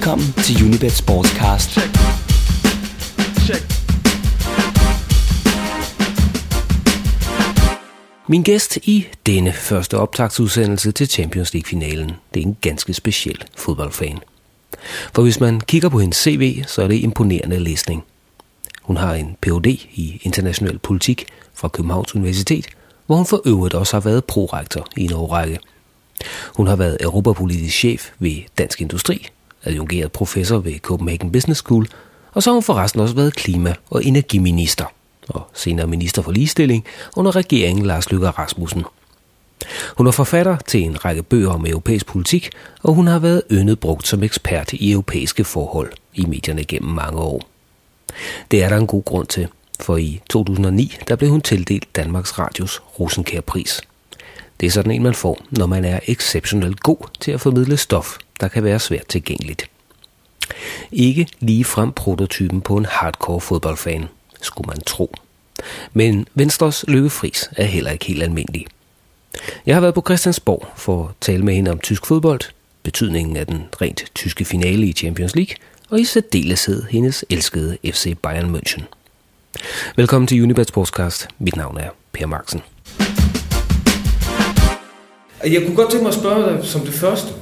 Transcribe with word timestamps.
Velkommen 0.00 0.32
til 0.32 0.64
Unibet 0.64 0.92
Sportscast. 0.92 1.70
Check. 1.70 1.90
Check. 3.44 3.64
Min 8.28 8.42
gæst 8.42 8.76
i 8.76 9.06
denne 9.26 9.52
første 9.52 9.98
optagsudsendelse 9.98 10.92
til 10.92 11.08
Champions 11.08 11.54
League-finalen, 11.54 12.12
det 12.34 12.42
er 12.42 12.46
en 12.46 12.56
ganske 12.60 12.94
speciel 12.94 13.44
fodboldfan. 13.56 14.18
For 15.14 15.22
hvis 15.22 15.40
man 15.40 15.60
kigger 15.60 15.88
på 15.88 15.98
hendes 15.98 16.16
CV, 16.16 16.64
så 16.66 16.82
er 16.82 16.88
det 16.88 16.96
imponerende 17.02 17.58
læsning. 17.58 18.04
Hun 18.82 18.96
har 18.96 19.14
en 19.14 19.36
Ph.D. 19.42 19.66
i 19.94 20.20
international 20.22 20.78
politik 20.78 21.26
fra 21.54 21.68
Københavns 21.68 22.14
Universitet, 22.14 22.66
hvor 23.06 23.16
hun 23.16 23.26
for 23.26 23.42
øvrigt 23.46 23.74
også 23.74 23.96
har 23.96 24.00
været 24.00 24.24
prorektor 24.24 24.86
i 24.96 25.04
en 25.04 25.12
årrække. 25.12 25.58
Hun 26.56 26.66
har 26.66 26.76
været 26.76 26.96
europapolitisk 27.00 27.76
chef 27.76 28.10
ved 28.18 28.36
Dansk 28.58 28.80
Industri, 28.80 29.28
adjungeret 29.64 30.12
professor 30.12 30.58
ved 30.58 30.78
Copenhagen 30.78 31.32
Business 31.32 31.58
School, 31.58 31.88
og 32.32 32.42
så 32.42 32.50
har 32.50 32.54
hun 32.54 32.62
forresten 32.62 33.00
også 33.00 33.14
været 33.14 33.34
klima- 33.34 33.74
og 33.90 34.04
energiminister, 34.04 34.84
og 35.28 35.42
senere 35.54 35.86
minister 35.86 36.22
for 36.22 36.32
ligestilling 36.32 36.84
under 37.16 37.36
regeringen 37.36 37.86
Lars 37.86 38.10
Løkke 38.10 38.30
Rasmussen. 38.30 38.84
Hun 39.96 40.06
er 40.06 40.10
forfatter 40.10 40.56
til 40.56 40.82
en 40.82 41.04
række 41.04 41.22
bøger 41.22 41.50
om 41.50 41.66
europæisk 41.66 42.06
politik, 42.06 42.50
og 42.82 42.94
hun 42.94 43.06
har 43.06 43.18
været 43.18 43.42
yndet 43.50 43.80
brugt 43.80 44.08
som 44.08 44.22
ekspert 44.22 44.72
i 44.72 44.92
europæiske 44.92 45.44
forhold 45.44 45.92
i 46.14 46.26
medierne 46.26 46.64
gennem 46.64 46.92
mange 46.92 47.18
år. 47.18 47.42
Det 48.50 48.64
er 48.64 48.68
der 48.68 48.76
en 48.76 48.86
god 48.86 49.04
grund 49.04 49.26
til, 49.26 49.48
for 49.80 49.96
i 49.96 50.20
2009 50.30 50.96
der 51.08 51.16
blev 51.16 51.30
hun 51.30 51.40
tildelt 51.40 51.96
Danmarks 51.96 52.38
Radios 52.38 52.82
Rosenkærpris. 53.00 53.80
Det 54.60 54.66
er 54.66 54.70
sådan 54.70 54.92
en, 54.92 55.02
man 55.02 55.14
får, 55.14 55.38
når 55.50 55.66
man 55.66 55.84
er 55.84 56.00
exceptionelt 56.06 56.80
god 56.80 57.08
til 57.20 57.32
at 57.32 57.40
formidle 57.40 57.76
stof, 57.76 58.16
der 58.40 58.48
kan 58.48 58.64
være 58.64 58.78
svært 58.78 59.06
tilgængeligt. 59.06 59.70
Ikke 60.92 61.26
lige 61.40 61.64
frem 61.64 61.92
prototypen 61.92 62.60
på 62.60 62.76
en 62.76 62.86
hardcore 62.86 63.40
fodboldfan, 63.40 64.08
skulle 64.42 64.66
man 64.66 64.80
tro. 64.80 65.14
Men 65.92 66.26
Venstres 66.34 66.84
lykkefris 66.88 67.50
er 67.56 67.64
heller 67.64 67.90
ikke 67.90 68.04
helt 68.04 68.22
almindelig. 68.22 68.66
Jeg 69.66 69.76
har 69.76 69.80
været 69.80 69.94
på 69.94 70.02
Christiansborg 70.06 70.66
for 70.76 71.04
at 71.04 71.14
tale 71.20 71.44
med 71.44 71.54
hende 71.54 71.70
om 71.70 71.78
tysk 71.78 72.06
fodbold, 72.06 72.40
betydningen 72.82 73.36
af 73.36 73.46
den 73.46 73.64
rent 73.80 74.04
tyske 74.14 74.44
finale 74.44 74.86
i 74.86 74.92
Champions 74.92 75.36
League, 75.36 75.54
og 75.90 76.00
i 76.00 76.04
særdeleshed 76.04 76.82
hendes 76.82 77.24
elskede 77.30 77.78
FC 77.84 78.16
Bayern 78.22 78.54
München. 78.54 78.82
Velkommen 79.96 80.26
til 80.26 80.42
Unibets 80.42 80.72
podcast. 80.72 81.28
Mit 81.38 81.56
navn 81.56 81.78
er 81.78 81.88
Per 82.12 82.26
Marksen. 82.26 82.60
Jeg 85.44 85.62
kunne 85.66 85.76
godt 85.76 85.90
tænke 85.90 86.02
mig 86.02 86.08
at 86.08 86.18
spørge 86.18 86.56
dig 86.56 86.64
som 86.64 86.80
det 86.80 86.94
første. 86.94 87.32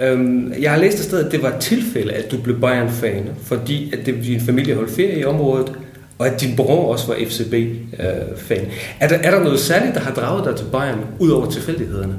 Øhm, 0.00 0.52
jeg 0.60 0.70
har 0.70 0.78
læst 0.78 0.98
et 0.98 1.04
sted, 1.04 1.24
at 1.24 1.32
det 1.32 1.42
var 1.42 1.48
et 1.48 1.60
tilfælde, 1.60 2.12
at 2.12 2.30
du 2.30 2.36
blev 2.36 2.60
Bayern-fan, 2.60 3.28
fordi 3.42 3.92
at 3.92 4.06
det, 4.06 4.24
din 4.24 4.40
familie 4.40 4.74
holdt 4.74 4.90
ferie 4.90 5.18
i 5.18 5.24
området, 5.24 5.72
og 6.18 6.26
at 6.26 6.40
din 6.40 6.56
bror 6.56 6.92
også 6.92 7.06
var 7.06 7.16
FCB-fan. 7.28 8.60
Øh, 8.60 8.72
er, 9.00 9.08
der, 9.08 9.16
er 9.16 9.30
der 9.30 9.40
noget 9.44 9.60
særligt, 9.60 9.94
der 9.94 10.00
har 10.00 10.14
draget 10.14 10.44
dig 10.44 10.56
til 10.56 10.64
Bayern, 10.72 11.00
ud 11.18 11.30
over 11.30 11.50
tilfældighederne? 11.50 12.14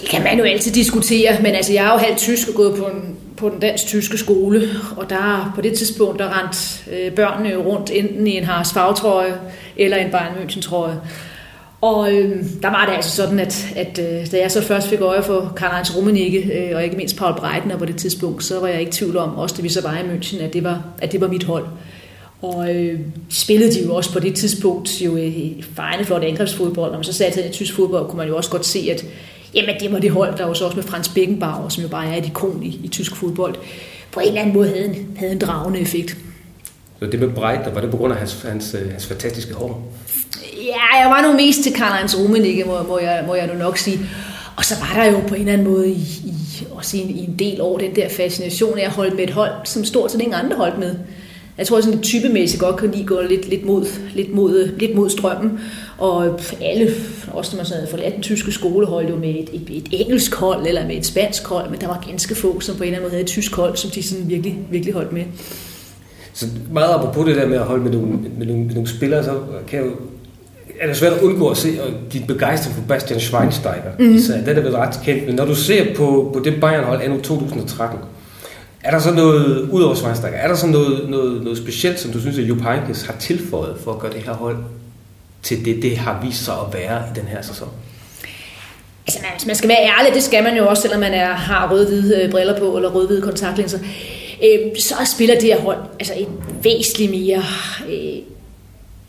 Det 0.00 0.08
kan 0.08 0.22
man 0.22 0.38
jo 0.38 0.44
altid 0.44 0.72
diskutere, 0.72 1.36
men 1.42 1.54
altså, 1.54 1.72
jeg 1.72 1.86
er 1.86 1.92
jo 1.92 1.98
halvt 1.98 2.18
tysk 2.18 2.48
og 2.48 2.54
gået 2.54 2.78
på, 2.78 2.84
en, 2.84 3.16
på 3.36 3.48
den 3.48 3.60
dansk-tyske 3.60 4.18
skole, 4.18 4.68
og 4.96 5.10
der 5.10 5.52
på 5.54 5.60
det 5.60 5.78
tidspunkt, 5.78 6.18
der 6.18 6.38
rent 6.38 6.84
øh, 6.92 7.12
børnene 7.12 7.56
rundt 7.56 7.90
enten 7.94 8.26
i 8.26 8.36
en 8.36 8.44
Haas 8.44 8.72
fagtrøje 8.72 9.34
eller 9.76 9.96
en 9.96 10.10
Bayern 10.10 10.34
München 10.34 10.62
trøje. 10.62 10.96
Og 11.80 12.12
øh, 12.12 12.44
der 12.62 12.68
var 12.68 12.86
det 12.86 12.92
altså 12.92 13.16
sådan, 13.16 13.38
at, 13.38 13.66
at 13.76 13.98
øh, 13.98 14.32
da 14.32 14.38
jeg 14.38 14.50
så 14.50 14.62
først 14.62 14.88
fik 14.88 15.00
øje 15.00 15.22
for 15.22 15.52
Karl-Heinz 15.60 15.96
Rummenigge, 15.96 16.52
øh, 16.52 16.76
og 16.76 16.84
ikke 16.84 16.96
mindst 16.96 17.16
Paul 17.16 17.36
Breitner 17.36 17.78
på 17.78 17.84
det 17.84 17.96
tidspunkt, 17.96 18.44
så 18.44 18.60
var 18.60 18.68
jeg 18.68 18.80
ikke 18.80 18.90
i 18.90 18.92
tvivl 18.92 19.16
om, 19.16 19.36
også 19.36 19.54
da 19.56 19.62
vi 19.62 19.68
så 19.68 19.82
var 19.82 19.98
i 19.98 20.00
München, 20.00 20.42
at 20.42 20.52
det 20.52 20.64
var, 20.64 20.84
at 21.02 21.12
det 21.12 21.20
var 21.20 21.28
mit 21.28 21.44
hold. 21.44 21.66
Og 22.42 22.74
øh, 22.74 23.00
spillede 23.30 23.74
de 23.74 23.84
jo 23.84 23.94
også 23.94 24.12
på 24.12 24.18
det 24.18 24.34
tidspunkt 24.34 25.02
jo 25.02 25.16
øh, 25.16 25.22
i 25.22 25.64
fejende 25.74 26.04
flot 26.04 26.22
angrebsfodbold. 26.22 26.90
Når 26.90 26.98
man 26.98 27.04
så 27.04 27.12
satte 27.12 27.48
i 27.48 27.52
tysk 27.52 27.74
fodbold, 27.74 28.06
kunne 28.06 28.16
man 28.16 28.28
jo 28.28 28.36
også 28.36 28.50
godt 28.50 28.66
se, 28.66 28.88
at 28.92 29.04
jamen, 29.54 29.74
det 29.80 29.92
var 29.92 29.98
det 29.98 30.10
hold, 30.10 30.38
der 30.38 30.46
var 30.46 30.54
så 30.54 30.64
også 30.64 30.76
med 30.76 30.84
Frans 30.84 31.08
Beckenbauer, 31.08 31.68
som 31.68 31.82
jo 31.82 31.88
bare 31.88 32.06
er 32.06 32.16
et 32.16 32.26
ikon 32.26 32.62
i, 32.62 32.80
i 32.84 32.88
tysk 32.88 33.16
fodbold, 33.16 33.54
på 34.12 34.20
en 34.20 34.28
eller 34.28 34.40
anden 34.40 34.54
måde 34.54 34.68
havde 34.68 34.84
en, 34.84 35.16
havde 35.16 35.32
en 35.32 35.38
dragende 35.38 35.80
effekt. 35.80 36.16
Så 36.98 37.06
det 37.06 37.20
med 37.20 37.28
Breitner, 37.28 37.70
var 37.72 37.80
det 37.80 37.90
på 37.90 37.96
grund 37.96 38.12
af 38.12 38.18
hans, 38.18 38.42
hans, 38.42 38.76
øh, 38.82 38.90
hans 38.90 39.06
fantastiske 39.06 39.54
hår? 39.54 39.92
Ja, 40.66 41.02
jeg 41.02 41.10
var 41.10 41.22
nu 41.22 41.36
mest 41.36 41.62
til 41.62 41.70
Karl-Heinz 41.70 42.18
Rummenigge, 42.18 42.64
må, 42.64 42.82
må, 42.82 42.98
jeg, 42.98 43.24
må 43.26 43.34
jeg 43.34 43.46
nu 43.46 43.58
nok 43.58 43.78
sige. 43.78 44.00
Og 44.56 44.64
så 44.64 44.74
var 44.80 45.02
der 45.02 45.10
jo 45.10 45.20
på 45.28 45.34
en 45.34 45.40
eller 45.40 45.52
anden 45.52 45.68
måde 45.68 45.88
i, 45.88 46.02
i, 46.24 46.34
også 46.70 46.96
i 46.96 47.00
en, 47.00 47.10
i 47.10 47.24
en 47.24 47.34
del 47.38 47.60
år 47.60 47.78
den 47.78 47.96
der 47.96 48.08
fascination 48.08 48.78
af 48.78 48.84
at 48.84 48.90
holde 48.90 49.16
med 49.16 49.24
et 49.24 49.30
hold, 49.30 49.52
som 49.64 49.84
stort 49.84 50.12
set 50.12 50.20
ingen 50.20 50.34
andre 50.34 50.56
holdt 50.56 50.78
med. 50.78 50.94
Jeg 51.58 51.66
tror, 51.66 51.80
sådan 51.80 52.00
typemæssigt 52.00 52.60
godt 52.60 52.76
kan 52.76 52.90
lige 52.90 53.06
gå 53.06 53.20
lidt, 53.20 53.48
lidt, 53.48 53.64
mod, 53.64 53.86
lidt, 54.14 54.34
mod, 54.34 54.78
lidt 54.78 54.94
mod 54.94 55.10
strømmen. 55.10 55.60
Og 55.98 56.40
alle, 56.60 56.90
også 57.32 57.52
når 57.52 57.56
man 57.56 57.66
sådan 57.66 57.80
havde 57.80 57.90
forladt 57.90 58.14
den 58.14 58.22
tyske 58.22 58.52
skole, 58.52 58.86
holdt 58.86 59.10
jo 59.10 59.16
med 59.16 59.28
et, 59.28 59.50
et, 59.52 59.70
et 59.70 59.88
engelsk 59.92 60.34
hold 60.34 60.66
eller 60.66 60.86
med 60.86 60.96
et 60.96 61.06
spansk 61.06 61.46
hold, 61.46 61.70
men 61.70 61.80
der 61.80 61.86
var 61.86 62.04
ganske 62.08 62.34
få, 62.34 62.60
som 62.60 62.76
på 62.76 62.82
en 62.82 62.86
eller 62.86 62.96
anden 62.96 63.04
måde 63.04 63.10
havde 63.10 63.22
et 63.22 63.28
tysk 63.28 63.54
hold, 63.54 63.76
som 63.76 63.90
de 63.90 64.02
sådan 64.02 64.28
virkelig, 64.28 64.58
virkelig 64.70 64.94
holdt 64.94 65.12
med. 65.12 65.24
Så 66.32 66.46
meget 66.72 66.94
apropos 66.94 67.26
det 67.26 67.36
der 67.36 67.46
med 67.46 67.56
at 67.56 67.64
holde 67.64 67.82
med 67.82 67.92
nogle, 67.92 68.18
med 68.38 68.46
nogle, 68.46 68.64
med 68.64 68.74
nogle 68.74 68.88
spillere, 68.88 69.24
så 69.24 69.38
kan 69.68 69.78
jeg 69.78 69.86
jo 69.86 69.92
er 70.80 70.86
det 70.86 70.96
svært 70.96 71.12
at 71.12 71.22
undgå 71.22 71.48
at 71.48 71.56
se 71.56 71.78
din 72.12 72.26
begejstring 72.26 72.76
for 72.76 72.82
Bastian 72.88 73.20
Schweinsteiger. 73.20 73.92
Mm. 73.98 74.18
Så 74.18 74.32
det 74.32 74.58
er 74.58 74.60
vel 74.60 74.76
ret 74.76 75.00
kendt. 75.04 75.26
Men 75.26 75.34
når 75.34 75.44
du 75.44 75.54
ser 75.54 75.94
på, 75.94 76.30
på 76.34 76.40
det 76.44 76.60
Bayern-hold 76.60 77.02
anno 77.02 77.20
2013, 77.20 77.98
er 78.84 78.90
der 78.90 78.98
så 78.98 79.10
noget, 79.10 79.68
ud 79.70 79.82
over 79.82 79.94
Schweinsteiger, 79.94 80.36
er 80.36 80.48
der 80.48 80.54
så 80.54 80.66
noget, 80.66 81.10
noget, 81.10 81.42
noget 81.42 81.58
specielt, 81.58 82.00
som 82.00 82.12
du 82.12 82.20
synes, 82.20 82.38
at 82.38 82.44
Jupp 82.44 82.62
Heynckes 82.62 83.02
har 83.02 83.14
tilføjet 83.18 83.76
for 83.84 83.92
at 83.92 83.98
gøre 83.98 84.12
det 84.12 84.22
her 84.22 84.32
hold 84.32 84.56
til 85.42 85.64
det, 85.64 85.82
det 85.82 85.96
har 85.96 86.20
vist 86.24 86.44
sig 86.44 86.54
at 86.54 86.74
være 86.74 87.02
i 87.14 87.18
den 87.18 87.28
her 87.28 87.42
sæson? 87.42 87.68
Altså, 89.06 89.20
hvis 89.36 89.46
man 89.46 89.56
skal 89.56 89.68
være 89.68 89.84
ærlig, 89.98 90.14
det 90.14 90.22
skal 90.22 90.44
man 90.44 90.56
jo 90.56 90.68
også, 90.68 90.82
selvom 90.82 91.00
man 91.00 91.12
er, 91.12 91.32
har 91.32 91.70
rød-hvide 91.72 92.22
øh, 92.22 92.30
briller 92.30 92.58
på, 92.58 92.76
eller 92.76 92.90
rød-hvide 92.90 93.22
kontaktlinser, 93.22 93.78
øh, 94.44 94.80
så 94.80 94.94
spiller 95.14 95.34
det 95.34 95.44
her 95.44 95.60
hold 95.60 95.78
altså 95.98 96.14
et 96.16 96.28
væsentligt 96.62 97.10
mere 97.10 97.42
øh, 97.88 98.22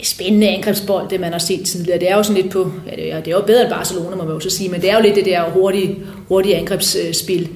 spændende 0.02 0.48
angrebsbold, 0.48 1.08
det 1.08 1.20
man 1.20 1.32
har 1.32 1.38
set 1.38 1.66
tidligere. 1.66 1.98
Det 1.98 2.10
er 2.10 2.16
jo 2.16 2.22
sådan 2.22 2.42
lidt 2.42 2.52
på, 2.52 2.72
ja, 2.86 3.16
det 3.16 3.28
er, 3.28 3.30
jo 3.30 3.42
bedre 3.46 3.62
end 3.62 3.70
Barcelona, 3.70 4.16
må 4.16 4.24
man 4.24 4.34
jo 4.34 4.40
så 4.40 4.50
sige, 4.50 4.68
men 4.68 4.80
det 4.80 4.90
er 4.90 4.96
jo 4.96 5.02
lidt 5.02 5.16
det 5.16 5.24
der 5.24 5.50
hurtige, 5.50 5.98
hurtige 6.28 6.56
angrebsspil. 6.56 7.48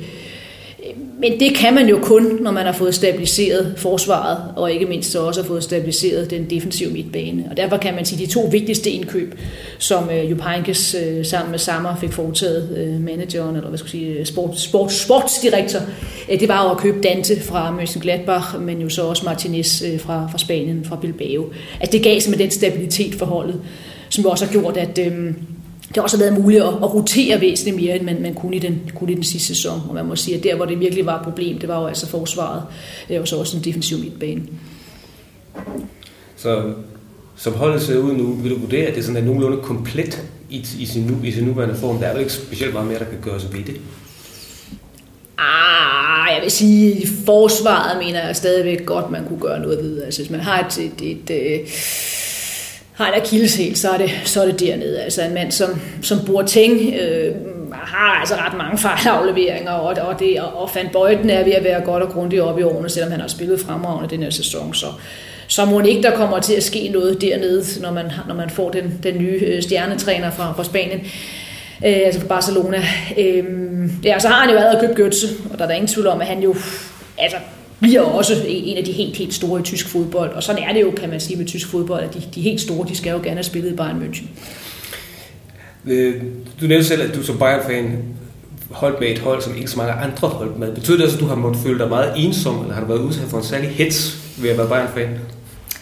Men 1.18 1.40
det 1.40 1.54
kan 1.54 1.74
man 1.74 1.88
jo 1.88 1.98
kun, 2.02 2.38
når 2.40 2.50
man 2.50 2.66
har 2.66 2.72
fået 2.72 2.94
stabiliseret 2.94 3.74
forsvaret, 3.76 4.38
og 4.56 4.72
ikke 4.72 4.86
mindst 4.86 5.10
så 5.10 5.20
også 5.20 5.42
har 5.42 5.48
fået 5.48 5.62
stabiliseret 5.62 6.30
den 6.30 6.50
defensive 6.50 6.90
midtbane. 6.90 7.44
Og 7.50 7.56
derfor 7.56 7.76
kan 7.76 7.94
man 7.94 8.04
sige, 8.04 8.22
at 8.22 8.28
de 8.28 8.34
to 8.34 8.40
vigtigste 8.40 8.90
indkøb, 8.90 9.34
som 9.78 10.10
øh, 10.10 10.24
uh, 10.24 10.30
Jupp 10.30 10.42
Heynckes 10.42 10.94
øh, 10.94 11.24
sammen 11.24 11.50
med 11.50 11.58
Sammer 11.58 11.96
fik 11.96 12.12
foretaget, 12.12 12.76
øh, 12.76 13.00
manageren, 13.00 13.56
eller 13.56 13.68
hvad 13.68 13.78
skal 13.78 13.98
jeg 13.98 14.14
sige, 14.14 14.24
sport, 14.24 14.60
sport, 14.60 14.92
sportsdirektor, 14.92 15.80
det 16.40 16.48
var 16.48 16.64
jo 16.64 16.70
at 16.70 16.78
købe 16.78 17.00
Dante 17.00 17.40
fra 17.40 17.78
Mönchengladbach, 17.78 18.58
men 18.58 18.80
jo 18.80 18.88
så 18.88 19.02
også 19.02 19.24
Martinez 19.24 19.82
fra, 19.98 20.28
fra 20.30 20.38
Spanien, 20.38 20.84
fra 20.84 20.96
Bilbao. 20.96 21.52
Altså 21.80 21.92
det 21.92 22.02
gav 22.02 22.20
simpelthen 22.20 22.50
den 22.50 22.58
stabilitet 22.58 23.14
for 23.14 23.26
holdet, 23.26 23.60
som 24.08 24.26
også 24.26 24.44
har 24.44 24.52
gjort, 24.52 24.76
at... 24.76 24.98
Øh, 24.98 25.34
det 25.88 25.96
har 25.96 26.02
også 26.02 26.18
været 26.18 26.32
muligt 26.32 26.62
at, 26.62 26.68
at 26.68 26.94
rotere 26.94 27.40
væsentligt 27.40 27.76
mere, 27.76 27.96
end 27.96 28.04
man, 28.04 28.22
man 28.22 28.34
kunne, 28.34 28.56
i 28.56 28.58
den, 28.58 28.90
kunne 28.94 29.12
i 29.12 29.14
den 29.14 29.24
sidste 29.24 29.48
sæson. 29.48 29.80
Og 29.88 29.94
man 29.94 30.06
må 30.06 30.16
sige, 30.16 30.36
at 30.36 30.44
der, 30.44 30.56
hvor 30.56 30.64
det 30.64 30.80
virkelig 30.80 31.06
var 31.06 31.18
et 31.18 31.24
problem, 31.24 31.58
det 31.58 31.68
var 31.68 31.80
jo 31.80 31.86
altså 31.86 32.06
forsvaret. 32.06 32.62
Det 33.08 33.18
var 33.18 33.24
så 33.24 33.36
også 33.36 33.56
en 33.56 33.64
defensiv 33.64 33.98
midtbane. 33.98 34.42
Så 36.36 36.72
som 37.36 37.52
holdet 37.52 37.82
ser 37.82 37.98
ud 37.98 38.12
nu, 38.12 38.32
vil 38.32 38.50
du 38.50 38.58
vurdere, 38.58 38.86
at 38.86 38.94
det 38.94 39.00
er 39.00 39.04
sådan, 39.04 39.16
at 39.16 39.24
nogenlunde 39.24 39.62
komplet 39.62 40.22
i, 40.50 40.66
i, 40.78 40.86
sin, 40.86 41.02
nu, 41.02 41.16
i 41.24 41.32
sin 41.32 41.44
nuværende 41.44 41.74
form? 41.74 41.98
Der 41.98 42.06
er 42.06 42.12
jo 42.12 42.18
ikke 42.18 42.32
specielt 42.32 42.72
meget 42.72 42.88
mere, 42.88 42.98
der 42.98 43.04
kan 43.04 43.18
gøres 43.22 43.52
ved 43.52 43.64
det. 43.64 43.80
Ah, 45.38 46.34
jeg 46.34 46.42
vil 46.42 46.50
sige, 46.50 46.92
at 46.92 47.02
i 47.02 47.06
forsvaret 47.06 47.98
mener 47.98 48.26
jeg 48.26 48.36
stadigvæk 48.36 48.86
godt, 48.86 49.10
man 49.10 49.24
kunne 49.28 49.40
gøre 49.40 49.60
noget 49.60 49.78
ved. 49.78 50.02
Altså, 50.02 50.20
hvis 50.20 50.30
man 50.30 50.40
har 50.40 50.66
et, 50.66 50.78
et, 50.78 51.10
et, 51.10 51.30
et 51.30 51.68
har 52.96 53.08
en 53.08 53.20
akilleshæl, 53.20 53.76
så 53.76 53.90
er 53.90 53.98
det, 53.98 54.10
så 54.24 54.42
er 54.42 54.46
det 54.46 54.60
dernede. 54.60 55.00
Altså 55.00 55.22
en 55.22 55.34
mand 55.34 55.52
som, 55.52 55.80
som 56.02 56.18
Boateng 56.26 56.94
øh, 57.00 57.34
har 57.72 58.18
altså 58.20 58.34
ret 58.34 58.56
mange 58.56 58.78
fejlafleveringer, 58.78 59.72
og, 59.72 60.06
og, 60.08 60.18
det, 60.18 60.40
og, 60.40 60.62
og 60.62 60.70
Van 60.74 60.88
Bøjten 60.92 61.30
er 61.30 61.44
ved 61.44 61.52
at 61.52 61.64
være 61.64 61.80
godt 61.80 62.02
og 62.02 62.12
grundigt 62.12 62.42
op 62.42 62.58
i 62.58 62.62
årene, 62.62 62.88
selvom 62.88 63.10
han 63.10 63.20
har 63.20 63.28
spillet 63.28 63.60
fremragende 63.60 64.10
den 64.10 64.22
her 64.22 64.30
sæson. 64.30 64.74
Så, 64.74 64.86
så 65.46 65.64
må 65.64 65.80
ikke 65.80 66.02
der 66.02 66.10
kommer 66.10 66.40
til 66.40 66.54
at 66.54 66.62
ske 66.62 66.88
noget 66.88 67.20
dernede, 67.20 67.64
når 67.80 67.92
man, 67.92 68.12
når 68.28 68.34
man 68.34 68.50
får 68.50 68.70
den, 68.70 69.00
den 69.02 69.18
nye 69.18 69.40
øh, 69.42 69.62
stjernetræner 69.62 70.30
fra, 70.30 70.52
fra 70.56 70.64
Spanien. 70.64 71.00
Øh, 71.86 72.00
altså 72.04 72.20
fra 72.20 72.26
Barcelona. 72.26 72.82
Øh, 73.18 73.44
ja, 74.04 74.18
så 74.18 74.28
har 74.28 74.40
han 74.40 74.50
jo 74.50 74.56
været 74.56 74.80
købt 74.80 74.98
Götze, 75.00 75.52
og 75.52 75.58
der 75.58 75.64
er 75.64 75.68
der 75.68 75.74
ingen 75.74 75.88
tvivl 75.88 76.06
om, 76.06 76.20
at 76.20 76.26
han 76.26 76.42
jo 76.42 76.54
altså, 77.18 77.36
bliver 77.80 78.00
også 78.00 78.34
en 78.46 78.76
af 78.76 78.84
de 78.84 78.92
helt, 78.92 79.16
helt 79.16 79.34
store 79.34 79.60
i 79.60 79.62
tysk 79.62 79.88
fodbold. 79.88 80.30
Og 80.30 80.42
sådan 80.42 80.62
er 80.62 80.72
det 80.72 80.80
jo, 80.80 80.90
kan 80.90 81.10
man 81.10 81.20
sige, 81.20 81.36
med 81.36 81.46
tysk 81.46 81.68
fodbold, 81.68 82.04
at 82.04 82.14
de, 82.14 82.22
de 82.34 82.40
helt 82.40 82.60
store, 82.60 82.88
de 82.88 82.96
skal 82.96 83.10
jo 83.10 83.16
gerne 83.16 83.30
have 83.30 83.42
spillet 83.42 83.72
i 83.72 83.76
Bayern 83.76 84.02
München. 84.02 84.26
Øh, 85.86 86.22
du 86.60 86.66
nævnte 86.66 86.84
selv, 86.88 87.02
at 87.02 87.14
du 87.14 87.22
som 87.22 87.38
Bayern-fan 87.38 88.04
holdt 88.70 89.00
med 89.00 89.08
et 89.08 89.18
hold, 89.18 89.42
som 89.42 89.56
ikke 89.56 89.70
så 89.70 89.78
mange 89.78 89.92
andre 89.92 90.28
holdt 90.28 90.58
med. 90.58 90.74
Betyder 90.74 90.96
det 90.96 91.04
også, 91.04 91.16
at 91.16 91.20
du 91.20 91.26
har 91.26 91.34
måttet 91.34 91.62
føle 91.62 91.78
dig 91.78 91.88
meget 91.88 92.12
ensom, 92.16 92.60
eller 92.60 92.74
har 92.74 92.80
du 92.80 92.88
været 92.88 93.00
udsat 93.00 93.28
for 93.28 93.38
en 93.38 93.44
særlig 93.44 93.70
hets 93.70 94.18
ved 94.38 94.50
at 94.50 94.58
være 94.58 94.68
Bayern-fan? 94.68 95.18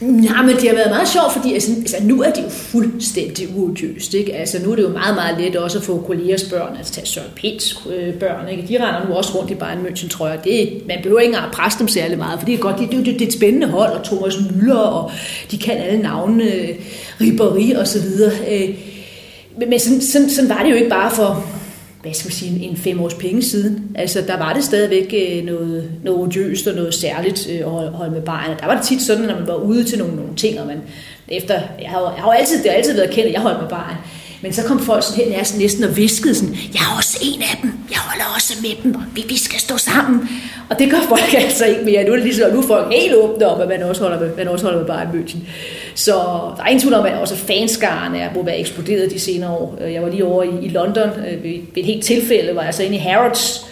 Nej, 0.01 0.43
men 0.43 0.57
det 0.57 0.69
har 0.69 0.75
været 0.75 0.91
meget 0.91 1.09
sjovt, 1.09 1.33
fordi 1.33 1.55
altså, 1.55 1.71
altså, 1.73 1.97
nu 2.03 2.23
er 2.23 2.31
det 2.31 2.43
jo 2.43 2.49
fuldstændig 2.49 3.49
uudjøst. 3.57 4.15
Ikke? 4.15 4.35
Altså, 4.35 4.59
nu 4.65 4.73
er 4.73 4.77
det 4.77 4.83
jo 4.83 4.89
meget, 4.89 5.15
meget 5.15 5.41
let 5.41 5.57
også 5.57 5.79
at 5.79 5.85
få 5.85 6.05
kollegers 6.07 6.43
børn, 6.43 6.77
altså 6.79 6.93
tage 6.93 7.07
Søren 7.07 7.31
Pets 7.37 7.79
øh, 7.97 8.15
børn. 8.15 8.49
Ikke? 8.49 8.69
De 8.69 8.85
render 8.85 9.09
nu 9.09 9.15
også 9.15 9.39
rundt 9.39 9.51
i 9.51 9.55
Bayern 9.55 9.87
München, 9.87 10.09
tror 10.09 10.29
jeg. 10.29 10.45
Det, 10.45 10.83
man 10.89 10.99
behøver 11.03 11.21
ikke 11.21 11.31
engang 11.31 11.47
at 11.47 11.53
presse 11.53 11.79
dem 11.79 11.89
særlig 11.89 12.19
meget, 12.19 12.39
for 12.39 12.47
det 12.47 12.55
er 12.55 12.59
godt. 12.59 12.79
Det, 12.79 12.91
det, 12.91 13.07
det, 13.07 13.15
det 13.15 13.23
er 13.23 13.27
et 13.27 13.33
spændende 13.33 13.67
hold, 13.67 13.93
og 13.93 14.05
Thomas 14.05 14.35
Müller, 14.35 14.75
og 14.75 15.11
de 15.51 15.59
kan 15.59 15.77
alle 15.77 16.03
navne, 16.03 16.45
øh, 16.45 16.69
Ribéry 17.21 17.79
og 17.79 17.89
så 17.89 18.01
videre. 18.01 18.33
Øh, 18.51 18.69
men, 19.59 19.71
men 19.71 19.79
sådan, 19.79 20.01
sådan, 20.01 20.31
sådan 20.31 20.51
var 20.51 20.63
det 20.63 20.71
jo 20.71 20.77
ikke 20.77 20.91
bare 20.91 21.11
for 21.11 21.47
hvad 22.05 22.15
skal 22.15 22.27
man 22.27 22.33
sige, 22.33 22.61
en 22.61 22.77
fem 22.77 23.01
års 23.01 23.15
penge 23.15 23.43
siden. 23.43 23.91
Altså, 23.95 24.21
der 24.27 24.39
var 24.39 24.53
det 24.53 24.65
stadigvæk 24.65 25.15
øh, 25.15 25.45
noget, 25.45 25.91
noget 26.05 26.21
odiøst 26.21 26.67
og 26.67 26.75
noget 26.75 26.95
særligt 26.95 27.49
øh, 27.51 27.59
at 27.59 27.93
holde 27.93 28.13
med 28.13 28.23
barnet. 28.23 28.61
Der 28.61 28.67
var 28.67 28.75
det 28.77 28.85
tit 28.85 29.03
sådan, 29.03 29.25
når 29.25 29.35
man 29.35 29.47
var 29.47 29.55
ude 29.55 29.85
til 29.85 29.99
nogle, 29.99 30.17
nogle 30.17 30.37
ting, 30.37 30.61
og 30.61 30.67
man 30.67 30.83
efter, 31.29 31.55
jeg 31.55 31.91
har, 31.91 32.01
jeg 32.01 32.23
har 32.23 32.33
altid, 32.33 32.63
det 32.63 32.71
har 32.71 32.77
altid 32.77 32.95
været 32.95 33.11
kendt, 33.11 33.27
at 33.27 33.33
jeg 33.33 33.41
holdt 33.41 33.61
med 33.61 33.69
barn. 33.69 33.97
Men 34.45 34.53
så 34.53 34.63
kom 34.63 34.81
folk 34.81 35.03
sådan 35.03 35.25
hen 35.25 35.33
næsten, 35.33 35.61
næsten 35.61 35.85
og 35.85 35.97
viskede 35.97 36.35
sådan, 36.35 36.55
jeg 36.55 36.81
er 36.81 36.97
også 36.97 37.19
en 37.23 37.43
af 37.43 37.59
dem, 37.63 37.73
jeg 37.91 37.99
holder 37.99 38.25
også 38.37 38.55
med 38.63 38.71
dem, 38.83 38.95
og 38.95 39.03
vi, 39.15 39.25
vi 39.29 39.39
skal 39.39 39.61
stå 39.61 39.77
sammen. 39.77 40.29
Og 40.71 40.79
det 40.79 40.91
gør 40.91 41.01
folk 41.09 41.35
altså 41.45 41.65
ikke 41.65 41.85
mere. 41.85 42.05
Nu 42.05 42.13
er 42.13 42.17
det 42.17 42.25
ligesom, 42.25 42.53
nu 42.53 42.59
er 42.59 42.67
folk 42.67 42.93
helt 42.93 43.15
åbne 43.15 43.47
om, 43.47 43.61
at 43.61 43.69
man 43.69 43.83
også 43.83 44.03
holder 44.03 44.21
med, 44.21 44.37
man 44.37 44.49
også 44.49 44.65
holder 44.65 44.79
med 44.79 44.87
Bayern 44.87 45.09
München. 45.09 45.39
Så 45.95 46.13
der 46.57 46.63
er 46.63 46.67
ingen 46.67 46.81
tvivl 46.81 46.95
om, 46.95 47.07
at 47.07 47.15
også 47.15 47.37
fanskaren 47.37 48.15
er, 48.15 48.29
må 48.35 48.43
være 48.43 48.59
eksploderet 48.59 49.11
de 49.11 49.21
senere 49.21 49.51
år. 49.51 49.79
Jeg 49.81 50.03
var 50.03 50.09
lige 50.09 50.25
over 50.25 50.43
i, 50.43 50.49
i 50.63 50.69
London 50.69 51.09
øh, 51.09 51.45
ved, 51.45 51.61
ved 51.75 51.77
et 51.77 51.85
helt 51.85 52.05
tilfælde, 52.05 52.57
var 52.57 52.63
jeg 52.63 52.75
så 52.75 52.83
inde 52.83 52.97
i 52.97 52.99
Harrods, 52.99 53.67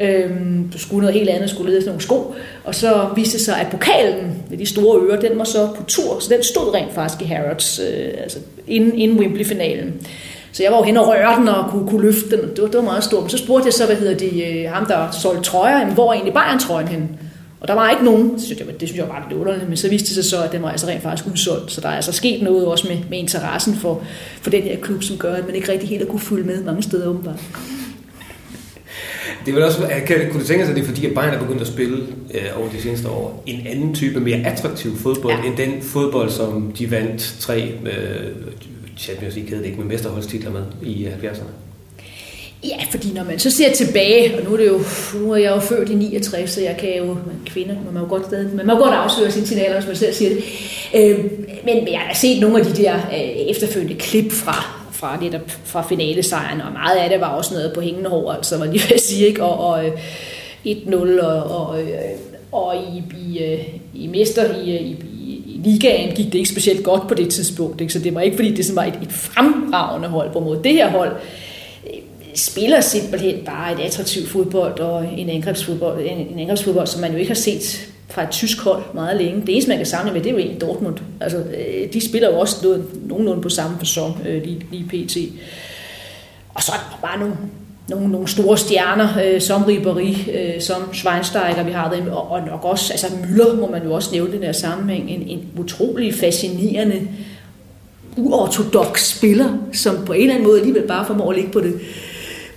Øhm, 0.00 0.70
du 0.72 0.78
skulle 0.78 1.00
noget 1.00 1.14
helt 1.14 1.28
andet, 1.28 1.50
skulle 1.50 1.68
lede 1.68 1.78
efter 1.78 1.90
nogle 1.90 2.02
sko. 2.02 2.34
Og 2.64 2.74
så 2.74 3.08
viste 3.16 3.38
det 3.38 3.44
sig, 3.44 3.60
at 3.60 3.66
pokalen 3.70 4.42
med 4.50 4.58
de 4.58 4.66
store 4.66 5.00
ører, 5.00 5.20
den 5.20 5.38
var 5.38 5.44
så 5.44 5.68
på 5.76 5.82
tur, 5.88 6.18
så 6.20 6.34
den 6.34 6.42
stod 6.42 6.74
rent 6.74 6.94
faktisk 6.94 7.22
i 7.22 7.24
Harrods, 7.24 7.80
øh, 7.80 8.08
altså 8.22 8.38
inden, 8.66 8.98
inden 8.98 9.18
Wembley-finalen. 9.18 9.94
Så 10.52 10.62
jeg 10.62 10.72
var 10.72 10.78
jo 10.78 10.84
hen 10.84 10.96
og 10.96 11.08
rørte 11.08 11.40
den 11.40 11.48
og 11.48 11.70
kunne, 11.70 11.88
kunne 11.88 12.02
løfte 12.02 12.30
den. 12.30 12.40
Det 12.40 12.62
var, 12.62 12.66
det 12.66 12.76
var 12.76 12.82
meget 12.82 13.04
stort. 13.04 13.22
Men 13.22 13.30
så 13.30 13.38
spurgte 13.38 13.66
jeg 13.66 13.72
så, 13.72 13.86
hvad 13.86 13.96
hedder 13.96 14.14
de, 14.14 14.44
øh, 14.44 14.70
ham 14.70 14.86
der 14.86 15.10
solgte 15.22 15.42
trøjer, 15.42 15.78
jamen, 15.78 15.94
hvor 15.94 16.08
er 16.08 16.12
egentlig 16.12 16.34
Bayern-trøjen 16.34 16.88
henne? 16.88 17.08
Og 17.60 17.68
der 17.68 17.74
var 17.74 17.90
ikke 17.90 18.04
nogen, 18.04 18.34
det 18.34 18.42
synes 18.42 18.60
jeg, 18.60 18.80
det 18.80 18.88
synes 18.88 18.98
jeg 18.98 19.08
var 19.08 19.26
lidt 19.28 19.40
underligt, 19.40 19.68
men 19.68 19.76
så 19.76 19.88
viste 19.88 20.06
det 20.06 20.14
sig 20.14 20.24
så, 20.24 20.42
at 20.42 20.52
den 20.52 20.62
var 20.62 20.70
altså 20.70 20.86
rent 20.86 21.02
faktisk 21.02 21.28
udsolgt. 21.32 21.72
Så 21.72 21.80
der 21.80 21.88
er 21.88 21.96
altså 21.96 22.12
sket 22.12 22.42
noget 22.42 22.66
også 22.66 22.88
med, 22.88 22.96
med 23.10 23.18
interessen 23.18 23.74
for, 23.74 24.02
for 24.42 24.50
den 24.50 24.62
her 24.62 24.76
klub, 24.76 25.02
som 25.02 25.16
gør, 25.16 25.34
at 25.34 25.46
man 25.46 25.54
ikke 25.54 25.72
rigtig 25.72 25.88
helt 25.88 26.02
har 26.02 26.10
kunne 26.10 26.20
følge 26.20 26.44
med 26.44 26.64
mange 26.64 26.82
steder 26.82 27.08
åbenbart. 27.08 27.40
Det 29.46 29.54
vil 29.54 29.62
også, 29.62 29.78
kan, 30.06 30.16
kunne 30.30 30.40
du 30.40 30.46
tænke 30.46 30.64
sig, 30.64 30.70
at 30.70 30.76
det 30.76 30.82
er 30.82 30.86
fordi, 30.86 31.06
at 31.06 31.14
Bayern 31.14 31.34
er 31.34 31.38
begyndt 31.38 31.60
at 31.60 31.66
spille 31.66 32.06
øh, 32.34 32.60
over 32.60 32.68
de 32.68 32.82
seneste 32.82 33.08
år 33.08 33.42
en 33.46 33.66
anden 33.66 33.94
type, 33.94 34.20
mere 34.20 34.46
attraktiv 34.46 34.96
fodbold, 34.96 35.34
ja. 35.42 35.48
end 35.48 35.56
den 35.56 35.82
fodbold, 35.82 36.30
som 36.30 36.72
de 36.78 36.90
vandt 36.90 37.34
tre 37.40 37.74
øh, 37.86 38.32
Champions 38.98 39.36
League, 39.36 39.58
det 39.58 39.66
ikke 39.66 39.78
med 39.78 39.86
mesterholdstitler 39.86 40.50
med 40.50 40.62
i 40.82 41.06
70'erne? 41.06 41.70
Ja, 42.64 42.76
fordi 42.90 43.12
når 43.14 43.24
man 43.24 43.38
så 43.38 43.50
ser 43.50 43.72
tilbage, 43.72 44.38
og 44.38 44.44
nu 44.44 44.52
er, 44.52 44.56
det 44.56 44.66
jo, 44.66 44.80
nu 45.14 45.32
er 45.32 45.36
jeg 45.36 45.50
jo 45.50 45.60
født 45.60 45.88
i 45.88 45.94
69, 45.94 46.50
så 46.50 46.60
jeg 46.60 46.76
kan 46.80 46.96
jo, 46.98 47.06
man 47.06 47.40
kvinder, 47.46 47.74
man 47.84 47.94
må 47.94 48.00
jo 48.00 48.06
godt, 48.08 48.26
stadig, 48.26 48.54
man 48.54 48.66
må 48.66 48.74
godt 48.74 48.94
afsløre 48.94 49.30
sine 49.30 49.46
signaler, 49.46 49.74
hvis 49.74 49.86
man 49.86 49.96
selv 49.96 50.14
siger 50.14 50.30
det. 50.30 50.44
Øh, 50.94 51.24
men 51.64 51.88
jeg 51.92 51.98
har 51.98 52.14
set 52.14 52.40
nogle 52.40 52.58
af 52.58 52.66
de 52.66 52.82
der 52.82 52.94
øh, 52.94 53.50
efterfølgende 53.50 53.94
klip 53.94 54.32
fra, 54.32 54.79
fra 55.00 55.18
netop 55.20 55.50
fra 55.64 55.82
finalesejren, 55.82 56.60
og 56.60 56.72
meget 56.72 56.96
af 56.96 57.10
det 57.10 57.20
var 57.20 57.26
også 57.26 57.54
noget 57.54 57.72
på 57.74 57.80
hængende 57.80 58.10
hår, 58.10 58.32
altså 58.32 58.58
man 58.58 58.72
lige 58.72 58.88
vil 58.88 59.00
sige, 59.00 59.26
ikke? 59.26 59.42
og, 59.42 59.68
og 59.68 59.86
øh, 59.86 59.92
1-0, 60.66 61.24
og, 61.24 61.42
og, 61.42 61.78
og 62.52 62.76
øh, 62.76 62.96
i, 62.96 63.02
i, 63.26 63.44
øh, 63.44 63.68
i 63.94 64.06
mester 64.06 64.54
i, 64.54 64.76
i, 64.76 64.96
i 65.46 65.60
ligaen 65.64 66.14
gik 66.14 66.26
det 66.26 66.34
ikke 66.34 66.50
specielt 66.50 66.84
godt 66.84 67.08
på 67.08 67.14
det 67.14 67.28
tidspunkt, 67.28 67.80
ikke? 67.80 67.92
så 67.92 67.98
det 67.98 68.14
var 68.14 68.20
ikke 68.20 68.36
fordi 68.36 68.54
det 68.54 68.64
sådan 68.64 68.76
var 68.76 68.84
et, 68.84 68.98
et 69.02 69.12
fremragende 69.12 70.08
hold, 70.08 70.32
på 70.32 70.40
måde 70.40 70.60
det 70.64 70.72
her 70.72 70.90
hold 70.90 71.12
spiller 72.34 72.80
simpelthen 72.80 73.44
bare 73.44 73.72
et 73.72 73.86
attraktivt 73.86 74.28
fodbold 74.28 74.80
og 74.80 75.04
en 75.16 75.28
angrebsfodbold, 75.28 76.00
en, 76.06 76.18
en 76.18 76.38
angrebsfodbold, 76.38 76.86
som 76.86 77.00
man 77.00 77.12
jo 77.12 77.18
ikke 77.18 77.30
har 77.30 77.34
set 77.34 77.88
fra 78.10 78.22
et 78.22 78.30
tysk 78.30 78.60
hold 78.60 78.82
meget 78.94 79.16
længe. 79.16 79.40
Det 79.40 79.52
eneste, 79.52 79.68
man 79.68 79.78
kan 79.78 79.86
samle 79.86 80.12
med, 80.12 80.20
det 80.20 80.26
er 80.26 80.32
jo 80.32 80.38
egentlig 80.38 80.60
Dortmund. 80.60 80.96
Altså, 81.20 81.38
øh, 81.38 81.92
de 81.92 82.08
spiller 82.08 82.30
jo 82.30 82.38
også 82.38 82.56
noget, 82.62 82.84
nogenlunde 83.08 83.42
på 83.42 83.48
samme 83.48 83.78
person 83.78 84.18
øh, 84.26 84.42
lige, 84.42 84.66
lige 84.70 84.84
pt. 84.84 85.16
Og 86.54 86.62
så 86.62 86.72
er 86.72 86.76
der 86.76 86.98
bare 87.02 87.18
nogle, 87.18 87.34
nogle, 87.88 88.08
nogle 88.08 88.28
store 88.28 88.58
stjerner, 88.58 89.08
øh, 89.24 89.40
som 89.40 89.62
Ribéry, 89.62 90.30
øh, 90.30 90.60
som 90.60 90.94
Schweinsteiger, 90.94 91.62
vi 91.62 91.72
har 91.72 91.92
dem, 91.92 92.08
og, 92.12 92.30
og 92.30 92.40
nok 92.46 92.64
også, 92.64 92.92
altså 92.92 93.06
Müller 93.06 93.54
må 93.60 93.70
man 93.70 93.82
jo 93.84 93.92
også 93.92 94.12
nævne 94.12 94.32
den 94.32 94.42
her 94.42 94.52
sammenhæng, 94.52 95.10
en, 95.10 95.22
en 95.22 95.46
utrolig 95.58 96.14
fascinerende, 96.14 97.08
uortodox 98.16 99.00
spiller, 99.00 99.48
som 99.72 100.04
på 100.06 100.12
en 100.12 100.20
eller 100.20 100.34
anden 100.34 100.48
måde 100.48 100.58
alligevel 100.58 100.86
bare 100.86 101.06
formår 101.06 101.30
at 101.30 101.36
ligge 101.36 101.52
på 101.52 101.60
det, 101.60 101.80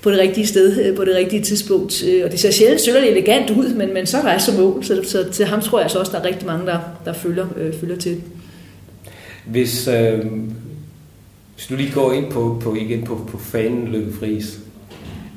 på 0.04 0.12
det 0.12 0.20
rigtige 0.20 0.48
sted, 0.48 0.86
øh, 0.86 0.96
på 0.96 1.06
det 1.06 1.16
rigtige 1.16 1.42
tidspunkt. 1.42 2.04
Øh, 2.04 2.26
og 2.26 2.32
det 2.32 2.40
ser 2.40 2.52
sjældent 2.52 2.82
synderligt 2.82 3.12
elegant 3.12 3.50
ud, 3.50 3.74
men, 3.74 3.94
men 3.94 4.06
så 4.06 4.18
er 4.18 4.38
så 4.38 4.52
mål. 4.58 4.84
Så, 4.84 5.04
så 5.04 5.32
til 5.32 5.46
ham 5.46 5.62
tror 5.62 5.82
jeg 5.82 5.92
så 5.92 6.00
også, 6.00 6.12
der 6.12 6.20
er 6.20 6.26
rigtig 6.26 6.48
mange, 6.48 6.66
der, 6.66 6.80
der 7.06 7.14
følger, 7.14 7.48
øh, 7.58 7.74
følger 7.74 7.96
til. 7.96 8.22
Hvis, 9.46 9.88
øh, 9.88 10.26
hvis 11.56 11.68
du 11.70 11.76
lige 11.76 11.92
går 11.92 12.14
ind 12.14 12.32
på, 12.32 12.62
på 12.64 12.76
igen 12.76 13.04
på, 13.04 13.28
på 13.32 13.38
fanen 13.38 13.88
Løkke 13.88 14.14
Friis. 14.14 14.60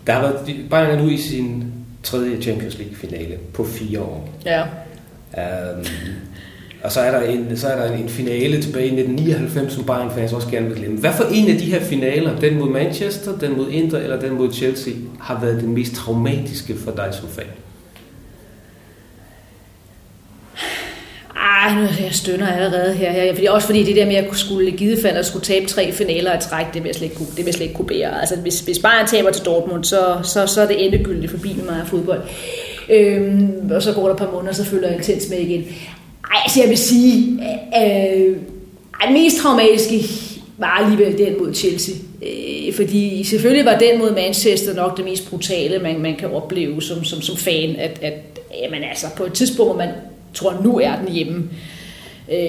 Der 0.07 0.13
har 0.13 0.21
været, 0.21 0.57
Bayern 0.71 0.91
er 0.99 1.03
nu 1.03 1.09
i 1.09 1.17
sin 1.17 1.65
tredje 2.03 2.43
Champions 2.43 2.79
League 2.79 2.97
finale 2.97 3.39
på 3.53 3.65
fire 3.65 4.01
år. 4.01 4.29
Ja. 4.47 4.63
Um, 4.63 5.85
og 6.83 6.93
så 6.93 7.01
er 7.01 7.11
der 7.11 7.21
en, 7.21 7.57
så 7.57 7.69
er 7.69 7.77
der 7.77 7.97
en 7.97 8.09
finale 8.09 8.63
tilbage 8.63 8.87
i 8.87 9.01
1999, 9.01 9.73
som 9.73 9.85
Bayern 9.85 10.11
fans 10.11 10.33
også 10.33 10.49
gerne 10.49 10.67
vil 10.67 10.77
glemme. 10.77 10.99
Hvad 10.99 11.13
for 11.13 11.25
en 11.33 11.51
af 11.51 11.59
de 11.59 11.65
her 11.65 11.81
finaler, 11.81 12.39
den 12.41 12.59
mod 12.59 12.69
Manchester, 12.69 13.39
den 13.39 13.57
mod 13.57 13.71
Inter 13.71 13.99
eller 13.99 14.21
den 14.21 14.35
mod 14.35 14.53
Chelsea, 14.53 14.93
har 15.21 15.41
været 15.41 15.61
den 15.61 15.75
mest 15.75 15.95
traumatiske 15.95 16.77
for 16.77 16.91
dig 16.91 17.09
som 17.13 17.29
fan? 17.29 17.47
Ej, 21.37 21.75
nu 21.75 21.81
jeg 21.81 22.13
stønner 22.13 22.53
allerede 22.53 22.95
her. 22.95 23.35
Fordi 23.35 23.47
også 23.47 23.67
fordi 23.67 23.85
det 23.85 23.97
der 23.97 24.07
med 24.07 24.15
at 24.15 24.37
skulle 24.37 24.71
give 24.71 24.97
fald 25.03 25.17
og 25.17 25.25
skulle 25.25 25.45
tabe 25.45 25.67
tre 25.67 25.93
finaler 25.93 26.39
i 26.39 26.41
træk, 26.41 26.67
det 26.75 26.83
vil 26.83 26.89
jeg 26.89 26.95
slet 26.95 27.05
ikke 27.05 27.17
kunne, 27.17 27.27
det 27.27 27.37
vil 27.37 27.45
jeg 27.45 27.55
slet 27.55 27.67
ikke 27.67 27.77
kunne 27.77 27.89
bære. 27.89 28.21
Altså, 28.21 28.37
hvis, 28.37 28.61
hvis 28.61 28.79
Bayern 28.79 29.07
taber 29.07 29.31
til 29.31 29.45
Dortmund, 29.45 29.85
så, 29.85 30.17
så, 30.23 30.47
så 30.47 30.63
er 30.63 30.67
det 30.67 30.87
endegyldigt 30.87 31.31
forbi 31.31 31.55
med 31.57 31.65
mig 31.65 31.81
af 31.81 31.87
fodbold. 31.87 32.21
Øhm, 32.91 33.71
og 33.71 33.83
så 33.83 33.93
går 33.93 34.05
der 34.05 34.13
et 34.13 34.19
par 34.19 34.31
måneder, 34.31 34.53
så 34.53 34.65
følger 34.65 34.89
jeg 34.89 34.97
intens 34.97 35.29
med 35.31 35.39
igen. 35.39 35.65
Ej, 36.31 36.41
altså 36.45 36.61
jeg 36.61 36.69
vil 36.69 36.79
sige, 36.79 37.39
øh, 37.83 38.31
øh, 38.31 39.13
mest 39.13 39.37
traumatiske 39.37 40.03
var 40.59 40.67
alligevel 40.67 41.19
den 41.19 41.39
mod 41.39 41.55
Chelsea. 41.55 41.95
Øh, 42.23 42.75
fordi 42.75 43.25
selvfølgelig 43.25 43.65
var 43.65 43.79
den 43.79 43.99
mod 43.99 44.15
Manchester 44.15 44.75
nok 44.75 44.97
det 44.97 45.05
mest 45.05 45.31
brutale, 45.31 45.79
man, 45.79 46.01
man 46.01 46.17
kan 46.17 46.31
opleve 46.31 46.83
som, 46.83 47.05
som, 47.05 47.21
som 47.21 47.37
fan. 47.37 47.77
At, 47.77 47.99
at 48.03 48.15
jamen 48.63 48.83
altså, 48.83 49.07
på 49.17 49.25
et 49.25 49.33
tidspunkt, 49.33 49.73
hvor 49.73 49.79
man 49.79 49.95
tror, 50.35 50.61
nu 50.65 50.79
er 50.79 50.97
den 50.97 51.15
hjemme, 51.15 51.51
øh, 52.33 52.49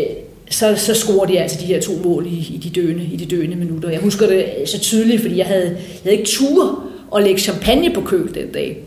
så, 0.50 0.75
så 0.75 0.93
scorer 0.93 1.25
de 1.25 1.39
altså 1.39 1.57
de 1.62 1.65
her 1.65 1.81
to 1.81 1.91
mål 2.03 2.27
i, 2.27 2.53
i, 2.55 2.60
de 2.63 2.81
døende, 2.81 3.03
i 3.13 3.15
de 3.15 3.25
døende 3.25 3.55
minutter. 3.55 3.89
Jeg 3.89 4.00
husker 4.00 4.27
det 4.27 4.46
så 4.65 4.79
tydeligt, 4.79 5.22
fordi 5.22 5.38
jeg 5.38 5.46
havde, 5.46 5.65
jeg 5.65 5.77
havde 6.03 6.17
ikke 6.17 6.29
tur 6.29 6.84
at 7.15 7.24
lægge 7.24 7.41
champagne 7.41 7.93
på 7.93 8.01
køl 8.01 8.34
den 8.34 8.51
dag. 8.53 8.77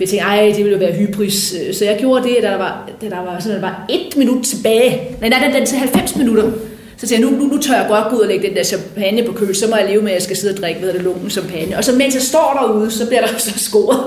For 0.00 0.04
jeg 0.04 0.08
tænkte, 0.08 0.26
ej, 0.26 0.52
det 0.56 0.64
ville 0.64 0.72
jo 0.72 0.78
være 0.78 0.92
hybris. 0.92 1.54
Øh, 1.54 1.74
så 1.74 1.84
jeg 1.84 1.96
gjorde 1.98 2.28
det, 2.28 2.36
da 2.42 2.48
der 2.48 2.56
var, 2.56 2.90
da 3.00 3.08
der 3.08 3.24
var, 3.24 3.40
sådan, 3.40 3.54
der 3.54 3.60
var 3.60 3.86
et 3.88 4.16
minut 4.16 4.44
tilbage. 4.44 5.16
Nej, 5.20 5.28
nej, 5.28 5.50
den 5.54 5.66
til 5.66 5.78
90 5.78 6.16
minutter. 6.16 6.52
Så 6.96 7.06
tænkte 7.06 7.14
jeg, 7.14 7.20
nu, 7.20 7.44
nu, 7.44 7.54
nu 7.54 7.62
tør 7.62 7.74
jeg 7.74 7.86
godt 7.88 8.08
gå 8.10 8.16
ud 8.16 8.20
og 8.20 8.28
lægge 8.28 8.48
den 8.48 8.56
der 8.56 8.64
champagne 8.64 9.22
på 9.22 9.32
køl, 9.32 9.54
så 9.54 9.66
må 9.70 9.76
jeg 9.76 9.88
leve 9.88 10.02
med, 10.02 10.10
at 10.10 10.14
jeg 10.14 10.22
skal 10.22 10.36
sidde 10.36 10.54
og 10.54 10.60
drikke 10.60 10.82
ved 10.82 10.92
det 10.92 11.02
lunken 11.02 11.30
champagne. 11.30 11.76
Og 11.76 11.84
så 11.84 11.92
mens 11.92 12.14
jeg 12.14 12.22
står 12.22 12.58
derude, 12.60 12.90
så 12.90 13.06
bliver 13.06 13.20
der 13.20 13.38
så 13.38 13.58
scoret. 13.58 14.00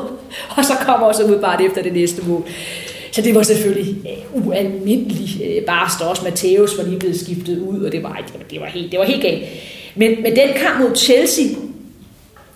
Og 0.58 0.66
så 0.66 0.74
kommer 0.86 1.00
jeg 1.00 1.08
også 1.08 1.24
ud 1.24 1.40
bare 1.40 1.66
efter 1.66 1.82
det 1.82 1.94
næste 1.94 2.22
mål. 2.28 2.44
Så 3.12 3.22
det 3.22 3.36
var 3.36 3.44
selvfølgelig 3.44 3.96
øh, 3.96 4.48
ualmindeligt 4.48 5.38
bare 5.40 5.48
øh, 5.58 5.66
barst. 5.66 6.02
Også 6.02 6.24
Mateus 6.24 6.78
var 6.78 6.84
lige 6.84 7.00
blevet 7.00 7.20
skiftet 7.20 7.60
ud, 7.60 7.84
og 7.84 7.92
det 7.92 8.04
var, 8.04 8.22
det 8.52 8.62
var, 8.62 8.68
helt, 8.68 8.92
det 8.92 9.00
var 9.00 9.06
helt 9.06 9.22
galt. 9.22 9.44
Men, 9.96 10.22
men 10.22 10.36
den 10.36 10.50
kamp 10.56 10.80
mod 10.82 10.96
Chelsea, 10.96 11.46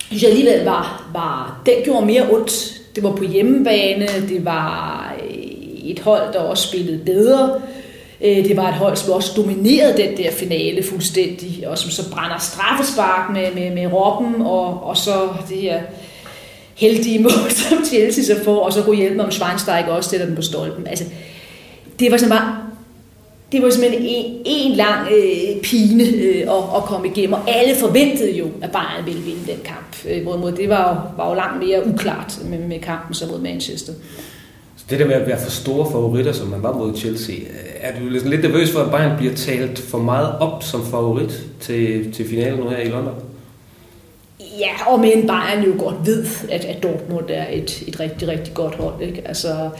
synes 0.08 0.22
jeg 0.22 0.30
alligevel 0.30 0.64
var, 0.64 1.10
var, 1.14 1.62
den 1.66 1.74
gjorde 1.84 2.06
mere 2.06 2.30
ondt 2.30 2.77
det 2.98 3.04
var 3.06 3.16
på 3.16 3.24
hjemmebane, 3.24 4.06
det 4.28 4.44
var 4.44 5.14
øh, 5.24 5.36
et 5.90 6.00
hold, 6.00 6.32
der 6.32 6.38
også 6.38 6.68
spillede 6.68 6.98
bedre. 6.98 7.60
Øh, 8.20 8.44
det 8.44 8.56
var 8.56 8.68
et 8.68 8.74
hold, 8.74 8.96
som 8.96 9.12
også 9.12 9.32
dominerede 9.36 10.02
den 10.02 10.16
der 10.16 10.30
finale 10.32 10.82
fuldstændig, 10.82 11.68
og 11.68 11.78
som 11.78 11.90
så 11.90 12.10
brænder 12.10 12.38
straffespark 12.38 13.32
med, 13.32 13.54
med, 13.54 13.74
med 13.74 13.92
Robben, 13.92 14.42
og, 14.42 14.82
og 14.84 14.96
så 14.96 15.28
det 15.48 15.56
her 15.56 15.80
heldige 16.74 17.18
mål, 17.28 17.50
som 17.50 17.84
Chelsea 17.84 18.24
så 18.24 18.44
får, 18.44 18.60
og 18.60 18.72
så 18.72 18.82
kunne 18.82 18.96
hjælpe 18.96 19.16
med 19.16 19.24
om 19.24 19.30
Schweinsteiger 19.30 19.88
også 19.88 20.10
sætter 20.10 20.26
den 20.26 20.36
på 20.36 20.42
stolpen. 20.42 20.86
Altså, 20.86 21.04
det 21.98 22.10
var 22.10 22.16
sådan 22.16 22.30
bare 22.30 22.67
det 23.52 23.62
var 23.62 23.70
simpelthen 23.70 24.02
en, 24.02 24.42
en 24.44 24.72
lang 24.72 25.08
øh, 25.12 25.62
pine 25.62 26.04
øh, 26.04 26.40
at, 26.40 26.76
at 26.76 26.82
komme 26.82 27.08
igennem, 27.08 27.32
og 27.32 27.40
alle 27.46 27.74
forventede 27.76 28.32
jo, 28.32 28.46
at 28.62 28.72
Bayern 28.72 29.06
ville 29.06 29.20
vinde 29.20 29.46
den 29.46 29.60
kamp. 29.64 29.96
Øh, 30.08 30.22
hvorimod 30.22 30.52
det 30.52 30.68
var 30.68 30.88
jo, 30.88 31.22
var 31.22 31.28
jo 31.28 31.34
langt 31.34 31.66
mere 31.66 31.86
uklart 31.86 32.38
med, 32.44 32.58
med 32.58 32.80
kampen 32.80 33.14
så 33.14 33.26
mod 33.26 33.40
Manchester. 33.40 33.92
Så 34.76 34.84
det 34.90 34.98
der 34.98 35.06
med 35.06 35.14
at 35.14 35.26
være 35.26 35.40
for 35.40 35.50
store 35.50 35.90
favoritter, 35.90 36.32
som 36.32 36.48
man 36.48 36.62
var 36.62 36.72
mod 36.72 36.96
Chelsea, 36.96 37.34
øh, 37.34 37.68
er 37.80 38.00
du 38.00 38.08
ligesom 38.08 38.30
lidt 38.30 38.42
nervøs 38.42 38.70
for, 38.70 38.80
at 38.80 38.90
Bayern 38.90 39.16
bliver 39.16 39.34
talt 39.34 39.78
for 39.78 39.98
meget 39.98 40.38
op 40.40 40.62
som 40.62 40.86
favorit 40.86 41.42
til, 41.60 42.12
til 42.12 42.28
finalen 42.28 42.60
nu 42.60 42.68
her 42.68 42.78
i 42.78 42.88
London? 42.88 43.14
Ja, 44.40 44.92
og 44.92 45.00
men 45.00 45.26
Bayern 45.26 45.64
jo 45.64 45.84
godt 45.84 46.06
ved, 46.06 46.26
at, 46.50 46.64
at 46.64 46.82
Dortmund 46.82 47.24
er 47.28 47.46
et, 47.52 47.82
et 47.86 48.00
rigtig, 48.00 48.28
rigtig 48.28 48.54
godt 48.54 48.74
hold. 48.74 49.02
Ikke? 49.02 49.22
Altså, 49.24 49.70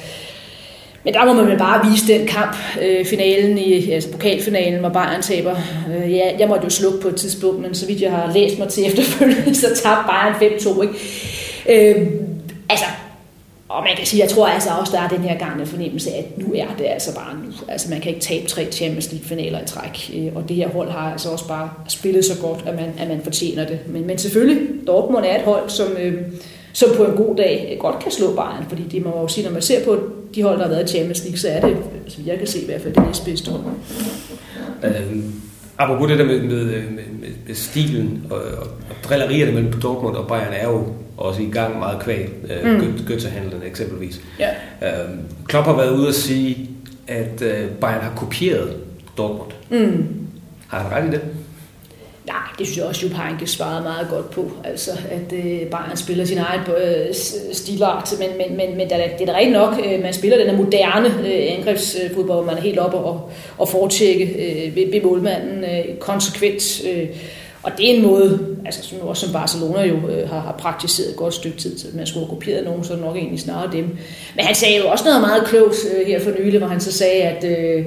men 1.05 1.14
der 1.14 1.25
må 1.25 1.33
man 1.33 1.47
vel 1.47 1.59
bare 1.59 1.90
vise 1.90 2.12
den 2.12 2.26
kamp, 2.26 2.57
øh, 2.83 3.07
finalen 3.07 3.59
i, 3.59 3.90
altså 3.90 4.12
pokalfinalen, 4.12 4.81
hvor 4.81 4.88
Bayern 4.88 5.23
taber. 5.23 5.57
Øh, 5.97 6.12
ja, 6.12 6.31
jeg 6.38 6.49
måtte 6.49 6.64
jo 6.64 6.71
slukke 6.71 7.00
på 7.00 7.09
et 7.09 7.17
tidspunkt, 7.17 7.61
men 7.61 7.75
så 7.75 7.87
vidt 7.87 8.00
jeg 8.00 8.11
har 8.11 8.33
læst 8.35 8.59
mig 8.59 8.69
til 8.69 8.87
efterfølgende, 8.88 9.55
så 9.55 9.67
tabte 9.67 10.05
Bayern 10.09 10.35
5-2. 10.35 10.83
Ikke? 10.83 12.00
Øh, 12.00 12.07
altså, 12.69 12.85
og 13.69 13.83
man 13.83 13.97
kan 13.97 14.07
sige, 14.07 14.23
jeg 14.23 14.31
tror 14.31 14.47
altså 14.47 14.71
også, 14.81 14.93
der 14.93 15.02
er 15.02 15.09
den 15.09 15.21
her 15.21 15.38
gang 15.38 15.69
fornemmelse 15.69 16.11
at 16.11 16.38
nu 16.38 16.55
er 16.55 16.67
det 16.78 16.85
altså 16.85 17.14
bare 17.14 17.35
nu. 17.35 17.52
Altså 17.69 17.90
man 17.90 18.00
kan 18.00 18.09
ikke 18.09 18.21
tabe 18.21 18.47
tre 18.47 18.67
Champions 18.73 19.12
League-finaler 19.12 19.61
i 19.62 19.67
træk. 19.67 20.11
Øh, 20.14 20.33
og 20.35 20.49
det 20.49 20.57
her 20.57 20.69
hold 20.69 20.90
har 20.90 21.12
altså 21.12 21.31
også 21.31 21.49
bare 21.49 21.71
spillet 21.88 22.25
så 22.25 22.40
godt, 22.40 22.64
at 22.67 22.75
man, 22.75 22.93
at 22.99 23.09
man 23.09 23.21
fortjener 23.23 23.67
det. 23.67 23.78
Men, 23.87 24.07
men 24.07 24.19
selvfølgelig, 24.19 24.87
Dortmund 24.87 25.25
er 25.25 25.37
et 25.37 25.43
hold, 25.43 25.71
som, 25.71 25.87
øh, 26.00 26.23
som 26.72 26.88
på 26.96 27.04
en 27.04 27.16
god 27.16 27.37
dag 27.37 27.76
godt 27.80 27.98
kan 27.98 28.12
slå 28.12 28.26
Bayern. 28.26 28.64
Fordi 28.68 28.82
det 28.82 29.04
må 29.04 29.20
jo 29.20 29.28
sige, 29.28 29.44
når 29.44 29.52
man 29.52 29.62
ser 29.62 29.84
på 29.84 29.98
de 30.34 30.42
hold, 30.42 30.56
der 30.56 30.62
har 30.62 30.70
været 30.70 30.90
i 30.90 30.92
Champions 30.92 31.22
League, 31.22 31.38
så 31.38 31.48
er 31.48 31.60
det, 31.60 31.76
som 32.08 32.26
jeg 32.26 32.38
kan 32.38 32.46
se 32.46 32.60
i 32.60 32.66
hvert 32.66 32.80
fald, 32.80 32.94
det 32.94 33.06
næstbedste 33.06 33.50
hold. 33.50 33.62
Øhm, 34.84 35.32
apropos 35.78 36.08
det 36.08 36.18
der 36.18 36.25
med, 36.25 36.40
med, 36.40 36.64
med, 36.64 37.02
med 37.46 37.54
stilen 37.54 38.26
og, 38.30 38.37
og, 38.37 38.62
og 38.62 38.96
drillerierne 39.04 39.52
mellem 39.52 39.72
Dortmund 39.72 40.16
og 40.16 40.28
Bayern 40.28 40.52
er 40.52 40.68
jo 40.68 40.87
også 41.16 41.42
i 41.42 41.50
gang 41.50 41.78
meget 41.78 42.00
kvæg. 42.00 42.28
Øh, 42.50 42.72
mm. 42.72 42.94
Götze-handlen 43.10 43.66
eksempelvis. 43.66 44.20
Ja. 44.38 44.48
Øhm, 44.82 45.18
Klopp 45.46 45.66
har 45.66 45.76
været 45.76 45.90
ude 45.90 46.08
at 46.08 46.14
sige, 46.14 46.70
at 47.06 47.42
øh, 47.42 47.68
Bayern 47.80 48.00
har 48.00 48.12
kopieret 48.16 48.76
Dortmund. 49.18 49.50
Mm. 49.70 50.06
Har 50.68 50.78
han 50.78 50.92
ret 50.92 51.08
i 51.08 51.10
det? 51.10 51.20
Det 52.59 52.67
synes 52.67 52.79
jeg 52.79 52.87
også, 52.87 53.07
at 53.07 53.12
Heynckes 53.12 53.50
svarede 53.50 53.83
meget 53.83 54.09
godt 54.11 54.31
på. 54.31 54.50
Altså, 54.65 54.91
at 55.11 55.33
øh, 55.33 55.61
Bayern 55.67 55.97
spiller 55.97 56.25
sin 56.25 56.38
egen 56.38 56.61
øh, 56.61 57.15
stilart, 57.53 58.15
men, 58.19 58.29
men, 58.38 58.57
men, 58.57 58.77
men 58.77 58.87
det 58.88 58.93
er 58.93 59.27
da 59.27 59.33
rigtigt 59.33 59.53
nok, 59.53 59.75
øh, 59.85 60.03
man 60.03 60.15
spiller 60.15 60.38
den 60.38 60.47
her 60.50 60.57
moderne 60.57 61.09
øh, 61.09 61.59
angrebsfodbold, 61.59 62.27
hvor 62.27 62.45
man 62.45 62.57
er 62.57 62.61
helt 62.61 62.79
oppe 62.79 62.97
og, 62.97 63.31
og 63.59 63.69
foretjekke 63.69 64.25
øh, 64.25 64.77
ved, 64.77 64.91
ved 64.93 65.03
målmanden 65.03 65.65
øh, 65.65 65.97
konsekvent. 66.00 66.85
Øh, 66.87 67.09
og 67.62 67.73
det 67.79 67.91
er 67.91 67.95
en 67.95 68.03
måde, 68.03 68.57
altså 68.65 68.83
som, 68.83 69.00
også 69.00 69.27
som 69.27 69.33
Barcelona 69.33 69.83
jo 69.83 69.95
øh, 69.95 70.29
har, 70.29 70.41
har 70.41 70.55
praktiseret 70.59 71.11
et 71.11 71.17
godt 71.17 71.35
stykke 71.35 71.59
tid 71.59 71.79
så 71.79 71.87
man 71.95 72.07
skulle 72.07 72.27
have 72.27 72.35
kopieret 72.35 72.65
nogen, 72.65 72.85
så 72.85 72.97
nok 72.97 73.17
egentlig 73.17 73.41
snarere 73.41 73.73
dem. 73.73 73.85
Men 74.37 74.45
han 74.45 74.55
sagde 74.55 74.79
jo 74.79 74.88
også 74.88 75.05
noget 75.05 75.21
meget 75.21 75.45
klogt 75.45 75.77
øh, 75.95 76.07
her 76.07 76.21
for 76.21 76.31
nylig, 76.41 76.59
hvor 76.59 76.69
han 76.69 76.81
så 76.81 76.93
sagde, 76.93 77.23
at... 77.23 77.45
Øh, 77.45 77.85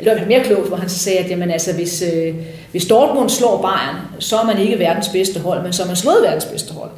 eller 0.00 0.12
det 0.12 0.22
var 0.22 0.28
mere 0.28 0.44
klogt, 0.44 0.68
hvor 0.68 0.76
han 0.76 0.88
så 0.88 0.98
sagde, 0.98 1.18
at 1.18 1.30
jamen, 1.30 1.50
altså, 1.50 1.74
hvis, 1.74 2.04
øh, 2.14 2.34
hvis 2.70 2.86
Dortmund 2.86 3.28
slår 3.28 3.62
Bayern, 3.62 3.96
så 4.18 4.36
er 4.36 4.44
man 4.44 4.58
ikke 4.58 4.78
verdens 4.78 5.08
bedste 5.08 5.40
hold, 5.40 5.62
men 5.62 5.72
så 5.72 5.82
er 5.82 5.86
man 5.86 5.96
slået 5.96 6.22
verdens 6.22 6.44
bedste 6.44 6.74
hold. 6.74 6.90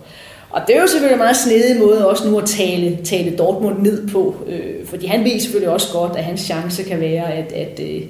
Og 0.50 0.62
det 0.66 0.76
er 0.76 0.80
jo 0.80 0.87
selvfølgelig 0.87 1.14
en 1.14 1.18
meget 1.18 1.37
snedig 1.37 1.80
måde 1.80 2.09
også 2.09 2.28
nu 2.28 2.38
at 2.38 2.44
tale, 2.44 2.99
tale 3.04 3.37
Dortmund 3.37 3.82
ned 3.82 4.09
på, 4.09 4.35
øh, 4.47 4.87
fordi 4.87 5.06
han 5.06 5.25
ved 5.25 5.40
selvfølgelig 5.40 5.71
også 5.71 5.92
godt, 5.92 6.16
at 6.16 6.25
hans 6.25 6.40
chance 6.40 6.82
kan 6.82 7.00
være, 7.00 7.32
at, 7.32 7.52
at, 7.52 7.80
øh, 7.82 8.02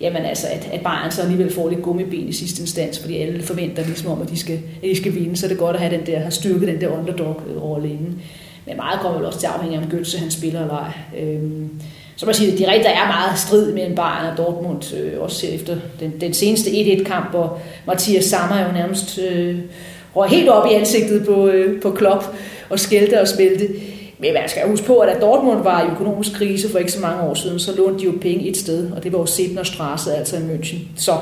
jamen 0.00 0.24
altså, 0.24 0.46
at, 0.46 0.70
at 0.72 0.80
Bayern 0.80 1.10
så 1.10 1.22
alligevel 1.22 1.52
får 1.52 1.68
lidt 1.68 1.82
gummiben 1.82 2.28
i 2.28 2.32
sidste 2.32 2.60
instans, 2.62 2.98
fordi 2.98 3.16
alle 3.16 3.42
forventer 3.42 3.84
ligesom 3.84 4.10
om, 4.10 4.22
at 4.22 4.30
de 4.30 4.38
skal, 4.38 4.54
at 4.54 4.82
de 4.82 4.96
skal 4.96 5.14
vinde, 5.14 5.36
så 5.36 5.46
er 5.46 5.48
det 5.48 5.58
godt 5.58 5.76
at 5.76 5.82
have 5.82 5.96
den 5.96 6.06
der, 6.06 6.18
have 6.18 6.30
styrket 6.30 6.68
den 6.68 6.80
der 6.80 6.88
underdog-rolle 6.88 7.88
inden. 7.88 8.22
Men 8.66 8.76
meget 8.76 9.00
kommer 9.00 9.18
vel 9.18 9.26
også 9.26 9.38
til 9.38 9.46
at 9.46 9.52
afhænge 9.52 9.78
af, 9.78 9.82
om 9.82 9.90
Götze 9.90 10.18
han 10.18 10.30
spiller 10.30 10.60
eller 10.60 10.76
ej. 10.76 10.92
Øh, 11.20 11.40
så 12.20 12.26
man 12.26 12.34
sige, 12.34 12.52
at 12.52 12.58
de 12.58 12.70
rigtig, 12.70 12.84
der 12.84 12.90
er 12.90 13.06
meget 13.06 13.38
strid 13.38 13.72
mellem 13.72 13.94
Bayern 13.94 14.32
og 14.32 14.38
Dortmund, 14.38 14.94
øh, 14.94 15.20
også 15.20 15.46
efter 15.46 15.76
den, 16.00 16.20
den 16.20 16.34
seneste 16.34 16.70
1-1-kamp, 16.70 17.30
hvor 17.30 17.60
Mathias 17.86 18.24
Sammer 18.24 18.66
jo 18.66 18.72
nærmest 18.72 19.18
øh, 19.18 19.58
røg 20.16 20.30
helt 20.30 20.48
op 20.48 20.70
i 20.70 20.74
ansigtet 20.74 21.26
på, 21.26 21.46
øh, 21.46 21.82
på 21.82 21.90
Klopp 21.90 22.24
og 22.70 22.80
skældte 22.80 23.20
og 23.20 23.28
spælte. 23.28 23.68
Men 24.18 24.34
man 24.34 24.48
skal 24.48 24.68
huske 24.68 24.86
på, 24.86 24.98
at 24.98 25.14
da 25.14 25.20
Dortmund 25.20 25.62
var 25.62 25.82
i 25.82 25.90
økonomisk 25.90 26.32
krise 26.32 26.70
for 26.70 26.78
ikke 26.78 26.92
så 26.92 27.00
mange 27.00 27.22
år 27.22 27.34
siden, 27.34 27.58
så 27.58 27.76
lånte 27.76 27.98
de 27.98 28.04
jo 28.04 28.12
penge 28.20 28.48
et 28.48 28.56
sted, 28.56 28.92
og 28.92 29.04
det 29.04 29.12
var 29.12 29.18
jo 29.18 29.26
Sedner 29.26 29.62
Strasse, 29.62 30.14
altså 30.14 30.36
i 30.36 30.40
München. 30.40 30.78
Så 30.96 31.12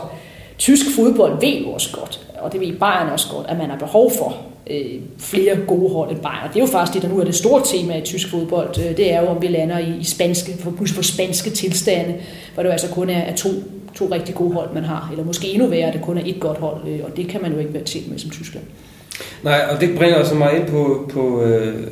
tysk 0.59 0.87
fodbold 0.97 1.41
ved 1.41 1.61
jo 1.61 1.71
også 1.71 1.93
godt, 1.93 2.21
og 2.41 2.53
det 2.53 2.61
ved 2.61 2.79
Bayern 2.79 3.09
også 3.13 3.29
godt, 3.31 3.47
at 3.49 3.59
man 3.59 3.71
har 3.71 3.79
behov 3.79 4.13
for 4.19 4.48
øh, 4.71 5.01
flere 5.19 5.57
gode 5.67 5.93
hold 5.93 6.11
end 6.11 6.19
Bayern. 6.19 6.49
Det 6.49 6.57
er 6.57 6.61
jo 6.61 6.67
faktisk 6.67 6.95
det, 6.95 7.03
der 7.03 7.09
nu 7.09 7.21
er 7.21 7.25
det 7.25 7.35
store 7.35 7.63
tema 7.65 7.99
i 7.99 8.01
tysk 8.01 8.31
fodbold. 8.31 8.79
Øh, 8.79 8.97
det 8.97 9.13
er 9.13 9.21
jo, 9.21 9.27
om 9.27 9.43
vi 9.43 9.47
lander 9.47 9.79
i, 9.79 9.97
i 10.01 10.05
spanske, 10.05 10.53
for, 10.59 10.75
for 10.87 11.03
spanske 11.03 11.51
tilstande, 11.51 12.15
hvor 12.55 12.63
det 12.63 12.69
jo 12.69 12.73
altså 12.73 12.89
kun 12.89 13.11
er, 13.11 13.19
er 13.19 13.37
to, 13.37 13.49
to 13.95 14.09
rigtig 14.13 14.35
gode 14.35 14.55
hold, 14.55 14.75
man 14.75 14.85
har. 14.85 15.09
Eller 15.11 15.25
måske 15.25 15.49
endnu 15.49 15.69
værre, 15.69 15.89
at 15.89 15.95
det 15.95 16.03
kun 16.03 16.19
er 16.19 16.23
et 16.27 16.41
godt 16.41 16.59
hold, 16.59 16.89
øh, 16.89 17.01
og 17.05 17.17
det 17.17 17.29
kan 17.29 17.43
man 17.43 17.53
jo 17.53 17.59
ikke 17.59 17.75
være 17.75 17.85
til 17.85 18.03
med 18.11 18.19
som 18.19 18.31
Tyskland. 18.31 18.65
Nej, 19.43 19.61
og 19.71 19.81
det 19.81 19.97
bringer 19.99 20.25
så 20.25 20.35
mig 20.35 20.57
ind 20.57 20.67
på, 20.67 21.11
på 21.13 21.43
øh, 21.43 21.87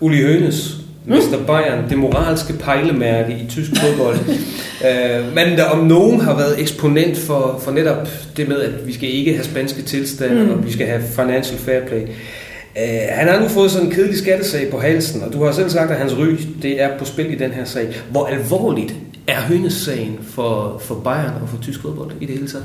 Uli 0.00 0.22
Hønes 0.22 0.77
Mr. 1.08 1.46
Bayern, 1.46 1.90
det 1.90 1.98
moralske 1.98 2.52
pejlemærke 2.52 3.32
i 3.32 3.46
tysk 3.48 3.70
fodbold. 3.80 4.16
uh, 4.18 5.34
men 5.36 5.58
der 5.58 5.64
om 5.64 5.86
nogen 5.86 6.20
har 6.20 6.36
været 6.36 6.60
eksponent 6.60 7.18
for, 7.18 7.60
for 7.64 7.70
netop 7.70 8.08
det 8.36 8.48
med, 8.48 8.60
at 8.60 8.86
vi 8.86 8.92
skal 8.92 9.14
ikke 9.14 9.32
have 9.32 9.44
spanske 9.44 9.82
tilstande, 9.82 10.44
mm. 10.44 10.50
og 10.50 10.66
vi 10.66 10.72
skal 10.72 10.86
have 10.86 11.02
financial 11.16 11.58
fair 11.58 11.80
play. 11.86 12.02
Uh, 12.02 13.08
han 13.10 13.28
har 13.28 13.40
nu 13.40 13.48
fået 13.48 13.70
sådan 13.70 13.86
en 13.86 13.92
kedelig 13.92 14.18
skattesag 14.18 14.70
på 14.70 14.78
halsen, 14.78 15.22
og 15.22 15.32
du 15.32 15.44
har 15.44 15.52
selv 15.52 15.70
sagt, 15.70 15.90
at 15.90 15.96
hans 15.96 16.18
ry 16.18 16.36
det 16.62 16.82
er 16.82 16.98
på 16.98 17.04
spil 17.04 17.32
i 17.32 17.36
den 17.36 17.50
her 17.50 17.64
sag. 17.64 17.96
Hvor 18.10 18.26
alvorligt 18.26 18.94
er 19.26 19.40
Hønes-sagen 19.40 20.18
for, 20.22 20.78
for 20.84 20.94
Bayern 20.94 21.42
og 21.42 21.48
for 21.48 21.58
tysk 21.62 21.82
fodbold 21.82 22.10
i 22.20 22.26
det 22.26 22.34
hele 22.34 22.48
taget? 22.48 22.64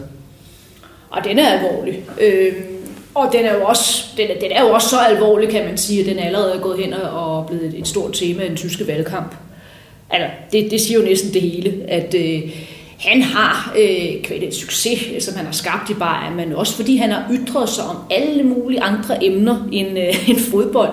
Og 1.09 1.23
den 1.23 1.39
er 1.39 1.47
alvorlig. 1.47 2.03
Øh, 2.21 2.53
og 3.15 3.29
den 3.31 3.45
er, 3.45 3.53
jo 3.53 3.63
også, 3.65 4.05
den, 4.17 4.27
er, 4.29 4.39
den 4.39 4.51
er 4.51 4.61
jo 4.61 4.69
også 4.69 4.89
så 4.89 4.97
alvorlig, 4.97 5.49
kan 5.49 5.65
man 5.65 5.77
sige, 5.77 5.99
at 5.99 6.05
den 6.05 6.19
er 6.19 6.25
allerede 6.25 6.59
gået 6.59 6.79
hen 6.79 6.93
og 6.93 7.47
blevet 7.47 7.65
et, 7.65 7.79
et 7.79 7.87
stort 7.87 8.13
tema 8.13 8.43
i 8.43 8.47
den 8.47 8.57
tyske 8.57 8.87
valgkamp. 8.87 9.35
Altså, 10.09 10.29
det, 10.51 10.71
det 10.71 10.81
siger 10.81 10.99
jo 10.99 11.05
næsten 11.05 11.33
det 11.33 11.41
hele, 11.41 11.73
at 11.87 12.15
øh, 12.17 12.41
han 12.99 13.21
har 13.21 13.75
øh, 13.79 14.23
kvælt 14.23 14.43
et 14.43 14.55
succes, 14.55 15.23
som 15.23 15.35
han 15.35 15.45
har 15.45 15.53
skabt 15.53 15.89
i 15.89 15.93
Bayern, 15.93 16.35
men 16.35 16.53
også 16.53 16.75
fordi 16.75 16.97
han 16.97 17.11
har 17.11 17.31
ytret 17.31 17.69
sig 17.69 17.83
om 17.83 17.97
alle 18.11 18.43
mulige 18.43 18.81
andre 18.81 19.25
emner 19.25 19.67
end, 19.71 19.99
øh, 19.99 20.29
end 20.29 20.39
fodbold. 20.39 20.91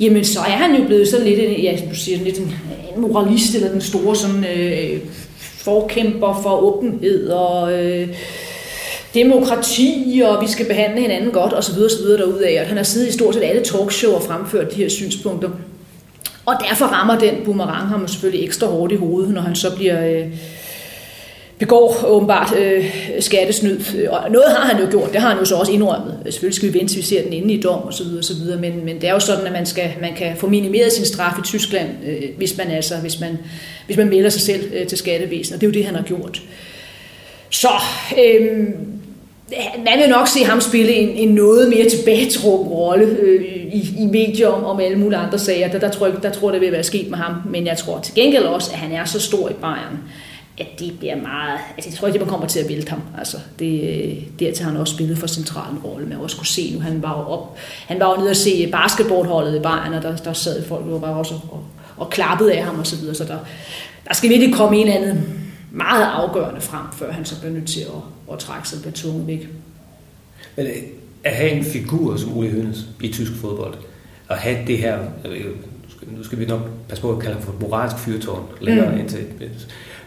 Jamen, 0.00 0.24
så 0.24 0.38
er 0.40 0.42
han 0.42 0.76
jo 0.76 0.84
blevet 0.84 1.08
sådan 1.08 1.26
lidt, 1.26 1.40
en, 1.40 1.60
ja, 1.62 1.78
du 1.90 1.94
siger, 1.94 2.18
lidt 2.18 2.38
en, 2.38 2.54
en 2.96 3.00
moralist, 3.00 3.54
eller 3.54 3.70
den 3.70 3.80
store 3.80 4.16
sådan, 4.16 4.44
øh, 4.44 5.00
forkæmper 5.40 6.40
for 6.42 6.62
åbenhed 6.62 7.28
og... 7.28 7.72
Øh, 7.72 8.08
demokrati, 9.14 10.22
og 10.24 10.42
vi 10.42 10.48
skal 10.48 10.66
behandle 10.66 11.00
hinanden 11.00 11.30
godt, 11.30 11.52
osv. 11.52 11.78
osv. 11.82 12.04
derudaf. 12.04 12.60
Og 12.60 12.66
han 12.66 12.76
har 12.76 12.84
siddet 12.84 13.08
i 13.08 13.12
stort 13.12 13.34
set 13.34 13.42
alle 13.44 13.62
talkshow 13.62 14.12
og 14.12 14.22
fremført 14.22 14.70
de 14.70 14.76
her 14.76 14.88
synspunkter. 14.88 15.50
Og 16.46 16.54
derfor 16.68 16.86
rammer 16.86 17.18
den 17.18 17.34
boomerang 17.44 17.88
ham 17.88 18.08
selvfølgelig 18.08 18.46
ekstra 18.46 18.66
hårdt 18.66 18.92
i 18.92 18.96
hovedet, 18.96 19.34
når 19.34 19.40
han 19.40 19.54
så 19.54 19.76
bliver... 19.76 20.06
Øh, 20.06 20.26
begår 21.60 22.04
åbenbart 22.06 22.56
øh, 22.58 22.84
skattesnyd. 23.20 23.80
Øh, 23.96 24.08
og 24.10 24.30
noget 24.30 24.46
har 24.48 24.74
han 24.74 24.84
jo 24.84 24.90
gjort, 24.90 25.12
det 25.12 25.20
har 25.20 25.28
han 25.28 25.38
jo 25.38 25.44
så 25.44 25.54
også 25.54 25.72
indrømmet. 25.72 26.18
Selvfølgelig 26.24 26.54
skal 26.54 26.72
vi 26.72 26.78
vente, 26.78 26.96
vi 26.96 27.02
ser 27.02 27.22
den 27.22 27.32
inde 27.32 27.54
i 27.54 27.60
dom 27.60 27.82
osv. 27.82 28.06
osv. 28.18 28.58
Men, 28.60 28.84
men 28.84 29.00
det 29.00 29.08
er 29.08 29.12
jo 29.12 29.20
sådan, 29.20 29.46
at 29.46 29.52
man, 29.52 29.66
skal, 29.66 29.90
man 30.00 30.14
kan 30.14 30.36
få 30.36 30.48
minimeret 30.48 30.92
sin 30.92 31.04
straf 31.04 31.38
i 31.38 31.42
Tyskland, 31.42 31.88
øh, 32.06 32.22
hvis, 32.36 32.56
man 32.56 32.70
altså, 32.70 32.96
hvis, 32.96 33.20
man, 33.20 33.38
hvis 33.86 33.96
man 33.96 34.08
melder 34.08 34.30
sig 34.30 34.42
selv 34.42 34.72
øh, 34.74 34.86
til 34.86 34.98
skattevæsenet. 34.98 35.56
Og 35.56 35.60
det 35.60 35.66
er 35.66 35.70
jo 35.70 35.74
det, 35.74 35.84
han 35.84 35.94
har 35.94 36.02
gjort. 36.02 36.42
Så 37.50 37.68
øh, 38.18 38.68
man 39.84 39.98
vil 39.98 40.08
nok 40.08 40.28
se 40.28 40.44
ham 40.44 40.60
spille 40.60 40.92
en, 40.92 41.08
en 41.08 41.34
noget 41.34 41.68
mere 41.68 41.88
tilbagetrukken 41.88 42.68
rolle 42.68 43.04
øh, 43.04 43.44
i, 43.72 43.94
i 43.98 44.06
medier 44.06 44.48
om, 44.48 44.64
om 44.64 44.80
alle 44.80 44.98
mulige 44.98 45.18
andre 45.18 45.38
sager. 45.38 45.68
Der, 45.68 45.78
der, 45.78 45.90
tror 45.90 46.06
jeg, 46.06 46.22
der 46.22 46.30
tror 46.30 46.48
jeg, 46.48 46.52
det 46.52 46.60
vil 46.60 46.72
være 46.72 46.82
sket 46.82 47.10
med 47.10 47.18
ham. 47.18 47.34
Men 47.48 47.66
jeg 47.66 47.76
tror 47.78 47.98
til 47.98 48.14
gengæld 48.14 48.44
også, 48.44 48.70
at 48.72 48.78
han 48.78 48.92
er 48.92 49.04
så 49.04 49.20
stor 49.20 49.48
i 49.48 49.52
Bayern, 49.52 49.98
at 50.58 50.66
det 50.78 50.98
bliver 50.98 51.16
meget... 51.16 51.58
Altså, 51.76 51.90
jeg 51.90 51.98
tror 51.98 52.08
ikke, 52.08 52.18
man 52.18 52.28
kommer 52.28 52.46
til 52.46 52.60
at 52.60 52.68
vælte 52.68 52.90
ham. 52.90 53.00
Altså, 53.18 53.36
det, 53.58 53.80
øh, 53.82 54.16
dertil 54.38 54.64
har 54.64 54.70
han 54.70 54.80
også 54.80 54.94
spillet 54.94 55.18
for 55.18 55.26
centralen 55.26 55.78
rolle, 55.78 56.06
men 56.06 56.18
også 56.18 56.36
kunne 56.36 56.46
se 56.46 56.70
nu. 56.74 56.80
Han 56.80 57.02
var 57.02 57.18
jo, 57.18 57.24
op, 57.24 57.58
han 57.86 58.00
var 58.00 58.10
jo 58.10 58.16
nede 58.16 58.30
og 58.30 58.36
se 58.36 58.66
basketballholdet 58.72 59.56
i 59.56 59.60
Bayern, 59.60 59.94
og 59.94 60.02
der, 60.02 60.16
der 60.16 60.32
sad 60.32 60.64
folk 60.64 60.86
jo 60.90 60.98
bare 60.98 61.14
også 61.14 61.34
og, 61.34 61.64
og 61.96 62.10
klappede 62.10 62.52
af 62.52 62.64
ham 62.64 62.78
og 62.78 62.86
så 62.86 62.96
videre. 62.96 63.14
Så 63.14 63.24
der, 63.24 63.38
der 64.08 64.14
skal 64.14 64.30
virkelig 64.30 64.54
komme 64.54 64.76
en 64.76 64.88
eller 64.88 65.00
anden 65.00 65.49
meget 65.70 66.04
afgørende 66.04 66.60
frem, 66.60 66.86
før 66.92 67.12
han 67.12 67.24
så 67.24 67.40
bliver 67.40 67.52
nødt 67.52 67.68
til 67.68 67.80
at, 67.80 68.32
at 68.32 68.38
trække 68.38 68.68
sig 68.68 68.82
batonen 68.82 69.26
væk. 69.26 69.48
Men 70.56 70.66
øh, 70.66 70.72
at 71.24 71.36
have 71.36 71.50
en 71.50 71.64
figur 71.64 72.16
som 72.16 72.36
Uli 72.36 72.50
Hønes 72.50 72.88
i 73.00 73.12
tysk 73.12 73.32
fodbold, 73.40 73.74
og 74.28 74.36
have 74.36 74.66
det 74.66 74.78
her, 74.78 74.98
nu 75.24 75.90
skal, 75.96 76.08
nu 76.08 76.22
skal 76.22 76.38
vi 76.38 76.46
nok 76.46 76.60
passe 76.88 77.02
på 77.02 77.12
at 77.12 77.18
kalde 77.18 77.34
ham 77.34 77.42
for 77.42 77.52
et 77.52 77.60
moralsk 77.60 77.98
fyrtårn 77.98 78.46
længere 78.60 78.92
mm. 78.92 78.98
indtil, 78.98 79.26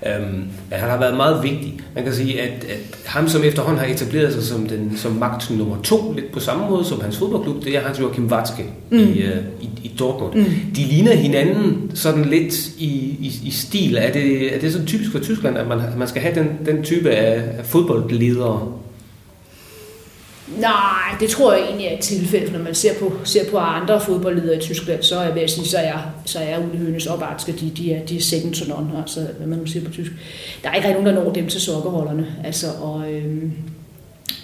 Øhm, 0.06 0.44
han 0.72 0.90
har 0.90 1.00
været 1.00 1.18
meget 1.18 1.44
vigtig. 1.44 1.80
Man 1.96 2.04
kan 2.04 2.14
sige, 2.14 2.42
at, 2.42 2.64
at 2.64 2.80
ham 3.06 3.28
som 3.28 3.44
efterhånden 3.44 3.80
har 3.80 3.94
etableret 3.94 4.34
sig 4.34 4.44
som, 4.44 4.66
den, 4.68 4.94
som 4.98 5.12
magt 5.12 5.52
nummer 5.58 5.82
to, 5.84 6.14
lidt 6.14 6.32
på 6.32 6.40
samme 6.40 6.70
måde 6.70 6.86
som 6.86 7.02
hans 7.02 7.18
fodboldklub, 7.18 7.64
det 7.64 7.76
er 7.76 7.82
Hans 7.82 8.00
Joachim 8.00 8.28
Watzke 8.28 8.64
mm. 8.90 8.98
i, 8.98 9.02
uh, 9.02 9.38
i, 9.62 9.70
i 9.84 9.92
Dortmund. 10.00 10.34
Mm. 10.36 10.46
De 10.76 10.82
ligner 10.82 11.16
hinanden 11.16 11.92
sådan 11.94 12.26
lidt 12.26 12.68
i, 12.78 12.88
i, 13.20 13.42
i 13.46 13.52
stil. 13.52 13.96
Er 13.96 14.12
det, 14.12 14.56
er 14.56 14.60
det 14.60 14.74
så 14.74 14.86
typisk 14.86 15.12
for 15.12 15.20
Tyskland, 15.20 15.58
at 15.58 15.68
man, 15.68 15.80
man 15.98 16.08
skal 16.08 16.22
have 16.22 16.36
den, 16.36 16.48
den 16.66 16.84
type 16.84 17.10
af, 17.10 17.58
af 17.58 17.66
fodboldledere? 17.66 18.74
Nej, 20.48 21.18
det 21.20 21.30
tror 21.30 21.54
jeg 21.54 21.64
egentlig 21.64 21.88
er 21.88 21.94
et 21.94 22.00
tilfælde, 22.00 22.52
når 22.52 22.60
man 22.60 22.76
ser 22.76 22.94
på, 23.00 23.14
ser 23.24 23.52
på 23.52 23.58
andre 23.58 24.02
fodboldledere 24.02 24.58
i 24.58 24.60
Tyskland, 24.60 25.04
så 25.04 25.20
er 25.20 25.24
jeg 25.24 25.36
ved 25.36 25.42
at 25.42 25.52
sige, 25.52 25.68
så 25.68 25.78
er, 25.78 25.98
så 26.26 26.40
er 26.40 26.58
Uli 26.58 26.78
Hønes 26.78 27.08
og 27.08 27.20
Bartske, 27.20 27.52
de, 27.52 27.72
de, 27.78 27.94
er, 27.94 28.06
de 28.06 28.18
er 28.18 28.22
second 28.22 28.54
to 28.54 28.66
none, 28.66 28.90
altså 28.98 29.20
hvad 29.38 29.48
man 29.48 29.60
nu 29.60 29.66
siger 29.66 29.86
på 29.86 29.92
tysk. 29.92 30.12
Der 30.64 30.70
er 30.70 30.74
ikke 30.74 30.88
rigtig 30.88 31.04
nogen, 31.04 31.18
der 31.18 31.24
når 31.24 31.34
dem 31.34 31.48
til 31.48 31.62
sokkerholderne, 31.62 32.28
altså, 32.44 32.68
og, 32.82 33.12
øhm, 33.12 33.52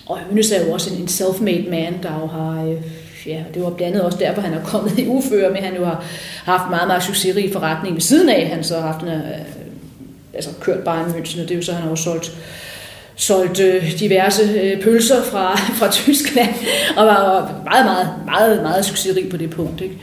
og 0.05 0.19
Hønes 0.19 0.51
er 0.51 0.65
jo 0.65 0.71
også 0.71 0.93
en, 0.93 1.01
en 1.01 1.07
self-made 1.07 1.69
man, 1.69 2.03
der 2.03 2.19
jo 2.21 2.27
har, 2.27 2.63
øh, 2.63 2.81
ja, 3.25 3.43
det 3.53 3.61
var 3.61 3.69
blandt 3.69 3.95
andet 3.95 4.05
også 4.05 4.17
derfor, 4.17 4.41
han 4.41 4.53
er 4.53 4.63
kommet 4.63 4.99
i 4.99 5.07
uføre, 5.07 5.51
men 5.51 5.63
han 5.63 5.75
jo 5.75 5.85
har 5.85 6.03
haft 6.43 6.69
meget, 6.69 6.87
meget 6.87 7.03
succesrig 7.03 7.53
forretning 7.53 7.95
ved 7.95 8.01
siden 8.01 8.29
af, 8.29 8.47
han 8.47 8.63
så 8.63 8.79
har 8.79 8.91
haft 8.91 9.01
en, 9.01 9.07
øh, 9.07 9.39
altså 10.33 10.49
kørt 10.59 10.83
bare 10.83 11.09
i 11.09 11.11
München, 11.11 11.41
og 11.41 11.49
det 11.49 11.51
er 11.51 11.55
jo 11.55 11.61
så, 11.61 11.73
han 11.73 11.81
har 11.81 11.89
jo 11.89 11.95
solgt 11.95 12.37
solgt 13.19 13.57
diverse 13.99 14.43
øh, 14.43 14.81
pølser 14.81 15.23
fra, 15.23 15.55
fra 15.79 15.91
Tyskland, 15.91 16.53
og 16.97 17.05
var 17.05 17.61
meget, 17.63 17.85
meget, 17.85 18.09
meget, 18.25 18.61
meget 18.61 18.85
succesrig 18.85 19.29
på 19.29 19.37
det 19.37 19.49
punkt. 19.49 19.81
Ikke? 19.81 19.97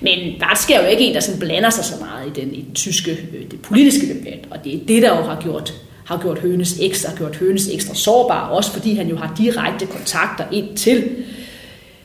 Men 0.00 0.18
der 0.40 0.46
sker 0.56 0.82
jo 0.82 0.86
ikke 0.86 1.04
en, 1.04 1.14
der 1.14 1.20
sådan 1.20 1.40
blander 1.40 1.70
sig 1.70 1.84
så 1.84 1.94
meget 2.00 2.26
i 2.26 2.40
den, 2.40 2.54
i 2.54 2.62
den 2.62 2.74
tyske 2.74 3.10
øh, 3.10 3.50
det 3.50 3.60
politiske 3.62 4.08
debat, 4.14 4.38
og 4.50 4.64
det 4.64 4.74
er 4.74 4.78
det, 4.88 5.02
der 5.02 5.16
jo 5.16 5.22
har 5.22 5.40
gjort, 5.42 5.74
har 6.04 6.18
gjort 6.18 6.38
Hønes 6.38 6.78
ekstra, 6.80 7.10
har 7.10 7.16
gjort 7.16 7.36
Hønes 7.36 7.68
ekstra 7.68 7.94
sårbar, 7.94 8.48
også 8.48 8.72
fordi 8.72 8.94
han 8.94 9.08
jo 9.08 9.16
har 9.16 9.34
direkte 9.38 9.86
kontakter 9.86 10.44
ind 10.52 10.76
til 10.76 11.04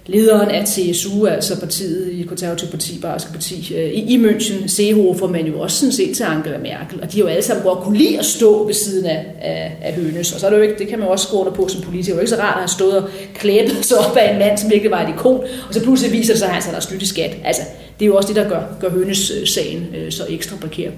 lederen 0.07 0.49
af 0.49 0.67
CSU, 0.67 1.25
altså 1.25 1.59
partiet 1.59 2.11
i 2.11 2.23
konservative 2.23 2.69
parti, 2.69 2.99
Barske 3.01 3.31
parti, 3.31 3.75
øh, 3.75 3.89
i, 3.89 4.15
i 4.15 4.25
München, 4.25 4.67
Seehofer, 4.67 5.27
men 5.27 5.47
jo 5.47 5.59
også 5.59 5.77
sådan 5.77 5.93
set 5.93 6.15
til 6.15 6.23
Angela 6.23 6.57
Merkel. 6.57 7.01
Og 7.01 7.11
de 7.11 7.17
har 7.17 7.23
jo 7.23 7.27
alle 7.27 7.43
sammen 7.43 7.63
godt 7.63 7.79
kunne 7.79 7.97
lide 7.97 8.19
at 8.19 8.25
stå 8.25 8.65
ved 8.65 8.73
siden 8.73 9.05
af, 9.05 9.25
af, 9.41 9.77
af 9.81 9.93
Hønes. 9.93 10.33
Og 10.33 10.39
så 10.39 10.45
er 10.45 10.49
det 10.49 10.57
jo 10.57 10.63
ikke, 10.63 10.75
det 10.79 10.87
kan 10.87 10.99
man 10.99 11.07
jo 11.07 11.11
også 11.11 11.27
gå 11.29 11.49
på 11.55 11.67
som 11.67 11.81
politiker. 11.81 12.05
Det 12.05 12.11
er 12.11 12.15
jo 12.15 12.21
ikke 12.21 12.35
så 12.35 12.41
rart 12.41 12.53
at 12.53 12.59
have 12.59 12.67
stået 12.67 12.97
og 12.97 13.09
klæbet 13.33 13.85
sig 13.85 13.97
op 13.97 14.17
af 14.17 14.33
en 14.33 14.39
mand, 14.39 14.57
som 14.57 14.69
virkelig 14.69 14.91
var 14.91 15.01
et 15.01 15.09
ikon, 15.09 15.39
og 15.67 15.73
så 15.73 15.83
pludselig 15.83 16.11
viser 16.13 16.33
det 16.33 16.39
sig, 16.39 16.49
at 16.49 16.63
han 16.63 16.73
har 16.73 16.81
snydt 16.81 17.01
i 17.01 17.07
skat. 17.07 17.37
Altså, 17.43 17.61
det 17.99 18.05
er 18.05 18.07
jo 18.07 18.15
også 18.15 18.27
det, 18.27 18.35
der 18.35 18.49
gør, 18.49 18.61
gør 18.79 18.89
Hønes-sagen 18.89 19.87
øh, 19.95 20.05
øh, 20.05 20.11
så 20.11 20.23
ekstra 20.29 20.57
parkeret. 20.61 20.93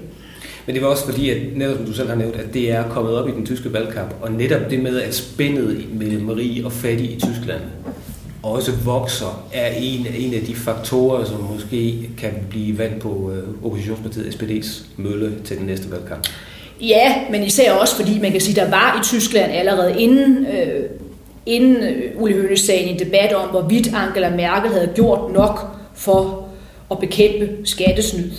Men 0.66 0.74
det 0.74 0.82
var 0.82 0.88
også 0.88 1.04
fordi, 1.04 1.30
at 1.30 1.36
netop 1.56 1.76
som 1.76 1.86
du 1.86 1.92
selv 1.92 2.08
har 2.08 2.16
nævnt, 2.16 2.36
at 2.36 2.54
det 2.54 2.70
er 2.70 2.88
kommet 2.88 3.14
op 3.14 3.28
i 3.28 3.32
den 3.32 3.46
tyske 3.46 3.72
valgkamp, 3.72 4.14
og 4.20 4.32
netop 4.32 4.70
det 4.70 4.82
med, 4.82 5.00
at 5.00 5.14
spændet 5.14 5.84
mellem 5.92 6.28
rig 6.28 6.62
og 6.64 6.72
fattig 6.72 7.06
i 7.06 7.20
Tyskland 7.20 7.60
også 8.42 8.72
vokser, 8.84 9.44
er 9.52 9.68
en, 9.76 10.06
en 10.18 10.34
af 10.34 10.40
de 10.40 10.54
faktorer, 10.54 11.24
som 11.24 11.40
måske 11.54 12.10
kan 12.18 12.32
blive 12.50 12.78
vand 12.78 13.00
på 13.00 13.32
øh, 13.34 13.48
oppositionspartiet 13.64 14.34
SPD's 14.34 14.84
mølle 14.96 15.32
til 15.44 15.56
den 15.58 15.66
næste 15.66 15.90
valgkamp. 15.90 16.28
Ja, 16.80 17.14
men 17.30 17.42
især 17.42 17.72
også 17.72 17.96
fordi 17.96 18.18
man 18.18 18.32
kan 18.32 18.40
sige, 18.40 18.60
der 18.60 18.70
var 18.70 19.00
i 19.00 19.04
Tyskland 19.04 19.52
allerede 19.52 20.00
inden, 20.00 20.46
øh, 20.46 20.90
inden 21.46 21.76
øh, 21.76 22.22
Uli 22.22 22.32
Hønes 22.32 22.60
sagen 22.60 22.88
en 22.88 22.98
debat 22.98 23.32
om, 23.32 23.48
hvorvidt 23.48 23.94
Angela 23.94 24.30
Merkel 24.30 24.70
havde 24.72 24.92
gjort 24.94 25.32
nok 25.32 25.66
for 25.94 26.48
at 26.90 26.98
bekæmpe 26.98 27.48
skattesnyd. 27.64 28.30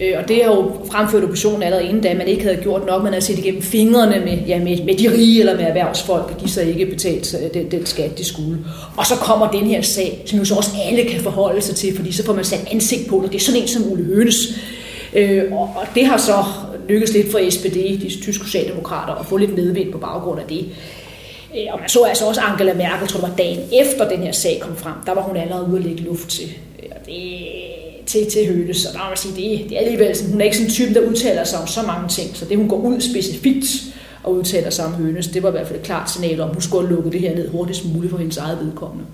Øh, 0.00 0.12
og 0.22 0.28
det 0.28 0.44
har 0.44 0.52
jo 0.52 0.72
fremført 0.90 1.24
oppositionen 1.24 1.62
allerede 1.62 1.88
inden, 1.88 2.02
da 2.02 2.14
man 2.14 2.28
ikke 2.28 2.42
havde 2.42 2.56
gjort 2.56 2.86
nok. 2.86 3.02
Man 3.02 3.12
havde 3.12 3.24
set 3.24 3.38
igennem 3.38 3.62
fingrene 3.62 4.22
med, 4.24 4.38
ja, 4.46 4.58
med, 4.58 4.84
med 4.84 4.94
de 4.94 5.12
rige 5.12 5.40
eller 5.40 5.56
med 5.56 5.64
erhvervsfolk, 5.64 6.30
og 6.34 6.40
de 6.44 6.50
så 6.50 6.60
ikke 6.60 6.86
betalt 6.86 7.36
den, 7.54 7.70
den 7.70 7.86
skat, 7.86 8.18
de 8.18 8.24
skulle. 8.24 8.58
Og 8.96 9.06
så 9.06 9.14
kommer 9.14 9.50
den 9.50 9.66
her 9.66 9.82
sag, 9.82 10.22
som 10.26 10.38
jo 10.38 10.44
så 10.44 10.54
også 10.54 10.70
alle 10.88 11.04
kan 11.04 11.20
forholde 11.20 11.60
sig 11.60 11.76
til, 11.76 11.96
fordi 11.96 12.12
så 12.12 12.24
får 12.24 12.32
man 12.32 12.44
sat 12.44 12.68
ansigt 12.72 13.08
på 13.08 13.20
det. 13.22 13.32
Det 13.32 13.38
er 13.38 13.44
sådan 13.44 13.62
en 13.62 13.68
som 13.68 13.92
Ole 13.92 14.04
Hønes. 14.04 14.36
Øh, 15.14 15.52
og, 15.52 15.58
og 15.60 15.86
det 15.94 16.06
har 16.06 16.16
så 16.16 16.44
lykkedes 16.88 17.14
lidt 17.14 17.30
for 17.30 17.50
SPD, 17.50 17.76
de 18.02 18.22
tyske 18.22 18.44
socialdemokrater, 18.44 19.14
at 19.14 19.26
få 19.26 19.36
lidt 19.36 19.56
medvind 19.56 19.92
på 19.92 19.98
baggrund 19.98 20.40
af 20.40 20.46
det. 20.48 20.68
Øh, 21.56 21.66
og 21.72 21.80
man 21.80 21.88
så 21.88 22.02
altså 22.02 22.24
også 22.26 22.40
Angela 22.40 22.74
Merkel, 22.74 23.08
tror 23.08 23.20
det 23.20 23.28
var 23.28 23.36
dagen 23.36 23.60
efter 23.72 24.08
den 24.08 24.18
her 24.18 24.32
sag 24.32 24.58
kom 24.60 24.76
frem, 24.76 24.94
der 25.06 25.14
var 25.14 25.22
hun 25.22 25.36
allerede 25.36 25.66
ude 25.68 25.78
at 25.78 25.84
lægge 25.84 26.02
luft 26.02 26.28
til. 26.28 26.48
Øh, 26.82 26.88
og 26.90 27.06
det, 27.06 27.12
til, 28.06 28.30
til 28.30 28.46
Hønes. 28.46 28.76
så 28.76 28.88
der 28.92 28.98
må 28.98 29.04
man 29.04 29.16
sige, 29.16 29.34
det, 29.34 29.68
det 29.68 29.76
er 29.76 29.80
alligevel 29.80 30.16
sådan, 30.16 30.32
hun 30.32 30.40
er 30.40 30.44
ikke 30.44 30.56
sådan 30.56 30.68
en 30.68 30.74
type, 30.74 30.94
der 30.94 31.00
udtaler 31.00 31.44
sig 31.44 31.58
om 31.58 31.66
så 31.66 31.82
mange 31.82 32.08
ting. 32.08 32.36
Så 32.36 32.44
det, 32.44 32.56
hun 32.56 32.68
går 32.68 32.76
ud 32.76 33.00
specifikt 33.00 33.66
og 34.22 34.34
udtaler 34.34 34.70
sig 34.70 34.84
om 34.84 34.92
Hønes, 34.92 35.28
det 35.28 35.42
var 35.42 35.48
i 35.48 35.52
hvert 35.52 35.66
fald 35.66 35.78
et 35.78 35.84
klart 35.84 36.10
signal 36.10 36.40
om, 36.40 36.48
at 36.48 36.54
hun 36.54 36.62
skulle 36.62 36.94
lukke 36.94 37.10
det 37.10 37.20
her 37.20 37.34
ned 37.34 37.48
hurtigst 37.48 37.84
muligt 37.94 38.10
for 38.10 38.18
hendes 38.18 38.36
eget 38.36 38.58
vedkommende. 38.64 39.04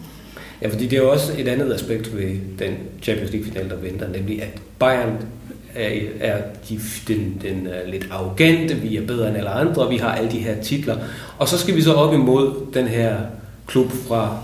Ja, 0.63 0.69
fordi 0.69 0.87
det 0.87 0.99
er 0.99 1.03
jo 1.03 1.11
også 1.11 1.33
et 1.39 1.49
andet 1.49 1.75
aspekt 1.75 2.17
ved 2.17 2.37
den 2.59 2.75
Champions 3.03 3.33
League-final, 3.33 3.69
der 3.69 3.77
venter, 3.77 4.09
nemlig 4.09 4.43
at 4.43 4.49
Bayern 4.79 5.17
er, 5.75 5.91
er 6.21 6.43
de, 6.69 6.81
den, 7.09 7.39
den 7.43 7.67
er 7.67 7.91
lidt 7.91 8.09
arrogante, 8.11 8.75
vi 8.75 8.97
er 8.97 9.07
bedre 9.07 9.29
end 9.29 9.37
alle 9.37 9.51
andre, 9.51 9.89
vi 9.91 9.97
har 9.97 10.15
alle 10.15 10.31
de 10.31 10.39
her 10.39 10.63
titler. 10.63 10.97
Og 11.39 11.49
så 11.49 11.59
skal 11.59 11.77
vi 11.77 11.83
så 11.83 11.93
op 11.93 12.15
imod 12.15 12.55
den 12.75 12.87
her 12.87 13.17
klub 13.67 13.93
fra 13.93 14.39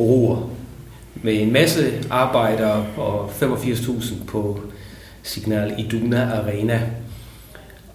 Ruhr, 0.00 0.50
med 1.22 1.42
en 1.42 1.52
masse 1.52 1.92
arbejdere 2.10 2.86
og 2.96 3.30
85.000 3.42 4.14
på 4.26 4.60
Signal 5.22 5.74
Iduna 5.78 6.30
Arena. 6.32 6.80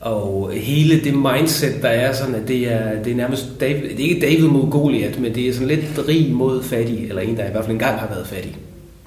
Og 0.02 0.52
hele 0.54 1.04
det 1.04 1.14
mindset, 1.14 1.82
der 1.82 1.90
er 1.90 2.14
sådan, 2.14 2.36
at 2.36 2.48
det 2.48 2.72
er, 2.72 3.04
det 3.04 3.12
er 3.12 3.16
nærmest, 3.16 3.46
David, 3.60 3.90
det 3.90 4.06
er 4.06 4.10
ikke 4.10 4.22
David 4.22 4.48
mod 4.48 4.72
Goliath, 4.72 5.22
men 5.22 5.36
det 5.36 5.50
er 5.50 5.54
sådan 5.54 5.68
lidt 5.68 6.08
rig 6.08 6.32
mod 6.32 6.64
fattig, 6.64 7.10
eller 7.10 7.22
en, 7.22 7.38
der 7.38 7.48
i 7.48 7.52
hvert 7.52 7.64
fald 7.64 7.74
engang 7.74 8.00
har 8.00 8.08
været 8.08 8.28
fattig, 8.28 8.58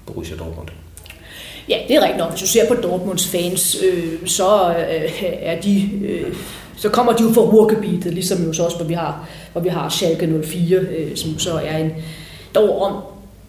Borussia 0.06 0.36
Dortmund. 0.36 0.68
Ja, 1.68 1.78
det 1.88 1.96
er 1.96 2.00
rigtigt 2.00 2.18
nok. 2.18 2.30
Hvis 2.30 2.40
du 2.40 2.46
ser 2.46 2.68
på 2.68 2.74
Dortmunds 2.74 3.28
fans, 3.28 3.76
øh, 3.92 4.28
så 4.28 4.68
øh, 4.68 5.22
er 5.22 5.60
de... 5.60 5.90
Øh, 6.04 6.34
så 6.76 6.88
kommer 6.88 7.12
de 7.12 7.22
jo 7.22 7.32
fra 7.32 7.40
ruhrgebiet, 7.40 8.04
ligesom 8.04 8.44
jo 8.44 8.52
så 8.52 8.64
også, 8.64 8.76
hvor 8.76 8.86
vi 8.86 8.94
har, 8.94 9.28
hvor 9.52 9.60
vi 9.60 9.68
har 9.68 9.88
Schalke 9.88 10.42
04, 10.44 10.78
øh, 10.78 11.16
som 11.16 11.38
så 11.38 11.54
er 11.54 11.76
en 11.76 11.92
dog 12.54 12.82
om 12.82 13.02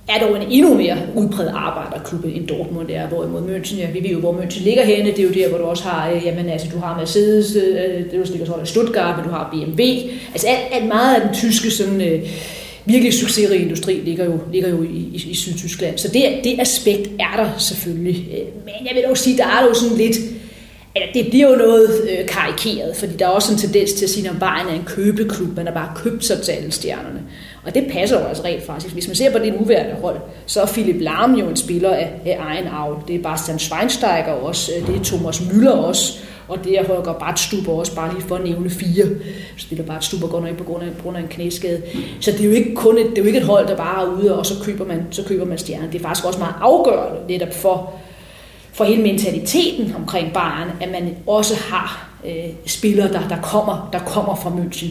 er 0.08 0.20
dog 0.20 0.42
en 0.42 0.52
endnu 0.52 0.74
mere 0.74 0.98
udbredt 1.16 1.52
arbejderklub 1.54 2.26
end 2.26 2.48
Dortmund 2.48 2.90
er, 2.90 3.08
hvorimod 3.08 3.42
München, 3.42 3.78
ja, 3.78 3.92
vi 3.92 4.04
ved 4.04 4.10
jo, 4.10 4.20
hvor 4.20 4.34
München 4.34 4.64
ligger 4.64 4.84
henne, 4.84 5.12
det 5.12 5.20
er 5.20 5.24
jo 5.24 5.30
der, 5.30 5.50
hvor 5.50 5.58
du 5.58 5.64
også 5.64 5.84
har, 5.84 6.12
øh, 6.12 6.26
jamen 6.26 6.50
altså, 6.50 6.68
du 6.74 6.80
har 6.80 6.98
Mercedes, 6.98 7.56
øh, 7.56 8.12
det 8.12 8.30
ligger 8.30 8.46
så 8.46 8.54
i 8.64 8.66
Stuttgart, 8.66 9.18
men 9.18 9.26
du 9.26 9.32
har 9.32 9.50
BMW, 9.52 9.84
altså 10.34 10.48
alt, 10.48 10.60
alt 10.72 10.88
meget 10.88 11.16
af 11.16 11.22
den 11.22 11.34
tyske 11.34 11.72
sådan, 11.72 12.02
øh, 12.02 12.30
virkelig 12.86 13.14
succesrige 13.14 13.62
industri 13.62 13.94
ligger 13.94 14.26
jo, 14.26 14.40
ligger 14.52 14.70
jo 14.70 14.84
i, 14.84 14.88
i, 14.88 15.28
i 15.30 15.36
Sydtyskland, 15.36 15.98
så 15.98 16.08
det, 16.08 16.24
det 16.44 16.60
aspekt 16.60 17.10
er 17.20 17.44
der 17.44 17.50
selvfølgelig, 17.58 18.28
øh, 18.32 18.46
men 18.66 18.88
jeg 18.88 18.96
vil 18.96 19.04
dog 19.08 19.18
sige, 19.18 19.38
der 19.38 19.46
er 19.46 19.64
jo 19.64 19.74
sådan 19.74 19.98
lidt, 19.98 20.18
eller 20.96 21.08
det 21.14 21.28
bliver 21.30 21.50
jo 21.50 21.56
noget 21.56 22.10
øh, 22.10 22.28
karikeret, 22.28 22.96
fordi 22.96 23.14
der 23.20 23.26
er 23.26 23.30
også 23.30 23.54
en 23.54 23.60
tendens 23.60 23.94
til 23.94 24.06
at 24.06 24.10
sige, 24.10 24.30
at 24.30 24.40
Bayern 24.40 24.68
er 24.68 24.74
en 24.74 24.86
købeklub, 24.86 25.56
man 25.56 25.66
har 25.66 25.74
bare 25.74 25.92
købt 25.96 26.26
sig 26.26 26.42
til 26.42 26.52
alle 26.52 26.72
stjernerne. 26.72 27.22
Og 27.66 27.76
det 27.76 27.88
passer 27.92 28.20
jo 28.20 28.26
altså 28.26 28.44
rent 28.44 28.66
faktisk. 28.66 28.94
Hvis 28.94 29.08
man 29.08 29.16
ser 29.16 29.32
på 29.32 29.40
det 29.40 29.54
nuværende 29.60 29.96
hold, 30.02 30.18
så 30.46 30.62
er 30.62 30.66
Philip 30.66 31.02
Lahm 31.02 31.34
jo 31.34 31.50
en 31.50 31.56
spiller 31.56 31.94
af, 31.94 32.12
af 32.26 32.38
egen 32.40 32.68
avl. 32.68 33.04
Det 33.08 33.16
er 33.16 33.24
Bastian 33.24 33.60
Schweinsteiger 33.60 34.32
også, 34.32 34.72
øh, 34.78 34.88
det 34.88 34.96
er 34.96 35.04
Thomas 35.04 35.40
Müller 35.40 35.72
også, 35.72 36.20
og 36.48 36.64
det 36.64 36.80
er 36.80 36.84
Holger 36.88 37.14
Bartstuber 37.14 37.74
også, 37.74 37.96
bare 37.96 38.14
lige 38.14 38.28
for 38.28 38.36
at 38.36 38.44
nævne 38.44 38.70
fire. 38.70 39.06
Spiller 39.58 39.86
Bartstuber 39.86 40.28
godt 40.28 40.44
nok 40.44 40.58
på 40.58 40.64
grund 40.64 40.84
af, 40.84 40.90
på 40.98 41.04
grund 41.04 41.18
af 41.18 41.22
en 41.22 41.28
knæskade. 41.28 41.82
Så 42.20 42.32
det 42.32 42.42
er 42.42 42.46
jo 42.46 42.52
ikke 42.52 42.76
kun 42.76 42.98
et, 42.98 43.06
det 43.06 43.18
er 43.18 43.22
jo 43.22 43.28
ikke 43.28 43.40
et 43.40 43.46
hold, 43.46 43.68
der 43.68 43.76
bare 43.76 44.06
er 44.06 44.22
ude, 44.22 44.40
og 44.40 44.46
så 44.46 44.54
køber 44.64 44.86
man, 44.86 45.08
så 45.12 45.24
køber 45.24 45.46
man 45.46 45.58
stjerner. 45.58 45.92
Det 45.92 46.00
er 46.00 46.04
faktisk 46.04 46.26
også 46.26 46.40
meget 46.40 46.56
afgørende 46.62 47.20
netop 47.28 47.54
for, 47.54 47.94
for 48.74 48.84
hele 48.84 49.02
mentaliteten 49.02 49.96
omkring 49.96 50.34
Bayern, 50.34 50.70
at 50.82 50.92
man 50.92 51.16
også 51.28 51.56
har 51.56 52.10
øh, 52.26 52.50
spillere, 52.66 53.14
der, 53.14 53.28
der, 53.28 53.42
kommer, 53.42 53.90
der 53.94 54.00
kommer 54.00 54.36
fra 54.36 54.50
München. 54.50 54.88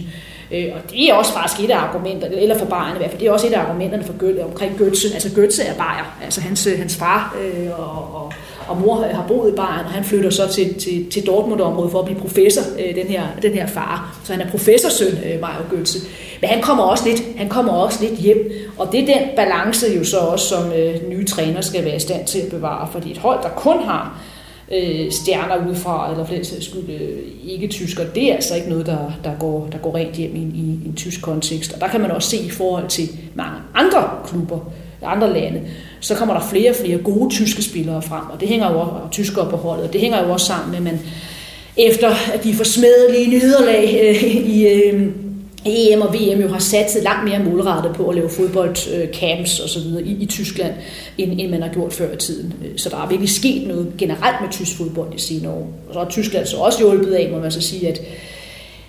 Øh, 0.53 0.65
og 0.75 0.91
det 0.91 1.11
er 1.11 1.15
også 1.15 1.33
faktisk 1.33 1.61
et 1.65 1.71
af 1.71 1.79
argumenterne, 1.79 2.41
eller 2.41 2.59
for 2.59 2.67
Bayern 2.67 2.95
i 2.95 2.99
hvert 2.99 3.11
fald, 3.11 3.21
det 3.21 3.29
er 3.29 3.33
også 3.33 3.47
et 3.47 3.53
af 3.53 3.61
argumenterne 3.61 4.05
for 4.05 4.13
Götze, 4.13 4.45
omkring 4.45 4.73
Götze. 4.81 5.15
Altså 5.15 5.29
Götze 5.29 5.69
er 5.71 5.75
Bayer, 5.75 6.19
altså 6.25 6.41
hans, 6.41 6.67
øh, 6.67 6.79
hans 6.79 6.97
far 6.97 7.37
øh, 7.43 7.79
og, 7.79 8.23
og, 8.23 8.33
og 8.69 8.81
mor 8.81 9.07
har 9.13 9.25
boet 9.29 9.53
i 9.53 9.57
Bayern, 9.57 9.85
og 9.85 9.91
han 9.91 10.05
flytter 10.05 10.31
så 10.31 10.49
til, 10.49 10.75
til, 10.75 11.11
til 11.11 11.27
Dortmund-området 11.27 11.91
for 11.91 11.99
at 11.99 12.05
blive 12.05 12.21
professor, 12.21 12.63
øh, 12.79 12.95
den, 12.95 13.07
her, 13.07 13.23
den 13.43 13.53
her 13.53 13.67
far. 13.67 14.19
Så 14.25 14.33
han 14.33 14.43
er 14.43 14.51
professorsøn, 14.51 15.19
øh, 15.25 15.41
Mario 15.41 15.65
Götze. 15.73 16.07
Men 16.41 16.51
han 16.51 16.63
kommer, 16.63 16.85
også 16.85 17.09
lidt, 17.09 17.23
han 17.37 17.49
kommer 17.49 17.73
også 17.73 18.05
lidt 18.05 18.21
hjem, 18.21 18.51
og 18.79 18.89
det 18.93 19.01
er 19.01 19.07
den 19.07 19.29
balance 19.37 19.87
jo 19.97 20.05
så 20.05 20.19
også, 20.19 20.49
som 20.49 20.73
øh, 20.73 21.09
nye 21.09 21.25
træner 21.25 21.61
skal 21.61 21.85
være 21.85 21.97
i 21.97 22.01
stand 22.01 22.27
til 22.27 22.39
at 22.39 22.49
bevare, 22.51 22.89
fordi 22.93 23.11
et 23.11 23.19
hold, 23.19 23.43
der 23.43 23.49
kun 23.49 23.83
har 23.83 24.19
øh, 24.73 25.13
stjerner 25.13 25.69
udefra, 25.69 26.11
eller 26.11 26.25
for 26.25 26.35
den 26.35 26.45
sags 26.45 26.65
skyld 26.65 26.91
øh, 26.91 27.19
ikke 27.45 27.69
tysker, 27.69 28.05
det 28.15 28.31
er 28.31 28.35
altså 28.35 28.55
ikke 28.55 28.69
noget, 28.69 28.87
der, 28.87 29.13
der, 29.25 29.35
går, 29.39 29.69
der 29.73 29.79
går 29.79 29.95
rent 29.95 30.15
hjem 30.15 30.37
i, 30.37 30.39
i, 30.39 30.87
en 30.87 30.95
tysk 30.97 31.23
kontekst. 31.23 31.73
Og 31.73 31.81
der 31.81 31.89
kan 31.89 32.01
man 32.01 32.11
også 32.11 32.31
se 32.31 32.37
i 32.37 32.51
forhold 32.51 32.89
til 32.89 33.09
mange 33.35 33.57
andre 33.75 34.11
klubber, 34.27 34.59
andre 35.03 35.33
lande, 35.33 35.63
så 36.01 36.15
kommer 36.15 36.35
der 36.35 36.47
flere 36.51 36.71
og 36.71 36.77
flere 36.77 36.99
gode 36.99 37.31
tyske 37.31 37.63
spillere 37.63 38.03
frem, 38.03 38.23
og 38.33 38.41
det 38.41 38.49
hænger 38.49 38.73
jo 38.73 38.81
også, 38.81 38.93
og 38.93 39.11
tyskere 39.11 39.51
på 39.51 39.57
holdet, 39.57 39.87
og 39.87 39.93
det 39.93 40.01
hænger 40.01 40.27
jo 40.27 40.33
også 40.33 40.47
sammen 40.47 40.71
med, 40.71 40.79
at 40.79 40.85
man, 40.85 41.01
efter 41.77 42.11
at 42.33 42.45
de 42.45 42.55
forsmedelige 42.55 43.29
nederlag 43.29 44.01
øh, 44.03 44.25
i, 44.25 44.69
øh, 44.69 45.11
EM 45.67 46.03
og 46.03 46.15
VM 46.15 46.41
jo 46.41 46.49
har 46.49 46.59
satset 46.59 47.03
langt 47.03 47.25
mere 47.25 47.39
målrettet 47.39 47.93
på 47.95 48.09
at 48.09 48.15
lave 48.15 48.31
fodboldcamps 48.31 49.59
øh, 49.59 49.65
og 49.65 49.69
så 49.69 49.81
videre 49.81 50.03
i, 50.03 50.17
i 50.23 50.27
Tyskland, 50.27 50.73
end, 51.19 51.41
end 51.41 51.51
man 51.51 51.63
har 51.63 51.69
gjort 51.69 51.93
før 51.93 52.13
i 52.13 52.17
tiden. 52.17 52.55
Øh, 52.65 52.71
så 52.77 52.89
der 52.89 52.97
er 52.97 53.09
virkelig 53.09 53.31
sket 53.31 53.67
noget 53.69 53.93
generelt 53.99 54.37
med 54.41 54.51
tysk 54.51 54.77
fodbold 54.77 55.13
de 55.13 55.19
senere 55.19 55.53
år. 55.53 55.73
Og 55.89 55.95
så 55.95 55.99
har 55.99 56.11
Tyskland 56.11 56.47
så 56.47 56.57
også 56.57 56.79
hjulpet 56.79 57.15
af, 57.15 57.31
må 57.33 57.39
man 57.39 57.53
så 57.53 57.61
sige, 57.61 57.89
at, 57.89 58.01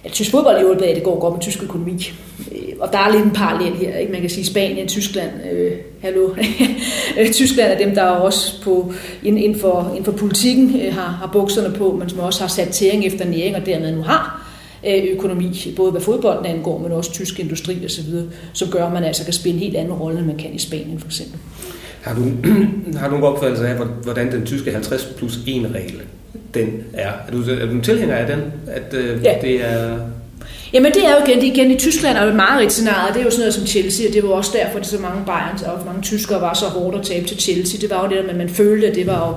at 0.04 0.12
tysk 0.12 0.32
fodbold 0.32 0.56
er 0.56 0.60
hjulpet 0.60 0.86
af, 0.86 0.90
at 0.90 0.96
det 0.96 1.04
går 1.04 1.20
godt 1.20 1.34
med 1.34 1.42
tysk 1.42 1.64
økonomi. 1.64 2.12
Øh, 2.52 2.74
og 2.80 2.94
der 2.94 3.00
er 3.00 3.12
lidt 3.12 3.26
en 3.26 3.32
parallel 3.32 3.74
her. 3.74 3.98
Ikke? 3.98 4.12
Man 4.12 4.22
kan 4.22 4.30
sige 4.30 4.46
Spanien, 4.46 4.88
Tyskland, 4.88 5.32
øh, 5.52 5.72
hallo. 6.02 6.30
Tyskland 7.34 7.72
er 7.72 7.78
dem, 7.78 7.96
der 7.96 8.04
også 8.04 8.62
på, 8.64 8.94
inden, 9.24 9.60
for, 9.60 9.90
inden 9.90 10.06
for 10.06 10.12
politikken 10.12 10.82
øh, 10.82 10.94
har, 10.94 11.08
har 11.08 11.30
bukserne 11.34 11.76
på, 11.76 11.96
men 12.00 12.10
som 12.10 12.20
også 12.20 12.42
har 12.42 12.48
sat 12.48 12.70
tæring 12.70 13.06
efter 13.06 13.26
næring, 13.26 13.56
og 13.56 13.66
dermed 13.66 13.92
nu 13.92 14.02
har 14.02 14.45
økonomi, 15.12 15.74
både 15.76 15.92
hvad 15.92 16.02
fodbolden 16.02 16.46
angår, 16.46 16.80
men 16.80 16.92
også 16.92 17.12
tysk 17.12 17.40
industri 17.40 17.86
osv., 17.86 18.06
som 18.54 18.70
gør, 18.70 18.86
at 18.86 18.94
man 18.94 19.04
altså 19.04 19.24
kan 19.24 19.34
spille 19.34 19.56
en 19.56 19.64
helt 19.64 19.76
anden 19.76 19.94
rolle, 19.94 20.20
end 20.20 20.28
man 20.28 20.38
kan 20.38 20.54
i 20.54 20.60
Spanien 20.60 21.00
for 21.00 21.08
eksempel. 21.08 21.40
Har 22.02 22.16
du, 22.16 22.22
har 23.00 23.10
du 23.10 23.16
en 23.16 23.24
opfattelse 23.24 23.68
af, 23.68 23.76
hvordan 24.04 24.32
den 24.32 24.46
tyske 24.46 24.72
50 24.72 25.14
plus 25.18 25.40
1 25.48 25.72
regel 25.76 26.02
den 26.54 26.84
er? 26.94 27.08
Er 27.28 27.32
du, 27.32 27.42
er 27.52 27.66
du 27.66 27.82
tilhænger 27.82 28.16
af 28.16 28.28
den? 28.28 28.40
At 28.68 28.94
uh, 28.94 29.24
ja. 29.24 29.36
det 29.42 29.66
er 29.66 29.98
Jamen 30.74 30.92
det 30.92 31.06
er 31.06 31.12
jo 31.12 31.26
igen, 31.26 31.38
det 31.38 31.48
igen 31.48 31.72
i 31.72 31.78
Tyskland 31.78 32.18
er 32.18 32.24
jo 32.24 32.30
et 32.30 32.36
meget 32.36 32.72
scenarie. 32.72 33.14
Det 33.14 33.20
er 33.20 33.24
jo 33.24 33.30
sådan 33.30 33.42
noget 33.42 33.54
som 33.54 33.66
Chelsea, 33.66 34.08
og 34.08 34.14
det 34.14 34.24
var 34.24 34.30
også 34.30 34.52
derfor, 34.54 34.80
at 34.80 34.88
så 34.88 34.98
mange 34.98 35.26
Bayerns 35.26 35.62
og 35.62 35.86
mange 35.86 36.02
tyskere 36.02 36.42
var 36.42 36.54
så 36.54 36.66
hårdt 36.66 36.98
at 36.98 37.06
tabe 37.06 37.28
til 37.28 37.40
Chelsea. 37.40 37.80
Det 37.82 37.90
var 37.90 38.04
jo 38.04 38.10
det, 38.10 38.30
at 38.30 38.36
man 38.36 38.50
følte, 38.50 38.88
at 38.88 38.96
det 38.96 39.08
var 39.08 39.28
jo 39.28 39.34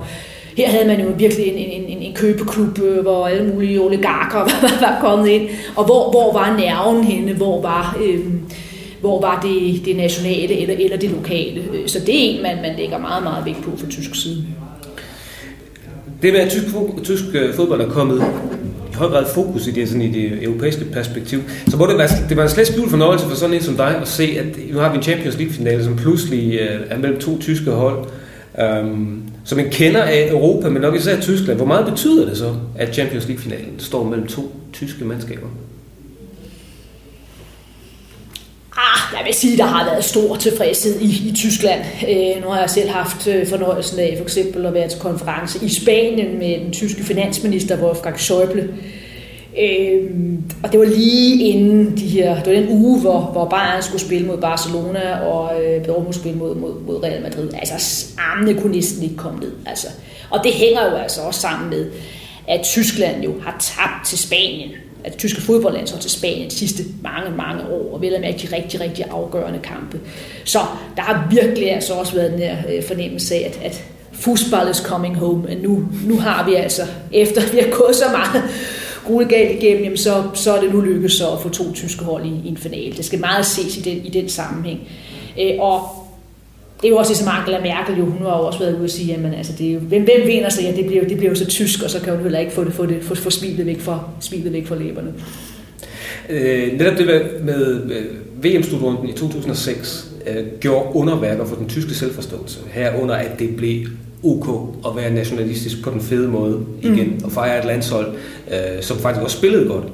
her 0.58 0.68
havde 0.68 0.86
man 0.86 1.00
jo 1.00 1.06
virkelig 1.18 1.46
en, 1.46 1.54
en, 1.54 1.84
en, 1.88 2.02
en 2.02 2.14
købeklub, 2.14 2.78
øh, 2.78 3.02
hvor 3.02 3.26
alle 3.26 3.52
mulige 3.52 3.80
oligarker 3.80 4.38
var, 4.62 4.80
var 4.80 4.98
kommet 5.00 5.28
ind, 5.28 5.48
og 5.76 5.84
hvor, 5.84 6.10
hvor 6.10 6.32
var 6.32 6.56
nerven 6.56 7.04
henne, 7.04 7.32
hvor 7.32 7.62
var... 7.62 7.98
Øh, 8.04 8.20
hvor 9.00 9.20
var 9.20 9.40
det, 9.40 9.84
det 9.84 9.96
nationale 9.96 10.60
eller, 10.60 10.74
eller 10.78 10.96
det 10.96 11.10
lokale. 11.10 11.64
Øh, 11.74 11.88
så 11.88 11.98
det 11.98 12.08
er 12.08 12.36
en, 12.36 12.42
man, 12.42 12.56
man 12.56 12.76
lægger 12.76 12.98
meget, 12.98 13.22
meget 13.22 13.44
vægt 13.46 13.62
på 13.62 13.70
fra 13.76 13.86
tysk 13.90 14.14
side. 14.14 14.44
Det 16.22 16.32
med, 16.32 16.40
at 16.40 16.50
tysk, 16.50 16.64
tysk 17.04 17.24
øh, 17.34 17.54
fodbold 17.54 17.80
er 17.80 17.88
kommet 17.88 18.22
i 18.92 18.94
høj 18.94 19.08
grad 19.08 19.24
fokus 19.34 19.66
i 19.66 19.70
det, 19.70 19.88
sådan 19.88 20.02
i 20.02 20.12
det 20.12 20.42
europæiske 20.42 20.84
perspektiv, 20.84 21.40
så 21.68 21.76
må 21.76 21.86
det 21.86 21.98
være, 21.98 22.08
det 22.28 22.36
var 22.36 22.42
en 22.42 22.48
slet 22.48 22.66
skjult 22.66 22.90
fornøjelse 22.90 23.26
for 23.26 23.36
sådan 23.36 23.54
en 23.54 23.62
som 23.62 23.76
dig 23.76 23.96
at 24.00 24.08
se, 24.08 24.36
at 24.38 24.72
nu 24.72 24.78
har 24.78 24.90
vi 24.90 24.96
en 24.96 25.02
Champions 25.02 25.36
League-finale, 25.38 25.84
som 25.84 25.96
pludselig 25.96 26.58
er 26.90 26.98
mellem 26.98 27.20
to 27.20 27.38
tyske 27.38 27.70
hold, 27.70 28.08
Um, 28.62 29.22
så 29.44 29.56
man 29.56 29.70
kender 29.70 30.02
af 30.02 30.28
Europa, 30.30 30.68
men 30.68 30.82
nok 30.82 30.94
især 30.94 31.20
Tyskland. 31.20 31.56
Hvor 31.56 31.66
meget 31.66 31.86
betyder 31.86 32.28
det 32.28 32.38
så, 32.38 32.54
at 32.78 32.94
Champions 32.94 33.26
League-finalen 33.26 33.74
står 33.78 34.04
mellem 34.04 34.26
to 34.26 34.52
tyske 34.72 35.04
mandskaber? 35.04 35.46
Ah, 38.76 39.18
jeg 39.18 39.26
vil 39.26 39.34
sige, 39.34 39.56
der 39.56 39.64
har 39.64 39.84
været 39.84 40.04
stor 40.04 40.36
tilfredshed 40.36 41.00
i, 41.00 41.28
i 41.28 41.32
Tyskland. 41.36 41.80
Øh, 42.08 42.42
nu 42.42 42.48
har 42.48 42.60
jeg 42.60 42.70
selv 42.70 42.90
haft 42.90 43.26
øh, 43.26 43.46
fornøjelsen 43.46 43.98
af 43.98 44.14
for 44.16 44.24
eksempel 44.24 44.66
at 44.66 44.74
være 44.74 44.88
til 44.88 45.00
konference 45.00 45.64
i 45.64 45.68
Spanien 45.68 46.38
med 46.38 46.60
den 46.60 46.72
tyske 46.72 47.04
finansminister 47.04 47.82
Wolfgang 47.82 48.16
Schäuble, 48.16 48.62
Øh, 49.60 50.10
og 50.62 50.72
det 50.72 50.80
var 50.80 50.86
lige 50.86 51.44
inden 51.44 51.96
de 51.96 52.06
her, 52.06 52.42
det 52.42 52.54
var 52.54 52.60
den 52.60 52.68
uge, 52.70 53.00
hvor, 53.00 53.20
hvor 53.20 53.44
Bayern 53.44 53.82
skulle 53.82 54.02
spille 54.02 54.26
mod 54.26 54.38
Barcelona, 54.38 55.20
og 55.20 55.64
øh, 55.64 55.86
Dortmund 55.86 56.14
spille 56.14 56.38
mod, 56.38 56.54
mod, 56.54 56.80
mod 56.80 57.02
Real 57.02 57.22
Madrid. 57.22 57.50
Altså, 57.54 58.06
armene 58.18 58.60
kunne 58.60 58.72
næsten 58.72 59.02
ikke 59.02 59.16
komme 59.16 59.40
ned. 59.40 59.52
Altså. 59.66 59.86
Og 60.30 60.40
det 60.44 60.52
hænger 60.52 60.90
jo 60.90 60.96
altså 60.96 61.20
også 61.20 61.40
sammen 61.40 61.70
med, 61.70 61.90
at 62.48 62.60
Tyskland 62.64 63.24
jo 63.24 63.32
har 63.40 63.56
tabt 63.60 64.06
til 64.06 64.18
Spanien 64.18 64.70
at 65.04 65.12
det 65.12 65.18
tyske 65.18 65.40
fodboldlandshold 65.40 66.02
til 66.02 66.10
Spanien 66.10 66.50
de 66.50 66.54
sidste 66.54 66.82
mange, 67.02 67.36
mange 67.36 67.62
år, 67.70 67.94
og 67.94 68.00
vel 68.02 68.20
med 68.20 68.32
de 68.32 68.56
rigtig, 68.56 68.80
rigtig 68.80 69.04
afgørende 69.10 69.58
kampe. 69.58 70.00
Så 70.44 70.58
der 70.96 71.02
har 71.02 71.28
virkelig 71.30 71.72
altså 71.72 71.94
også 71.94 72.14
været 72.14 72.32
den 72.32 72.38
her 72.38 72.56
øh, 72.72 72.82
fornemmelse 72.82 73.34
af, 73.34 73.52
at, 73.52 73.60
at 73.64 73.84
fodbold 74.12 74.70
is 74.70 74.76
coming 74.76 75.16
home, 75.16 75.48
og 75.48 75.56
nu, 75.62 75.84
nu 76.06 76.18
har 76.18 76.46
vi 76.48 76.54
altså, 76.54 76.82
efter 77.12 77.40
vi 77.52 77.58
har 77.58 77.70
gået 77.70 77.96
så 77.96 78.04
meget 78.12 78.44
galt 79.28 79.62
igennem, 79.62 79.82
jamen 79.82 79.98
så, 79.98 80.22
så 80.34 80.52
er 80.52 80.60
det 80.60 80.74
nu 80.74 80.80
lykkedes 80.80 81.12
så 81.12 81.30
at 81.30 81.40
få 81.40 81.48
to 81.48 81.72
tyske 81.72 82.04
hold 82.04 82.24
i, 82.24 82.40
i 82.44 82.48
en 82.48 82.56
finale. 82.56 82.92
Det 82.92 83.04
skal 83.04 83.20
meget 83.20 83.46
ses 83.46 83.76
i 83.76 83.80
den, 83.80 84.06
i 84.06 84.10
den 84.10 84.28
sammenhæng. 84.28 84.80
Øh, 85.40 85.54
og 85.58 85.88
det 86.80 86.86
er 86.86 86.90
jo 86.90 86.96
også 86.96 87.10
ligesom 87.10 87.28
Angela 87.30 87.60
Merkel, 87.60 87.98
jo, 87.98 88.04
hun 88.04 88.22
har 88.22 88.38
jo 88.38 88.46
også 88.46 88.58
været 88.58 88.74
ude 88.74 88.84
og 88.84 88.90
sige, 88.90 89.12
jamen, 89.12 89.34
altså, 89.34 89.52
det 89.58 89.68
er 89.68 89.72
jo, 89.72 89.78
hvem, 89.78 90.02
hvem 90.02 90.26
vinder 90.26 90.48
så? 90.48 90.62
Ja, 90.62 90.72
det 90.76 90.86
bliver, 90.86 91.04
det 91.04 91.16
bliver 91.16 91.30
jo 91.30 91.36
så 91.36 91.46
tysk, 91.46 91.82
og 91.82 91.90
så 91.90 92.00
kan 92.00 92.12
hun 92.12 92.22
heller 92.22 92.38
ikke 92.38 92.52
få, 92.52 92.64
det, 92.64 92.72
få, 92.72 92.86
det, 92.86 93.02
få, 93.02 93.14
få 93.14 93.30
smilet, 93.30 93.66
væk 93.66 93.80
fra, 93.80 94.04
smilet 94.20 94.52
væk 94.52 94.66
fra 94.66 94.76
læberne. 94.76 95.12
Øh, 96.28 96.78
netop 96.78 96.98
det 96.98 97.06
med, 97.06 97.84
med 97.84 98.02
VM-slutrunden 98.42 99.08
i 99.08 99.12
2006 99.12 100.08
øh, 100.26 100.44
gjorde 100.60 100.94
underværker 100.94 101.44
for 101.44 101.56
den 101.56 101.68
tyske 101.68 101.94
selvforståelse, 101.94 102.58
herunder 102.70 103.14
at 103.14 103.38
det 103.38 103.56
blev 103.56 103.86
ok 104.22 104.74
at 104.86 104.96
være 104.96 105.14
nationalistisk 105.14 105.82
på 105.82 105.90
den 105.90 106.00
fede 106.00 106.28
måde 106.28 106.60
igen, 106.82 107.06
mm. 107.06 107.24
og 107.24 107.32
fejre 107.32 107.58
et 107.58 107.64
landshold, 107.64 108.14
øh, 108.50 108.82
som 108.82 108.98
faktisk 108.98 109.22
også 109.22 109.36
spillede 109.36 109.68
godt. 109.68 109.84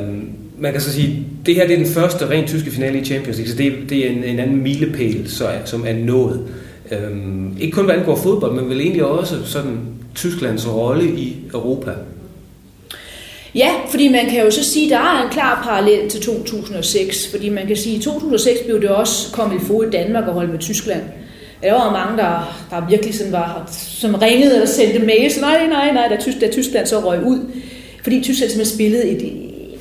Um, 0.00 0.28
man 0.58 0.72
kan 0.72 0.80
så 0.80 0.92
sige, 0.92 1.26
det 1.46 1.54
her 1.54 1.66
det 1.66 1.72
er 1.72 1.84
den 1.84 1.86
første 1.86 2.28
rent 2.30 2.48
tyske 2.48 2.70
finale 2.70 2.98
i 2.98 3.04
Champions 3.04 3.36
League, 3.36 3.52
så 3.52 3.58
det, 3.58 3.90
det 3.90 4.06
er 4.06 4.10
en, 4.10 4.24
en 4.24 4.38
anden 4.38 4.62
milepæl, 4.62 5.30
så, 5.30 5.48
som 5.64 5.84
er 5.86 5.92
nået. 5.92 6.40
Um, 7.10 7.56
ikke 7.60 7.74
kun 7.74 7.84
hvad 7.84 7.94
angår 7.94 8.16
fodbold, 8.16 8.60
men 8.60 8.70
vel 8.70 8.80
egentlig 8.80 9.04
også 9.04 9.36
sådan 9.44 9.78
Tysklands 10.14 10.68
rolle 10.68 11.04
i 11.04 11.36
Europa. 11.54 11.92
Ja, 13.54 13.70
fordi 13.90 14.08
man 14.08 14.26
kan 14.30 14.44
jo 14.44 14.50
så 14.50 14.64
sige, 14.64 14.84
at 14.84 14.90
der 14.90 14.98
er 14.98 15.24
en 15.26 15.32
klar 15.32 15.62
parallel 15.64 16.10
til 16.10 16.20
2006, 16.20 17.30
fordi 17.30 17.48
man 17.48 17.66
kan 17.66 17.76
sige, 17.76 17.94
at 17.94 18.00
i 18.00 18.04
2006 18.04 18.60
blev 18.64 18.80
det 18.80 18.88
også 18.88 19.32
kommet 19.32 19.62
i 19.62 19.64
fod 19.64 19.86
i 19.86 19.90
Danmark 19.90 20.28
og 20.28 20.34
holde 20.34 20.52
med 20.52 20.58
Tyskland. 20.58 21.02
Der 21.66 21.72
var 21.72 21.92
mange, 21.92 22.18
der, 22.22 22.64
der 22.70 22.88
virkelig 22.88 23.14
sådan 23.14 23.32
var, 23.32 23.68
som 23.72 24.14
ringede 24.14 24.54
eller 24.54 24.66
sendte 24.66 24.98
mails. 24.98 25.40
Nej, 25.40 25.66
nej, 25.66 25.92
nej, 25.92 26.08
da, 26.08 26.16
Tysk, 26.16 26.40
da 26.40 26.50
Tyskland 26.50 26.86
så 26.86 27.00
røg 27.00 27.22
ud. 27.22 27.38
Fordi 28.02 28.22
Tyskland 28.22 28.50
simpelthen 28.50 28.76
spillede 28.76 29.08
et, 29.08 29.32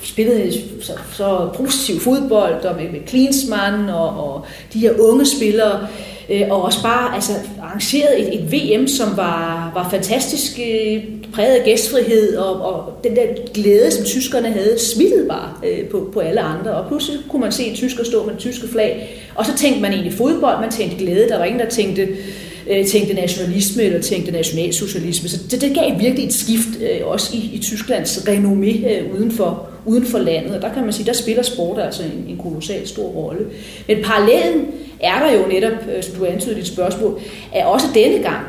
spillede 0.04 0.54
så, 0.82 0.92
så 1.14 1.50
positiv 1.56 2.00
fodbold, 2.00 2.66
og 2.66 2.76
med, 2.76 2.92
med 2.92 3.00
Klinsmann 3.08 3.90
og, 3.90 4.10
og 4.10 4.46
de 4.74 4.80
her 4.80 4.94
unge 5.00 5.26
spillere, 5.26 5.88
Øh, 6.30 6.42
og 6.50 6.62
også 6.62 6.84
bare 6.84 7.16
altså, 7.16 7.32
arrangeret 7.62 8.22
et, 8.22 8.42
et 8.42 8.52
VM, 8.52 8.88
som 8.88 9.18
var, 9.18 9.72
var 9.74 9.90
fantastisk 9.90 10.60
øh, 10.60 11.04
præget 11.34 11.56
af 11.56 11.66
gæstfrihed, 11.66 12.38
og, 12.38 12.62
og 12.62 13.00
den 13.04 13.16
der 13.16 13.24
glæde, 13.54 13.92
som 13.92 14.06
tyskerne 14.06 14.48
havde, 14.48 14.80
smittede 14.80 15.28
bare 15.28 15.50
øh, 15.66 15.86
på, 15.88 16.10
på 16.14 16.20
alle 16.20 16.42
andre. 16.42 16.72
Og 16.72 16.88
pludselig 16.88 17.20
kunne 17.30 17.42
man 17.42 17.52
se 17.52 17.64
en 17.64 17.76
tysker 17.76 18.04
stå 18.04 18.24
med 18.24 18.34
det 18.34 18.40
tyske 18.40 18.68
flag, 18.68 19.22
og 19.36 19.46
så 19.46 19.58
tænkte 19.58 19.82
man 19.82 19.92
egentlig 19.92 20.14
fodbold, 20.14 20.60
man 20.62 20.72
tænkte 20.72 20.98
glæde, 20.98 21.30
der 21.30 21.38
var 21.38 21.46
ingen, 21.46 21.60
der 21.60 21.70
tænkte 21.70 22.08
øh, 22.70 22.86
tænkte 22.86 23.14
nationalisme 23.14 23.84
eller 23.84 24.02
tænkte 24.02 24.32
nationalsocialisme. 24.32 25.30
Så 25.30 25.38
det, 25.52 25.62
det 25.62 25.76
gav 25.76 26.00
virkelig 26.00 26.26
et 26.26 26.34
skift 26.34 26.82
øh, 26.82 27.08
også 27.08 27.36
i, 27.36 27.52
i 27.54 27.60
Tysklands 27.60 28.18
renommé 28.18 28.90
øh, 28.90 29.16
uden, 29.16 29.32
for, 29.32 29.70
uden 29.86 30.06
for 30.06 30.18
landet. 30.18 30.56
Og 30.56 30.62
der 30.62 30.74
kan 30.74 30.84
man 30.84 30.94
sige, 30.94 31.06
der 31.06 31.14
spiller 31.14 31.44
sport 31.44 31.80
altså 31.80 32.04
en, 32.04 32.26
en 32.28 32.38
kolossal 32.38 32.88
stor 32.88 33.08
rolle. 33.08 33.46
Men 33.88 33.98
parallellen 34.04 34.66
er 35.06 35.20
der 35.20 35.32
jo 35.32 35.48
netop, 35.48 35.88
øh, 35.96 36.04
som 36.04 36.16
du 36.16 36.26
antyder 36.26 36.56
i 36.56 36.60
dit 36.60 36.68
spørgsmål, 36.68 37.20
at 37.54 37.66
også 37.66 37.88
denne 37.94 38.24
gang, 38.24 38.46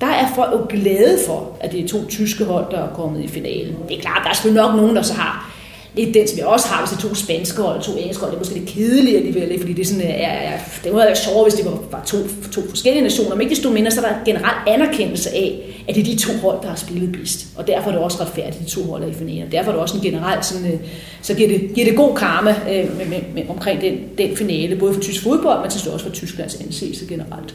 der 0.00 0.06
er 0.06 0.26
folk 0.34 0.52
jo 0.52 0.66
glade 0.68 1.18
for, 1.26 1.56
at 1.60 1.72
det 1.72 1.84
er 1.84 1.88
to 1.88 2.06
tyske 2.08 2.44
hold, 2.44 2.64
der 2.70 2.78
er 2.78 2.94
kommet 2.94 3.24
i 3.24 3.28
finalen. 3.28 3.76
Det 3.88 3.96
er 3.96 4.00
klart, 4.00 4.20
der 4.24 4.30
er 4.30 4.34
selvfølgelig 4.34 4.62
nok 4.62 4.76
nogen, 4.76 4.96
der 4.96 5.02
så 5.02 5.14
har 5.14 5.57
lidt 5.94 6.14
den, 6.14 6.28
som 6.28 6.38
jeg 6.38 6.46
også 6.46 6.68
har, 6.68 6.86
hvis 6.86 6.90
det 6.90 7.04
er 7.04 7.08
to 7.08 7.14
spanske 7.14 7.62
hold 7.62 7.76
og 7.76 7.84
to 7.84 7.96
engelske 7.96 8.20
hold. 8.20 8.30
Det 8.30 8.36
er 8.36 8.40
måske 8.40 8.54
lidt 8.54 8.68
kedeligt 8.68 9.16
alligevel, 9.16 9.60
fordi 9.60 9.72
det, 9.72 9.82
er 9.82 9.86
sådan, 9.86 10.02
er, 10.02 10.28
er, 10.28 10.58
det 10.84 10.92
må 10.92 10.98
være 10.98 11.16
sjovere, 11.16 11.42
hvis 11.42 11.54
det 11.54 11.64
var, 11.64 11.78
var 11.90 12.02
to, 12.06 12.16
to 12.52 12.60
forskellige 12.68 13.02
nationer. 13.02 13.34
Men 13.34 13.40
ikke 13.40 13.54
desto 13.54 13.70
mindre, 13.70 13.90
så 13.90 14.00
er 14.00 14.08
der 14.08 14.14
generelt 14.24 14.56
anerkendelse 14.66 15.30
af, 15.30 15.82
at 15.88 15.94
det 15.94 16.00
er 16.00 16.04
de 16.04 16.18
to 16.18 16.32
hold, 16.32 16.62
der 16.62 16.68
har 16.68 16.76
spillet 16.76 17.12
bedst. 17.12 17.46
Og 17.56 17.66
derfor 17.66 17.90
er 17.90 17.94
det 17.94 18.02
også 18.02 18.20
retfærdigt, 18.20 18.64
de 18.64 18.70
to 18.70 18.82
hold 18.82 19.02
er 19.02 19.06
i 19.06 19.14
finalen. 19.14 19.52
Derfor 19.52 19.70
er 19.70 19.74
det 19.74 19.82
også 19.82 19.96
en 19.96 20.02
generelt 20.02 20.44
sådan, 20.44 20.72
øh, 20.72 20.78
så 21.22 21.34
giver 21.34 21.48
det, 21.48 21.74
giver 21.74 21.86
det 21.86 21.96
god 21.96 22.16
karma 22.16 22.50
øh, 22.50 22.98
med, 22.98 23.06
med, 23.06 23.20
med, 23.34 23.42
omkring 23.48 23.80
den, 23.80 23.98
den 24.18 24.36
finale, 24.36 24.76
både 24.76 24.94
for 24.94 25.00
tysk 25.00 25.22
fodbold, 25.22 25.60
men 25.60 25.70
til 25.70 25.90
også 25.90 26.04
for 26.04 26.12
Tysklands 26.12 26.60
anseelse 26.60 27.06
generelt. 27.08 27.54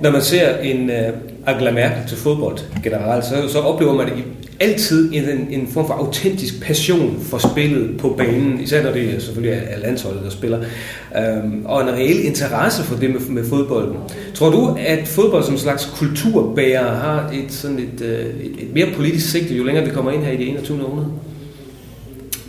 Når 0.00 0.10
man 0.10 0.22
ser 0.22 0.58
en 0.58 0.90
øh, 0.90 1.12
Angela 1.46 1.70
Merkel 1.70 2.08
til 2.08 2.16
fodbold 2.16 2.58
generelt, 2.82 3.24
så, 3.24 3.48
så 3.48 3.58
oplever 3.58 3.94
man 3.94 4.06
det 4.06 4.24
altid 4.60 5.12
en, 5.12 5.46
en 5.50 5.68
form 5.68 5.86
for 5.86 5.94
autentisk 5.94 6.62
passion 6.62 7.18
for 7.22 7.38
spillet 7.38 7.98
på 7.98 8.14
banen, 8.18 8.60
især 8.60 8.82
når 8.82 8.92
det 8.92 9.22
selvfølgelig 9.22 9.62
er 9.70 9.78
landsholdet, 9.78 10.22
der 10.24 10.30
spiller, 10.30 10.58
øhm, 11.18 11.62
og 11.64 11.82
en 11.82 11.88
reel 11.88 12.24
interesse 12.24 12.82
for 12.82 12.96
det 12.96 13.10
med, 13.10 13.20
med 13.28 13.44
fodbolden. 13.48 13.96
Tror 14.34 14.50
du, 14.50 14.76
at 14.86 15.08
fodbold 15.08 15.44
som 15.44 15.58
slags 15.58 15.92
kulturbærer 15.96 16.94
har 16.94 17.30
et, 17.34 17.52
sådan 17.52 17.78
et, 17.78 18.00
øh, 18.00 18.26
et, 18.26 18.62
et 18.62 18.74
mere 18.74 18.86
politisk 18.96 19.30
sigte, 19.30 19.54
jo 19.54 19.64
længere 19.64 19.84
vi 19.84 19.90
kommer 19.90 20.10
ind 20.10 20.22
her 20.22 20.32
i 20.32 20.36
det 20.36 20.48
21. 20.48 20.82
århundrede? 20.84 21.10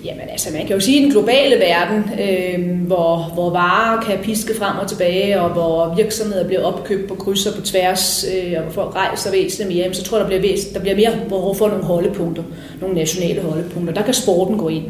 Jamen 0.07 0.29
altså, 0.29 0.53
man 0.53 0.65
kan 0.65 0.75
jo 0.75 0.79
sige, 0.79 0.97
at 0.97 1.03
den 1.03 1.11
globale 1.11 1.55
verden, 1.55 2.03
øh, 2.21 2.87
hvor, 2.87 3.31
hvor 3.33 3.49
varer 3.49 4.01
kan 4.01 4.19
piske 4.23 4.55
frem 4.55 4.77
og 4.77 4.87
tilbage, 4.87 5.41
og 5.41 5.49
hvor 5.49 5.93
virksomheder 5.95 6.47
bliver 6.47 6.63
opkøbt 6.63 7.07
på 7.07 7.15
kryds 7.15 7.45
og 7.45 7.55
på 7.55 7.61
tværs, 7.61 8.25
øh, 8.35 8.53
og 8.57 8.63
hvor 8.63 8.71
folk 8.71 8.95
rejser 8.95 9.31
væsentligt 9.31 9.77
mere, 9.77 9.93
så 9.93 10.03
tror 10.03 10.17
jeg, 10.17 10.31
der 10.31 10.39
bliver, 10.39 10.57
der 10.73 10.79
bliver 10.79 10.95
mere 10.95 11.11
behov 11.29 11.55
for 11.55 11.67
nogle 11.67 11.83
holdepunkter, 11.83 12.43
nogle 12.81 12.95
nationale 12.95 13.41
holdepunkter. 13.41 13.93
Der 13.93 14.01
kan 14.03 14.13
sporten 14.13 14.57
gå 14.57 14.67
ind. 14.67 14.85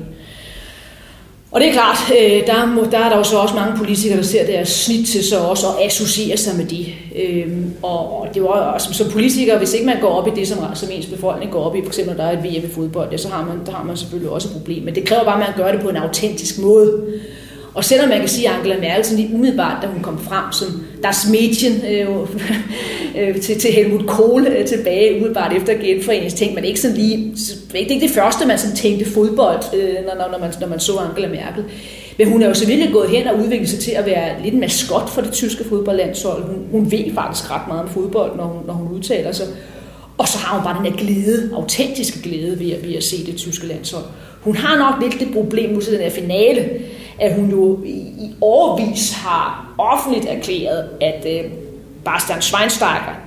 Og 1.51 1.61
det 1.61 1.69
er 1.69 1.73
klart, 1.73 1.97
øh, 2.11 2.47
der, 2.47 2.65
må, 2.65 2.83
der 2.91 2.97
er 2.97 3.09
der 3.09 3.17
jo 3.17 3.23
så 3.23 3.37
også 3.37 3.55
mange 3.55 3.77
politikere, 3.77 4.17
der 4.17 4.23
ser 4.23 4.45
deres 4.45 4.69
snit 4.69 5.07
til 5.07 5.23
så 5.23 5.39
også 5.39 5.67
og 5.67 5.83
associerer 5.83 6.37
sig 6.37 6.57
med 6.57 6.65
de. 6.65 6.85
Øh, 7.15 7.47
og, 7.83 8.21
og 8.21 8.27
det 8.33 8.43
var 8.43 8.47
også 8.49 8.89
altså, 8.89 9.03
som 9.03 9.11
politiker, 9.11 9.57
hvis 9.57 9.73
ikke 9.73 9.85
man 9.85 10.01
går 10.01 10.09
op 10.09 10.27
i 10.27 10.31
det, 10.39 10.47
som, 10.47 10.57
som 10.75 10.89
ens 10.91 11.05
befolkning 11.05 11.51
går 11.51 11.63
op 11.63 11.75
i, 11.75 11.81
for 11.81 11.87
eksempel 11.87 12.15
når 12.15 12.23
der 12.23 12.29
er 12.29 12.37
et 12.37 12.43
VM 12.43 12.65
i 12.65 12.73
fodbold, 12.73 13.11
ja, 13.11 13.17
så 13.17 13.29
har 13.29 13.45
man, 13.45 13.65
der 13.65 13.71
har 13.71 13.83
man 13.83 13.97
selvfølgelig 13.97 14.31
også 14.31 14.47
et 14.47 14.53
problem. 14.53 14.83
Men 14.83 14.95
det 14.95 15.05
kræver 15.05 15.23
bare, 15.23 15.43
at 15.43 15.47
man 15.47 15.65
gør 15.65 15.71
det 15.71 15.81
på 15.81 15.89
en 15.89 15.95
autentisk 15.95 16.59
måde. 16.59 17.03
Og 17.77 17.85
selvom 17.85 18.09
man 18.09 18.19
kan 18.19 18.29
sige, 18.29 18.49
at 18.49 18.55
Angela 18.55 18.79
Merkel 18.79 19.05
sådan 19.05 19.23
lige 19.23 19.35
umiddelbart, 19.35 19.83
da 19.83 19.87
hun 19.87 20.01
kom 20.01 20.19
frem 20.19 20.51
som 20.51 20.67
das 21.03 21.17
Mädchen 21.17 21.87
øh, 21.87 22.07
øh 23.19 23.41
til, 23.41 23.59
til 23.59 23.71
Helmut 23.71 24.07
Kohl 24.07 24.47
øh, 24.47 24.65
tilbage 24.65 25.15
umiddelbart 25.15 25.53
efter 25.53 25.73
genforeningsting, 25.73 26.55
men 26.55 26.63
ikke 26.63 26.79
sådan 26.79 26.97
lige, 26.97 27.35
det 27.71 27.75
er 27.75 27.77
ikke 27.77 28.07
det 28.07 28.09
første, 28.09 28.47
man 28.47 28.57
sådan 28.57 28.75
tænkte 28.75 29.11
fodbold, 29.11 29.59
øh, 29.75 29.93
når, 30.05 30.31
når, 30.31 30.39
man, 30.39 30.53
når 30.61 30.67
man 30.67 30.79
så 30.79 30.97
Angela 30.97 31.27
Merkel. 31.27 31.63
Men 32.17 32.31
hun 32.31 32.41
er 32.41 32.47
jo 32.47 32.53
så 32.53 32.67
virkelig 32.67 32.93
gået 32.93 33.09
hen 33.09 33.27
og 33.27 33.39
udviklet 33.39 33.69
sig 33.69 33.79
til 33.79 33.91
at 33.91 34.05
være 34.05 34.41
lidt 34.43 34.53
en 34.53 34.59
maskot 34.59 35.09
for 35.09 35.21
det 35.21 35.31
tyske 35.31 35.63
fodboldlandshold. 35.63 36.43
Hun, 36.43 36.67
hun 36.71 36.91
ved 36.91 37.13
faktisk 37.15 37.51
ret 37.51 37.67
meget 37.67 37.81
om 37.81 37.89
fodbold, 37.89 38.37
når 38.37 38.45
hun, 38.45 38.65
når 38.67 38.73
hun 38.73 38.97
udtaler 38.97 39.31
sig. 39.31 39.47
Og 40.17 40.27
så 40.27 40.37
har 40.37 40.57
hun 40.57 40.63
bare 40.63 40.77
den 40.77 40.91
her 40.91 40.97
glæde, 40.97 41.51
autentiske 41.55 42.21
glæde 42.21 42.59
ved 42.59 42.71
at, 42.71 42.87
ved 42.87 42.95
at 42.95 43.03
se 43.03 43.25
det 43.25 43.35
tyske 43.35 43.67
landshold. 43.67 44.03
Hun 44.41 44.55
har 44.55 44.77
nok 44.77 45.03
lidt 45.03 45.19
det 45.19 45.33
problem 45.33 45.69
nu 45.69 45.81
til 45.81 45.93
den 45.93 46.01
her 46.01 46.09
finale, 46.09 46.69
at 47.19 47.35
hun 47.35 47.49
jo 47.49 47.79
i, 47.85 47.97
i 47.97 48.35
årvis 48.41 49.13
har 49.13 49.73
offentligt 49.77 50.25
erklæret, 50.25 50.89
at 51.01 51.25
øh, 51.29 51.51
Bastian 52.05 52.41
Schweinsteiger, 52.41 53.19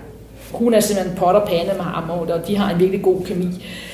hun 0.53 0.75
er 0.75 0.81
simpelthen 0.81 1.17
pot 1.17 1.35
og 1.35 1.49
pande 1.49 1.73
med 1.77 1.85
ham, 1.85 2.11
og 2.11 2.47
de 2.49 2.57
har 2.57 2.75
en 2.75 2.81
virkelig 2.81 3.03
god 3.03 3.21
kemi. 3.25 3.47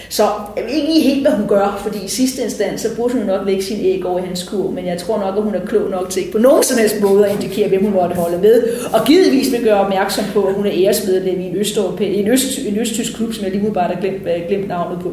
Så 0.08 0.22
jeg 0.56 0.64
ved 0.64 0.70
ikke 0.70 1.08
helt, 1.08 1.22
hvad 1.22 1.32
hun 1.32 1.48
gør, 1.48 1.80
fordi 1.82 2.04
i 2.04 2.08
sidste 2.08 2.42
instans, 2.42 2.80
så 2.80 2.96
burde 2.96 3.14
hun 3.14 3.22
nok 3.26 3.46
lægge 3.46 3.62
sin 3.62 3.80
æg 3.80 4.06
over 4.06 4.18
i 4.18 4.26
hans 4.26 4.42
kur, 4.42 4.70
men 4.70 4.86
jeg 4.86 4.98
tror 4.98 5.18
nok, 5.18 5.36
at 5.36 5.42
hun 5.42 5.54
er 5.54 5.66
klog 5.66 5.90
nok 5.90 6.10
til 6.10 6.20
ikke 6.20 6.32
på 6.32 6.38
nogen 6.38 6.62
som 6.62 6.78
helst 6.78 7.00
måde 7.00 7.26
at 7.26 7.32
indikere, 7.32 7.68
hvem 7.68 7.84
hun 7.84 7.92
måtte 7.92 8.16
holde 8.16 8.42
ved. 8.42 8.62
Og 8.92 9.06
givetvis 9.06 9.52
vil 9.52 9.62
gøre 9.62 9.80
opmærksom 9.80 10.24
på, 10.32 10.42
at 10.42 10.54
hun 10.54 10.66
er 10.66 10.72
æresmedlem 10.74 11.40
i 11.40 11.44
en, 11.44 11.56
østeuropæ- 11.56 12.02
en, 12.02 12.28
øst, 12.28 12.58
en 12.58 12.78
østtysk 12.78 13.16
klub, 13.16 13.34
som 13.34 13.44
jeg 13.44 13.52
lige 13.52 13.72
bare 13.72 13.88
har 13.88 14.00
glemt, 14.00 14.22
øh, 14.22 14.48
glemt 14.48 14.68
navnet 14.68 14.98
på. 15.00 15.12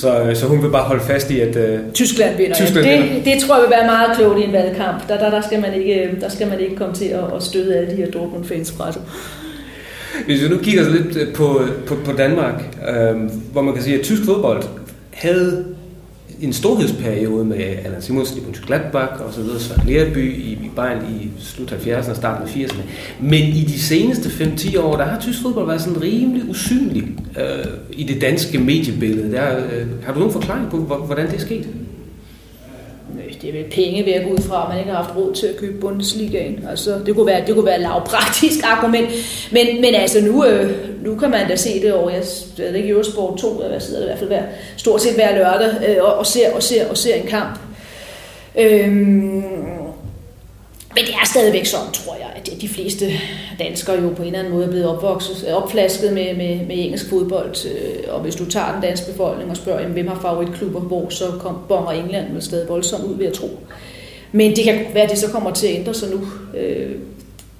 Så, 0.00 0.22
øh, 0.22 0.36
så 0.36 0.46
hun 0.46 0.62
vil 0.62 0.68
bare 0.68 0.82
holde 0.82 1.02
fast 1.02 1.30
i, 1.30 1.40
at 1.40 1.56
uh, 1.56 1.92
Tyskland 1.92 2.36
vinder. 2.36 2.56
Tyskland 2.56 2.86
ja. 2.86 3.14
det, 3.14 3.24
det 3.24 3.42
tror 3.42 3.54
jeg 3.54 3.62
vil 3.62 3.70
være 3.70 3.86
meget 3.86 4.16
klogt 4.16 4.38
i 4.40 4.44
en 4.44 4.52
valgkamp. 4.52 5.08
Der, 5.08 5.18
der, 5.18 5.30
der, 5.30 5.40
skal, 5.40 5.60
man 5.60 5.74
ikke, 5.74 6.16
der 6.20 6.28
skal 6.28 6.48
man 6.48 6.60
ikke 6.60 6.76
komme 6.76 6.94
til 6.94 7.04
at, 7.04 7.24
at 7.36 7.42
støde 7.42 7.76
alle 7.76 7.90
de 7.90 7.96
her 7.96 8.10
Dortmund-fans 8.10 8.72
fra 8.72 8.92
sig. 8.92 9.02
Hvis 10.26 10.42
vi 10.42 10.48
nu 10.48 10.58
kigger 10.58 10.90
lidt 10.90 11.16
øh, 11.16 11.34
på, 11.34 11.60
på, 11.86 11.94
på 12.04 12.12
Danmark, 12.12 12.62
øh, 12.88 13.16
hvor 13.52 13.62
man 13.62 13.74
kan 13.74 13.82
sige, 13.82 13.98
at 13.98 14.04
tysk 14.04 14.24
fodbold 14.24 14.62
havde 15.12 15.64
en 16.40 16.52
storhedsperiode 16.52 17.44
med 17.44 17.56
Allan 17.58 18.02
Simonsen 18.02 18.38
i 18.38 18.56
Gladbach 18.66 19.12
og 19.26 19.32
så 19.32 19.40
videre, 19.40 19.60
Søren 19.60 19.88
Lerby 19.88 20.36
i, 20.36 20.52
i 20.52 20.70
Bayern 20.76 21.04
i 21.20 21.30
slut 21.38 21.72
70'erne 21.72 22.10
og 22.10 22.16
starten 22.16 22.48
af 22.48 22.66
80'erne. 22.66 22.82
Men 23.20 23.42
i 23.42 23.64
de 23.64 23.80
seneste 23.80 24.28
5-10 24.28 24.80
år, 24.80 24.96
der 24.96 25.04
har 25.04 25.20
tysk 25.20 25.42
fodbold 25.42 25.66
været 25.66 25.80
sådan 25.80 26.02
rimelig 26.02 26.48
usynlig 26.48 27.02
øh, 27.40 27.64
i 27.92 28.04
det 28.04 28.20
danske 28.20 28.58
mediebillede. 28.58 29.32
Der, 29.32 29.56
øh, 29.56 29.86
har 30.04 30.12
du 30.12 30.18
nogen 30.18 30.32
forklaring 30.32 30.70
på, 30.70 30.76
hvordan 30.76 31.26
det 31.26 31.34
er 31.34 31.40
sket? 31.40 31.68
Det 33.42 33.60
er 33.60 33.64
penge 33.70 34.06
ved 34.06 34.12
at 34.12 34.24
gå 34.24 34.30
ud 34.30 34.38
fra, 34.38 34.62
at 34.62 34.68
man 34.68 34.78
ikke 34.78 34.90
har 34.90 35.02
haft 35.02 35.16
råd 35.16 35.34
til 35.34 35.46
at 35.46 35.56
købe 35.56 35.80
Bundesligaen. 35.80 36.66
Altså, 36.70 37.00
det 37.06 37.14
kunne 37.14 37.26
være, 37.26 37.46
det 37.46 37.54
kunne 37.54 37.66
være 37.66 37.76
et 37.76 37.80
lavpraktisk 37.80 38.58
argument. 38.64 39.08
Men, 39.52 39.66
men 39.80 39.94
altså, 39.94 40.20
nu, 40.20 40.44
øh, 40.44 40.70
nu 41.04 41.16
kan 41.16 41.30
man 41.30 41.48
da 41.48 41.56
se 41.56 41.82
det 41.82 41.92
over, 41.92 42.10
jeg 42.10 42.22
ved 42.58 42.74
ikke, 42.74 42.88
Eurosport 42.88 43.38
2, 43.38 43.54
eller 43.56 43.68
hvad 43.68 43.80
sidder 43.80 44.00
det 44.00 44.06
i 44.06 44.08
hvert 44.08 44.18
fald 44.18 44.30
hver, 44.30 44.42
stort 44.76 45.02
set 45.02 45.14
hver 45.14 45.36
lørdag, 45.36 45.88
øh, 45.88 46.04
og, 46.04 46.14
og, 46.14 46.26
ser, 46.26 46.54
og, 46.54 46.62
ser, 46.62 46.90
og 46.90 46.96
ser 46.96 47.14
en 47.14 47.26
kamp. 47.26 47.58
Øhm, 48.58 49.79
men 50.94 51.04
det 51.04 51.14
er 51.14 51.26
stadigvæk 51.26 51.66
sådan, 51.66 51.92
tror 51.92 52.14
jeg, 52.14 52.32
at 52.36 52.60
de 52.60 52.68
fleste 52.68 53.06
danskere 53.58 54.02
jo 54.02 54.08
på 54.08 54.22
en 54.22 54.26
eller 54.26 54.38
anden 54.38 54.52
måde 54.52 54.64
er 54.64 54.70
blevet 54.70 54.88
opvokset, 54.88 55.44
øh, 55.48 55.54
opflasket 55.54 56.12
med, 56.12 56.36
med, 56.36 56.66
med 56.66 56.76
engelsk 56.78 57.08
fodbold. 57.08 57.66
Øh, 57.66 58.14
og 58.14 58.20
hvis 58.20 58.36
du 58.36 58.44
tager 58.44 58.72
den 58.72 58.82
danske 58.82 59.10
befolkning 59.10 59.50
og 59.50 59.56
spørger, 59.56 59.88
hvem 59.88 60.08
har 60.08 60.20
favoritklubber 60.22 60.80
hvor, 60.80 61.08
så 61.08 61.24
kom, 61.40 61.56
bonger 61.68 61.90
England 61.90 62.32
vel 62.32 62.42
stadig 62.42 62.68
voldsomt 62.68 63.04
ud, 63.04 63.16
ved 63.16 63.26
at 63.26 63.32
tro. 63.32 63.58
Men 64.32 64.56
det 64.56 64.64
kan 64.64 64.86
være, 64.94 65.04
at 65.04 65.10
det 65.10 65.18
så 65.18 65.30
kommer 65.30 65.50
til 65.50 65.66
at 65.66 65.74
ændre 65.74 65.94
sig 65.94 66.08
nu. 66.10 66.20
Øh, 66.58 66.96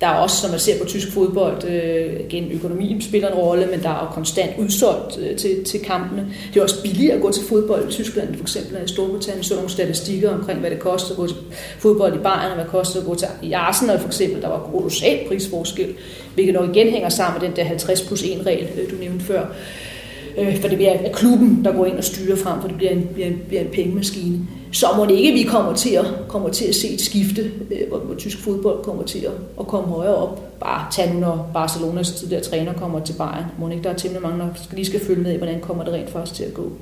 der 0.01 0.07
er 0.07 0.15
også, 0.15 0.47
når 0.47 0.51
man 0.51 0.61
ser 0.61 0.79
på 0.79 0.85
tysk 0.85 1.13
fodbold, 1.13 1.65
øh, 1.65 2.21
igen 2.21 2.53
økonomien 2.53 3.03
spiller 3.03 3.29
en 3.29 3.35
rolle, 3.35 3.67
men 3.67 3.83
der 3.83 3.89
er 3.89 4.07
jo 4.07 4.15
konstant 4.15 4.51
udsolgt 4.59 5.19
øh, 5.19 5.37
til, 5.37 5.65
til 5.65 5.81
kampene. 5.81 6.27
Det 6.55 6.61
er 6.61 6.63
også 6.63 6.83
billigere 6.83 7.15
at 7.15 7.23
gå 7.23 7.33
til 7.33 7.45
fodbold 7.49 7.89
i 7.89 7.93
Tyskland, 7.93 8.35
for 8.35 8.43
eksempel 8.43 8.85
i 8.85 8.89
Storbritannien. 8.89 9.45
Så 9.45 9.55
nogle 9.55 9.71
statistikker 9.71 10.31
omkring, 10.31 10.61
hvad 10.61 10.71
det 10.71 10.79
koster 10.79 11.11
at 11.11 11.17
gå 11.17 11.27
til 11.27 11.37
fodbold 11.79 12.15
i 12.15 12.19
Bayern, 12.19 12.51
og 12.51 12.55
hvad 12.55 12.65
det 12.65 12.73
koster 12.73 13.01
at 13.01 13.07
gå 13.07 13.15
til 13.15 13.29
i 13.43 13.53
Arsenal 13.53 13.99
for 13.99 14.07
eksempel. 14.07 14.43
Der 14.43 14.49
var 14.49 14.71
kolossal 14.73 15.29
prisforskel, 15.29 15.95
hvilket 16.35 16.55
nok 16.55 16.77
igen 16.77 16.89
hænger 16.89 17.09
sammen 17.09 17.41
med 17.41 17.49
den 17.49 17.57
der 17.57 17.65
50 17.65 18.03
plus 18.03 18.23
1 18.23 18.47
regel, 18.47 18.69
øh, 18.81 18.91
du 18.91 18.97
nævnte 18.97 19.25
før. 19.25 19.41
Øh, 19.41 19.90
Øh, 20.39 20.61
for 20.61 20.69
det 20.69 20.77
bliver 20.77 21.13
klubben, 21.13 21.65
der 21.65 21.73
går 21.73 21.87
ind 21.87 21.97
og 21.97 22.05
styrer 22.05 22.37
frem, 22.37 22.61
for 22.61 22.69
det 22.69 22.77
bliver 22.77 22.93
en, 22.93 23.09
bliver 23.15 23.27
en, 23.27 23.41
bliver 23.49 23.63
en 23.63 23.71
pengemaskine 23.73 24.39
så 24.73 24.87
må 24.97 25.07
det 25.07 25.15
ikke, 25.15 25.33
vi 25.33 25.43
kommer 25.43 25.75
til 25.75 25.91
at, 25.91 26.05
kommer 26.29 26.49
til 26.49 26.65
at 26.65 26.75
se 26.75 26.89
et 26.89 27.01
skifte, 27.01 27.51
øh, 27.71 27.89
hvor, 27.89 27.99
hvor 27.99 28.15
tysk 28.15 28.39
fodbold 28.39 28.85
kommer 28.85 29.03
til 29.03 29.19
at, 29.19 29.33
at 29.61 29.67
komme 29.67 29.89
højere 29.89 30.15
op. 30.15 30.61
Bare 30.61 30.87
tag 30.93 31.15
nu, 31.15 31.21
når 31.21 31.51
Barcelonas 31.55 32.13
tidligere 32.13 32.43
træner 32.43 32.73
kommer 32.73 33.01
til 33.01 33.13
Bayern. 33.13 33.45
Må 33.59 33.69
ikke, 33.69 33.85
der 33.85 33.91
er 33.91 33.97
temmelig 33.97 34.23
mange, 34.23 34.39
der 34.39 34.47
lige 34.73 34.85
skal 34.85 35.01
følge 35.01 35.23
med 35.23 35.33
i, 35.33 35.37
hvordan 35.37 35.61
kommer 35.61 35.85
det 35.85 35.93
rent 35.93 36.11
faktisk 36.11 36.35
til 36.35 36.45
at 36.45 36.55
gå. 36.55 36.73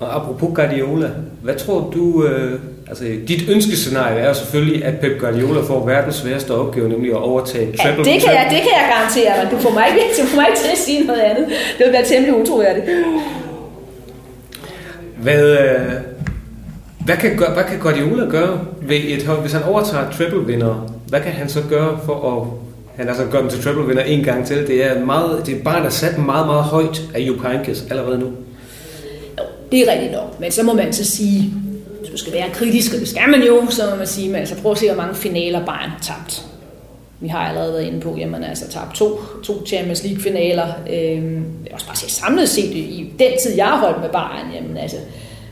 Og 0.00 0.16
apropos 0.16 0.50
Guardiola, 0.54 1.10
hvad 1.42 1.54
tror 1.54 1.90
du, 1.94 2.24
øh, 2.24 2.60
altså 2.88 3.04
dit 3.28 3.48
ønskescenarie 3.48 4.18
er 4.18 4.28
jo 4.28 4.34
selvfølgelig, 4.34 4.84
at 4.84 4.94
Pep 5.00 5.20
Guardiola 5.20 5.60
får 5.60 5.86
verdens 5.86 6.14
sværeste 6.14 6.54
opgave, 6.54 6.88
nemlig 6.88 7.10
at 7.10 7.16
overtage 7.16 7.76
treble. 7.76 8.04
Ja, 8.06 8.12
det 8.12 8.22
kan, 8.22 8.32
jeg, 8.32 8.46
det 8.50 8.58
kan 8.58 8.70
jeg 8.80 8.86
garantere 8.94 9.42
dig. 9.42 9.50
Du 9.50 9.56
får 9.56 9.70
mig 9.70 9.84
ikke, 9.88 10.22
du 10.22 10.26
får 10.26 10.36
mig 10.36 10.46
ikke 10.48 10.60
til 10.60 10.70
at 10.72 10.78
sige 10.78 11.06
noget 11.06 11.20
andet. 11.20 11.46
Det 11.78 11.86
vil 11.86 11.92
være 11.92 12.04
temmelig 12.04 12.40
utroværdigt. 12.40 12.86
Hvad, 15.16 15.58
øh, 15.58 15.80
hvad 17.04 17.16
kan, 17.16 17.38
hvad 17.54 17.64
kan 17.64 17.78
Guardiola 17.80 18.24
gøre 18.24 18.60
ved 18.82 18.96
et 19.04 19.26
hold, 19.26 19.40
hvis 19.40 19.52
han 19.52 19.62
overtager 19.62 20.10
triple-vinder? 20.10 20.92
Hvad 21.08 21.20
kan 21.20 21.32
han 21.32 21.48
så 21.48 21.60
gøre 21.70 21.98
for 22.04 22.36
at 22.36 22.46
han 22.96 23.08
altså 23.08 23.24
gør 23.30 23.40
dem 23.40 23.48
til 23.48 23.60
triple-vinder 23.60 24.02
en 24.02 24.24
gang 24.24 24.46
til? 24.46 24.66
Det 24.66 24.84
er, 24.84 25.04
meget, 25.04 25.46
det 25.46 25.56
er 25.58 25.62
bare, 25.62 25.84
der 25.84 25.90
sat 25.90 26.18
meget, 26.18 26.46
meget 26.46 26.62
højt 26.62 27.02
af 27.14 27.20
Jupp 27.20 27.46
Heynckes 27.46 27.84
allerede 27.90 28.18
nu. 28.18 28.26
Det 29.72 29.80
er 29.80 29.92
rigtigt 29.92 30.12
nok. 30.12 30.40
Men 30.40 30.52
så 30.52 30.62
må 30.62 30.72
man 30.72 30.92
så 30.92 31.04
sige, 31.04 31.52
hvis 32.00 32.10
man 32.10 32.18
skal 32.18 32.32
være 32.32 32.50
kritisk, 32.52 32.94
og 32.94 33.00
det 33.00 33.08
skal 33.08 33.28
man 33.28 33.42
jo, 33.42 33.66
så 33.70 33.90
må 33.90 33.96
man 33.96 34.06
sige, 34.06 34.28
man 34.28 34.40
altså 34.40 34.54
prøv 34.62 34.72
at 34.72 34.78
se, 34.78 34.86
hvor 34.86 34.96
mange 34.96 35.14
finaler 35.14 35.64
Bayern 35.64 35.90
har 35.90 36.00
tabt. 36.02 36.46
Vi 37.20 37.28
har 37.28 37.38
allerede 37.38 37.72
været 37.72 37.84
inde 37.84 38.00
på, 38.00 38.18
at 38.22 38.28
man 38.28 38.44
altså 38.44 38.68
tabt 38.70 38.94
to, 38.94 39.20
to 39.44 39.66
Champions 39.66 40.04
League-finaler. 40.04 40.66
Øhm, 40.90 41.34
jeg 41.34 41.64
vil 41.64 41.72
også 41.72 41.86
bare 41.86 41.96
sige 41.96 42.10
samlet 42.10 42.48
set 42.48 42.74
i 42.74 43.12
den 43.18 43.32
tid, 43.42 43.56
jeg 43.56 43.66
har 43.66 43.78
holdt 43.78 44.00
med 44.00 44.08
Bayern, 44.08 44.54
jamen 44.54 44.76
altså, 44.76 44.96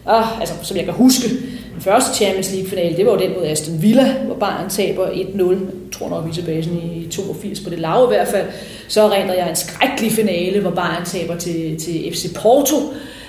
ah, 0.06 0.40
altså, 0.40 0.54
som 0.62 0.76
jeg 0.76 0.84
kan 0.84 0.94
huske, 0.94 1.28
den 1.74 1.80
første 1.80 2.16
Champions 2.16 2.52
League-finale, 2.52 2.96
det 2.96 3.06
var 3.06 3.12
jo 3.12 3.18
den 3.18 3.32
mod 3.34 3.46
Aston 3.46 3.82
Villa, 3.82 4.12
hvor 4.12 4.34
Bayern 4.34 4.70
taber 4.70 5.06
1-0. 5.06 5.50
Jeg 5.50 5.58
tror 5.92 6.08
nok, 6.08 6.24
vi 6.24 6.30
er 6.30 6.34
tilbage 6.34 6.62
i 6.96 7.08
82 7.10 7.60
på 7.60 7.70
det 7.70 7.78
lave 7.78 8.04
i 8.04 8.08
hvert 8.08 8.28
fald. 8.28 8.46
Så 8.88 9.08
render 9.10 9.34
jeg 9.34 9.50
en 9.50 9.56
skrækkelig 9.56 10.12
finale, 10.12 10.60
hvor 10.60 10.70
Bayern 10.70 11.04
taber 11.04 11.36
til, 11.36 11.80
til 11.80 12.12
FC 12.12 12.34
Porto, 12.34 12.76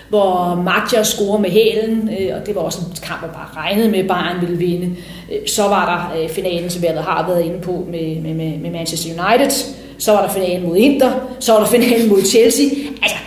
hvor 0.09 0.61
Madja 0.65 1.03
scorer 1.03 1.39
med 1.39 1.49
hælen, 1.49 2.09
øh, 2.19 2.35
og 2.35 2.45
det 2.45 2.55
var 2.55 2.61
også 2.61 2.79
en 2.79 2.97
kamp, 3.03 3.21
jeg 3.21 3.31
bare 3.31 3.63
regnede 3.63 3.89
med, 3.89 3.99
at 3.99 4.07
Bayern 4.07 4.41
ville 4.41 4.57
vinde. 4.57 4.95
Øh, 5.31 5.47
så 5.47 5.63
var 5.63 6.11
der 6.13 6.21
øh, 6.23 6.29
finalen, 6.29 6.69
som 6.69 6.81
vi 6.81 6.87
har 6.87 7.25
været 7.27 7.45
inde 7.45 7.59
på 7.61 7.87
med, 7.91 8.21
med, 8.21 8.57
med 8.59 8.71
Manchester 8.71 9.09
United. 9.09 9.51
Så 9.97 10.11
var 10.11 10.21
der 10.21 10.33
finalen 10.33 10.67
mod 10.67 10.77
Inter. 10.77 11.11
Så 11.39 11.51
var 11.51 11.59
der 11.59 11.67
finalen 11.67 12.09
mod 12.09 12.21
Chelsea. 12.21 12.65
Altså, 13.01 13.17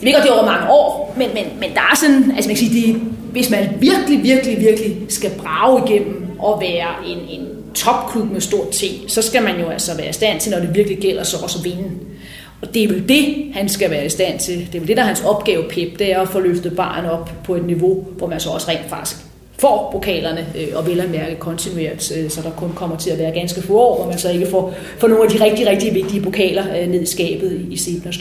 det 0.00 0.06
ved 0.06 0.12
godt, 0.12 0.24
det 0.24 0.30
er 0.30 0.34
over 0.34 0.46
mange 0.46 0.70
år, 0.70 1.14
men, 1.16 1.28
men, 1.34 1.44
men 1.60 1.70
der 1.74 1.80
er 1.80 1.96
sådan, 1.96 2.32
altså 2.36 2.48
man 2.48 2.56
kan 2.56 2.66
sige, 2.66 2.86
det, 2.86 3.00
hvis 3.32 3.50
man 3.50 3.68
virkelig, 3.80 4.22
virkelig, 4.22 4.60
virkelig 4.60 4.96
skal 5.08 5.30
brage 5.30 5.82
igennem 5.86 6.26
og 6.38 6.60
være 6.60 6.88
en, 7.06 7.18
en 7.40 7.48
topklub 7.74 8.32
med 8.32 8.40
stort 8.40 8.70
T, 8.70 8.84
så 9.08 9.22
skal 9.22 9.42
man 9.42 9.60
jo 9.60 9.68
altså 9.68 9.96
være 9.96 10.08
i 10.08 10.12
stand 10.12 10.40
til, 10.40 10.52
når 10.52 10.58
det 10.58 10.74
virkelig 10.74 10.98
gælder, 10.98 11.22
så 11.22 11.36
også 11.42 11.62
vinde. 11.62 11.90
Og 12.62 12.74
det 12.74 12.84
er 12.84 12.88
vel 12.88 13.08
det, 13.08 13.34
han 13.54 13.68
skal 13.68 13.90
være 13.90 14.06
i 14.06 14.08
stand 14.08 14.38
til. 14.38 14.58
Det 14.58 14.74
er 14.74 14.78
vel 14.78 14.88
det, 14.88 14.96
der 14.96 15.02
er 15.02 15.06
hans 15.06 15.22
opgave, 15.24 15.62
Pep, 15.62 15.98
det 15.98 16.12
er 16.12 16.20
at 16.20 16.28
få 16.28 16.40
løftet 16.40 16.76
barn 16.76 17.04
op 17.04 17.30
på 17.44 17.54
et 17.54 17.64
niveau, 17.64 18.06
hvor 18.16 18.26
man 18.26 18.40
så 18.40 18.50
også 18.50 18.68
rent 18.68 18.88
faktisk 18.88 19.16
får 19.58 19.88
pokalerne, 19.92 20.46
øh, 20.58 20.68
og 20.74 20.86
vel 20.86 21.00
at 21.00 21.10
mærke 21.10 21.36
kontinuert, 21.36 22.12
øh, 22.16 22.30
så 22.30 22.42
der 22.42 22.50
kun 22.50 22.72
kommer 22.74 22.96
til 22.96 23.10
at 23.10 23.18
være 23.18 23.30
ganske 23.30 23.62
få 23.62 23.78
år, 23.78 23.96
hvor 23.96 24.06
man 24.06 24.18
så 24.18 24.30
ikke 24.30 24.46
får, 24.46 24.74
får 24.98 25.08
nogle 25.08 25.24
af 25.24 25.30
de 25.30 25.44
rigtig, 25.44 25.66
rigtig 25.66 25.94
vigtige 25.94 26.22
pokaler 26.22 26.64
øh, 26.80 26.88
ned 26.88 27.02
i 27.02 27.06
skabet 27.06 27.66
i 27.70 27.76
Sebner 27.76 28.12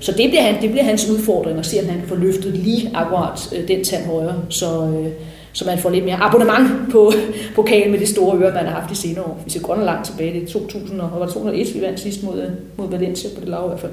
så 0.00 0.12
det 0.12 0.30
bliver, 0.30 0.42
han, 0.42 0.62
det 0.62 0.70
bliver 0.70 0.84
hans 0.84 1.10
udfordring 1.10 1.58
at 1.58 1.66
se, 1.66 1.80
om 1.80 1.88
han 1.88 1.98
kan 1.98 2.08
få 2.08 2.14
løftet 2.14 2.54
lige 2.54 2.90
akkurat 2.94 3.52
øh, 3.56 3.68
den 3.68 3.84
tand 3.84 4.04
højre, 4.04 4.42
så, 4.48 4.82
øh, 4.82 5.08
så 5.54 5.64
man 5.64 5.78
får 5.78 5.90
lidt 5.90 6.04
mere 6.04 6.16
abonnement 6.16 6.68
på 6.92 7.12
pokalen 7.54 7.90
med 7.90 7.98
det 7.98 8.08
store 8.08 8.38
øre, 8.38 8.54
man 8.54 8.64
har 8.66 8.80
haft 8.80 8.92
i 8.92 8.94
senere 8.94 9.24
år. 9.24 9.42
Vi 9.44 9.50
ser 9.50 9.60
godt 9.60 9.84
langt 9.84 10.06
tilbage, 10.06 10.32
det 10.32 10.42
er 10.42 10.52
2000, 10.52 11.00
og 11.00 11.10
var 11.12 11.24
det 11.24 11.34
2001, 11.34 11.74
vi 11.74 11.80
vandt 11.80 12.00
sidst 12.00 12.22
mod, 12.22 12.50
mod 12.76 12.90
Valencia 12.90 13.30
på 13.34 13.40
det 13.40 13.48
lav 13.48 13.64
i 13.64 13.68
hvert 13.68 13.80
fald. 13.80 13.92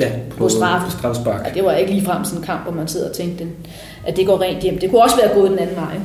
Ja, 0.00 0.10
på, 0.30 0.36
på 0.36 0.48
straffe. 0.48 0.92
strafspark. 0.98 1.46
Ja, 1.46 1.54
det 1.54 1.64
var 1.64 1.72
ikke 1.72 1.92
lige 1.92 2.04
frem 2.04 2.24
sådan 2.24 2.38
en 2.38 2.44
kamp, 2.44 2.62
hvor 2.62 2.72
man 2.72 2.88
sidder 2.88 3.08
og 3.08 3.14
tænkte, 3.14 3.46
at 4.06 4.16
det 4.16 4.26
går 4.26 4.40
rent 4.40 4.62
hjem. 4.62 4.78
Det 4.78 4.90
kunne 4.90 5.02
også 5.02 5.16
være 5.16 5.34
gået 5.34 5.50
den 5.50 5.58
anden 5.58 5.76
vej. 5.76 5.96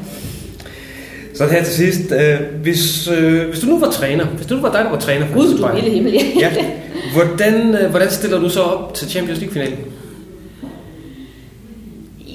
Så 1.35 1.45
her 1.47 1.63
til 1.63 1.73
sidst, 1.73 2.11
øh, 2.11 2.39
hvis, 2.61 3.07
øh, 3.07 3.49
hvis 3.49 3.59
du 3.59 3.67
nu 3.67 3.79
var 3.79 3.91
træner, 3.91 4.25
hvis 4.25 4.47
du 4.47 4.55
nu 4.55 4.61
var 4.61 4.71
dig, 4.71 4.83
der 4.83 4.89
var 4.89 4.99
træner 4.99 5.27
for 5.27 5.33
Gud, 5.33 5.57
du 5.57 5.63
er 5.63 5.75
hele 5.75 5.91
himmel, 5.91 6.13
ja. 6.13 6.21
ja. 6.39 6.65
Hvordan, 7.13 7.75
øh, 7.75 7.89
hvordan 7.89 8.11
stiller 8.11 8.39
du 8.39 8.49
så 8.49 8.61
op 8.61 8.93
til 8.93 9.09
Champions 9.09 9.39
League-finalen? 9.39 9.77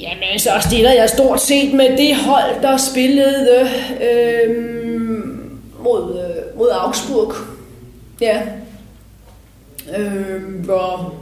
Jamen, 0.03 0.23
altså, 0.33 0.51
så 0.61 0.69
stiller 0.69 0.93
jeg 0.93 1.09
stort 1.09 1.41
set 1.41 1.75
med 1.75 1.97
det 1.97 2.17
hold, 2.17 2.63
der 2.63 2.77
spillede 2.77 3.69
øh, 4.03 4.57
mod, 5.85 6.19
øh, 6.19 6.59
mod 6.59 6.69
Augsburg. 6.73 7.35
Ja. 8.21 8.43
Øh, 9.99 10.65
hvor 10.65 11.15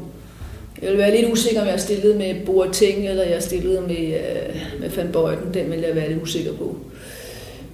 jeg 0.83 0.91
vil 0.91 0.99
være 0.99 1.17
lidt 1.17 1.33
usikker, 1.33 1.61
om 1.61 1.67
jeg 1.67 1.81
stillede 1.81 2.19
med 2.19 2.35
Boateng, 2.47 3.09
eller 3.09 3.25
jeg 3.25 3.43
stillede 3.43 3.81
med, 3.81 4.07
øh, 4.07 4.81
med 4.81 4.91
Van 4.91 5.13
Bøjten. 5.13 5.55
Den 5.55 5.71
vil 5.71 5.81
jeg 5.81 5.97
være 5.97 6.09
lidt 6.09 6.23
usikker 6.23 6.53
på. 6.53 6.77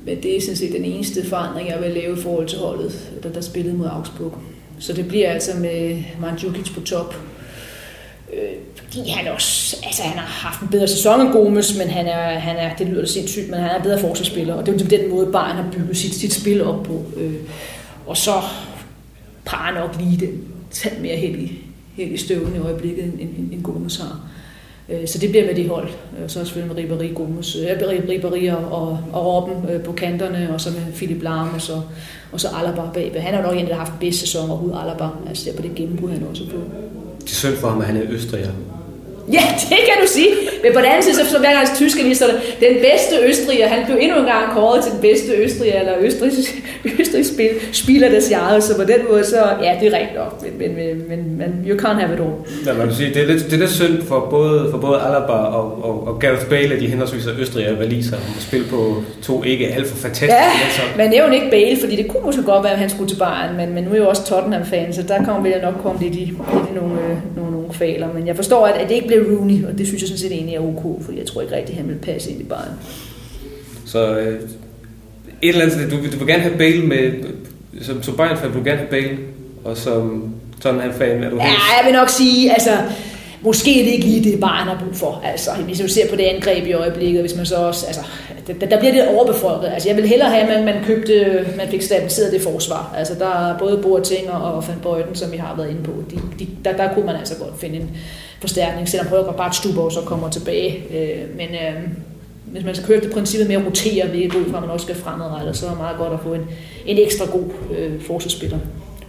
Men 0.05 0.23
det 0.23 0.37
er 0.37 0.40
sådan 0.40 0.57
set 0.57 0.73
den 0.73 0.85
eneste 0.85 1.27
forandring, 1.27 1.69
jeg 1.69 1.83
vil 1.83 1.90
lave 1.90 2.19
i 2.19 2.21
forhold 2.21 2.49
til 2.49 2.59
holdet, 2.59 3.11
der, 3.23 3.29
der 3.29 3.40
spillede 3.40 3.77
mod 3.77 3.87
Augsburg. 3.92 4.35
Så 4.79 4.92
det 4.92 5.09
bliver 5.09 5.31
altså 5.31 5.57
med 5.57 6.03
Mandzukic 6.21 6.75
på 6.75 6.81
top. 6.81 7.14
Øh, 8.32 8.52
fordi 8.76 9.10
han 9.10 9.32
også, 9.32 9.76
altså 9.86 10.02
han 10.02 10.18
har 10.18 10.48
haft 10.48 10.60
en 10.60 10.68
bedre 10.68 10.88
sæson 10.88 11.20
end 11.20 11.32
Gomes, 11.32 11.78
men 11.78 11.88
han 11.88 12.06
er, 12.06 12.38
han 12.38 12.56
er, 12.56 12.76
det 12.76 12.86
lyder 12.86 13.00
det 13.00 13.10
sindssygt, 13.10 13.50
men 13.50 13.60
han 13.60 13.70
er 13.70 13.76
en 13.76 13.82
bedre 13.82 14.00
forsvarsspiller, 14.00 14.54
og 14.54 14.66
det 14.66 14.68
er 14.68 14.72
jo 14.72 14.78
ligesom 14.78 15.00
den 15.00 15.10
måde, 15.10 15.26
Bayern 15.26 15.56
har 15.56 15.68
bygget 15.72 15.96
sit, 15.96 16.14
sit 16.14 16.32
spil 16.32 16.64
op 16.64 16.82
på. 16.82 17.04
Øh, 17.16 17.34
og 18.06 18.16
så 18.16 18.32
par 19.46 19.74
nok 19.74 19.96
lige 20.00 20.26
den 20.26 20.44
tand 20.70 21.00
mere 21.00 21.16
heldig, 21.16 21.52
heldig 21.96 22.20
støvlen 22.20 22.56
i 22.56 22.58
øjeblikket, 22.58 23.04
end, 23.04 23.20
end, 23.20 23.52
end 23.52 23.62
Gomes 23.62 23.96
har. 23.96 24.20
Øh, 24.88 25.08
så 25.08 25.18
det 25.18 25.30
bliver 25.30 25.46
med 25.46 25.54
det 25.54 25.68
hold. 25.68 25.88
Og 26.24 26.30
så 26.30 26.44
selvfølgelig 26.44 26.74
med 26.74 26.84
Ribéry, 26.84 27.14
Gomes, 27.14 27.56
øh, 27.56 27.70
Ribéry 27.70 28.52
og, 28.52 28.98
og 29.12 29.26
Robben 29.26 29.70
øh, 29.70 29.82
på 29.82 29.92
kanterne, 29.92 30.54
og 30.54 30.60
så 30.60 30.70
med 30.70 30.92
Philip 30.94 31.22
Lahm, 31.22 31.54
og 31.54 31.60
så, 31.60 31.80
og 32.32 32.40
så 32.40 32.48
Alaba 32.48 32.82
bagved. 32.94 33.20
Han 33.20 33.34
har 33.34 33.42
nok 33.42 33.56
en, 33.56 33.66
der 33.66 33.72
har 33.72 33.78
haft 33.78 33.92
den 33.92 34.00
bedste 34.00 34.20
sæson 34.20 34.50
overhovedet, 34.50 34.80
Alaba. 34.82 35.08
Altså 35.28 35.50
der 35.50 35.56
på 35.56 35.62
det 35.62 35.74
gennembrud, 35.74 36.10
han 36.10 36.22
også 36.30 36.44
på. 36.50 36.56
Det 37.26 37.32
er 37.32 37.36
synd 37.36 37.56
for 37.56 37.68
ham, 37.68 37.80
at 37.80 37.86
han 37.86 37.96
er 37.96 38.02
østriger. 38.08 38.52
Ja, 39.32 39.42
det 39.70 39.80
kan 39.88 39.96
du 40.02 40.08
sige. 40.08 40.28
Men 40.62 40.72
på 40.72 40.78
den 40.78 40.86
anden 40.86 41.02
side, 41.02 41.14
så, 41.14 41.30
så 41.30 41.38
hver 41.38 41.52
gang 41.52 41.76
tyske 41.76 42.02
lister, 42.02 42.26
den 42.60 42.74
bedste 42.74 43.14
østriger, 43.28 43.68
han 43.68 43.86
blev 43.86 43.98
endnu 44.00 44.18
en 44.18 44.24
gang 44.24 44.44
kåret 44.52 44.84
til 44.84 44.92
den 44.92 45.00
bedste 45.00 45.32
østriger, 45.32 45.80
eller 45.80 45.92
østrig, 46.00 46.32
østrig 47.00 47.26
spil, 47.26 47.48
spiller 47.72 48.08
deres 48.08 48.30
jahre, 48.30 48.60
så 48.60 48.76
på 48.76 48.84
den 48.84 49.00
måde, 49.10 49.24
så 49.24 49.36
ja, 49.62 49.76
det 49.80 49.92
er 49.92 49.98
rigtigt 49.98 50.18
nok, 50.18 50.42
men, 50.58 50.74
men, 50.76 51.08
men, 51.08 51.38
men 51.38 51.66
you 51.68 51.78
can't 51.78 52.00
have 52.00 52.14
it 52.14 52.20
all. 52.20 52.32
Ja, 52.66 52.72
man 52.72 52.86
kan 52.86 52.96
sige, 52.96 53.14
det 53.14 53.22
er 53.22 53.26
lidt, 53.26 53.44
det 53.44 53.52
er 53.52 53.58
lidt 53.58 53.70
synd 53.70 54.02
for 54.02 54.26
både, 54.30 54.68
for 54.70 54.78
både 54.78 55.00
Alaba 55.00 55.32
og, 55.32 55.84
og, 55.84 56.06
og 56.08 56.18
Gareth 56.18 56.46
Bale, 56.46 56.80
de 56.80 56.86
henholdsvis 56.86 57.26
er 57.26 57.30
østriger 57.38 57.72
og 57.72 57.78
valiser, 57.78 58.16
at 58.16 58.42
spille 58.42 58.66
på 58.66 59.02
to 59.22 59.42
ikke 59.42 59.66
alt 59.68 59.86
for 59.86 59.96
fantastiske 59.96 60.34
Ja, 60.34 60.96
men 60.96 61.10
nævn 61.10 61.32
ikke 61.32 61.50
Bale, 61.50 61.76
fordi 61.80 61.96
det 61.96 62.08
kunne 62.08 62.22
måske 62.24 62.42
godt 62.42 62.64
være, 62.64 62.72
at 62.72 62.78
han 62.78 62.90
skulle 62.90 63.10
til 63.10 63.16
Bayern, 63.16 63.56
men, 63.56 63.74
men 63.74 63.84
nu 63.84 63.90
er 63.92 63.96
jo 63.96 64.08
også 64.08 64.24
Tottenham-fan, 64.24 64.92
så 64.92 65.02
der 65.02 65.24
kommer 65.24 65.48
jeg 65.50 65.62
nok 65.62 65.74
komme 65.82 66.02
lidt 66.02 66.14
i, 66.14 66.18
lidt 66.18 66.30
i 66.70 66.74
nogle, 66.74 66.96
nogle, 67.36 67.52
nogle 67.52 67.68
kvaler, 67.72 68.08
men 68.14 68.26
jeg 68.26 68.36
forstår, 68.36 68.66
at, 68.66 68.74
at 68.82 68.88
det 68.88 68.94
ikke 68.94 69.06
bliver 69.06 69.15
Rooney, 69.20 69.64
og 69.64 69.79
det 69.79 69.87
synes 69.87 70.02
jeg 70.02 70.09
sådan 70.09 70.18
set 70.18 70.33
egentlig 70.33 70.55
er 70.55 70.61
ok, 70.61 71.05
fordi 71.05 71.18
jeg 71.18 71.26
tror 71.26 71.42
ikke 71.42 71.57
rigtig, 71.57 71.76
han 71.76 71.88
vil 71.88 71.94
passe 71.94 72.31
ind 72.31 72.40
i 72.40 72.44
Bayern. 72.44 72.74
Så 73.85 74.18
øh, 74.18 74.40
et 75.42 75.48
eller 75.48 75.64
andet 75.64 75.90
du, 75.90 75.96
du 75.96 76.18
vil 76.18 76.26
gerne 76.26 76.42
have 76.42 76.59
Bale 76.59 76.87
med, 76.87 77.12
som, 77.81 78.02
som 78.02 78.16
Bayern-fan 78.16 78.48
vil 78.48 78.59
du 78.59 78.64
gerne 78.64 78.79
have 78.79 78.90
Bale, 78.90 79.18
og 79.64 79.76
som 79.76 80.35
Tottenham-fan 80.61 81.24
er 81.24 81.31
du 81.31 81.37
Ja, 81.37 81.42
jeg 81.42 81.83
vil 81.85 81.92
nok 81.92 82.09
sige, 82.09 82.52
altså, 82.52 82.70
måske 83.40 83.81
er 83.81 83.85
det 83.85 83.92
ikke 83.92 84.05
lige 84.05 84.33
det, 84.33 84.40
Bayern 84.40 84.68
har 84.68 84.83
brug 84.85 84.96
for. 84.96 85.22
Altså, 85.24 85.50
hvis 85.64 85.81
du 85.81 85.88
ser 85.88 86.09
på 86.11 86.16
det 86.16 86.22
angreb 86.22 86.66
i 86.66 86.72
øjeblikket, 86.72 87.20
hvis 87.20 87.37
man 87.37 87.46
så 87.46 87.57
også, 87.57 87.87
altså, 87.87 88.02
der, 88.46 88.66
der 88.66 88.78
bliver 88.78 88.92
det 88.92 89.09
overbefolket. 89.09 89.68
Altså, 89.68 89.88
jeg 89.88 89.96
vil 89.96 90.09
hellere 90.09 90.30
have, 90.30 90.42
at 90.42 90.48
man, 90.48 90.74
man 90.74 90.85
købte, 90.85 91.46
man 91.56 91.68
fik 91.68 91.82
stabiliseret 91.82 92.32
det 92.32 92.42
forsvar. 92.42 92.94
Altså, 92.98 93.14
der 93.14 93.48
er 93.48 93.59
både 93.59 93.78
Boateng 93.82 94.30
og 94.30 94.68
Van 94.68 94.78
Bøjten, 94.82 95.14
som 95.14 95.32
vi 95.32 95.37
har 95.37 95.56
været 95.56 95.70
inde 95.70 95.82
på. 95.82 95.92
De, 96.11 96.16
de, 96.38 96.48
der, 96.64 96.76
der 96.76 96.94
kunne 96.94 97.06
man 97.06 97.16
altså 97.16 97.35
godt 97.38 97.61
finde 97.61 97.76
en 97.76 97.96
forstærkning, 98.40 98.88
selvom 98.88 99.06
prøver 99.06 99.32
bare 99.32 99.52
Stubo 99.52 99.90
så 99.90 100.00
kommer 100.00 100.30
tilbage. 100.30 100.85
Øh, 100.94 101.37
men 101.37 101.48
øh, 101.48 101.82
hvis 102.44 102.64
man 102.64 102.74
skal 102.74 102.87
køre 102.87 103.00
det 103.00 103.12
princippet 103.12 103.48
med 103.48 103.56
at 103.56 103.66
rotere, 103.66 104.06
hvilket 104.06 104.35
ud 104.35 104.50
fra, 104.50 104.61
man 104.61 104.70
også 104.70 104.85
skal 104.85 104.96
fremadrettet, 104.96 105.56
så 105.56 105.66
er 105.66 105.70
det 105.70 105.78
meget 105.78 105.98
godt 105.98 106.12
at 106.12 106.20
få 106.22 106.35
en, 106.35 106.44
en 106.87 106.98
ekstra 106.98 107.24
god 107.24 107.44
øh, 107.78 108.00
forsvarsspiller. 108.00 108.59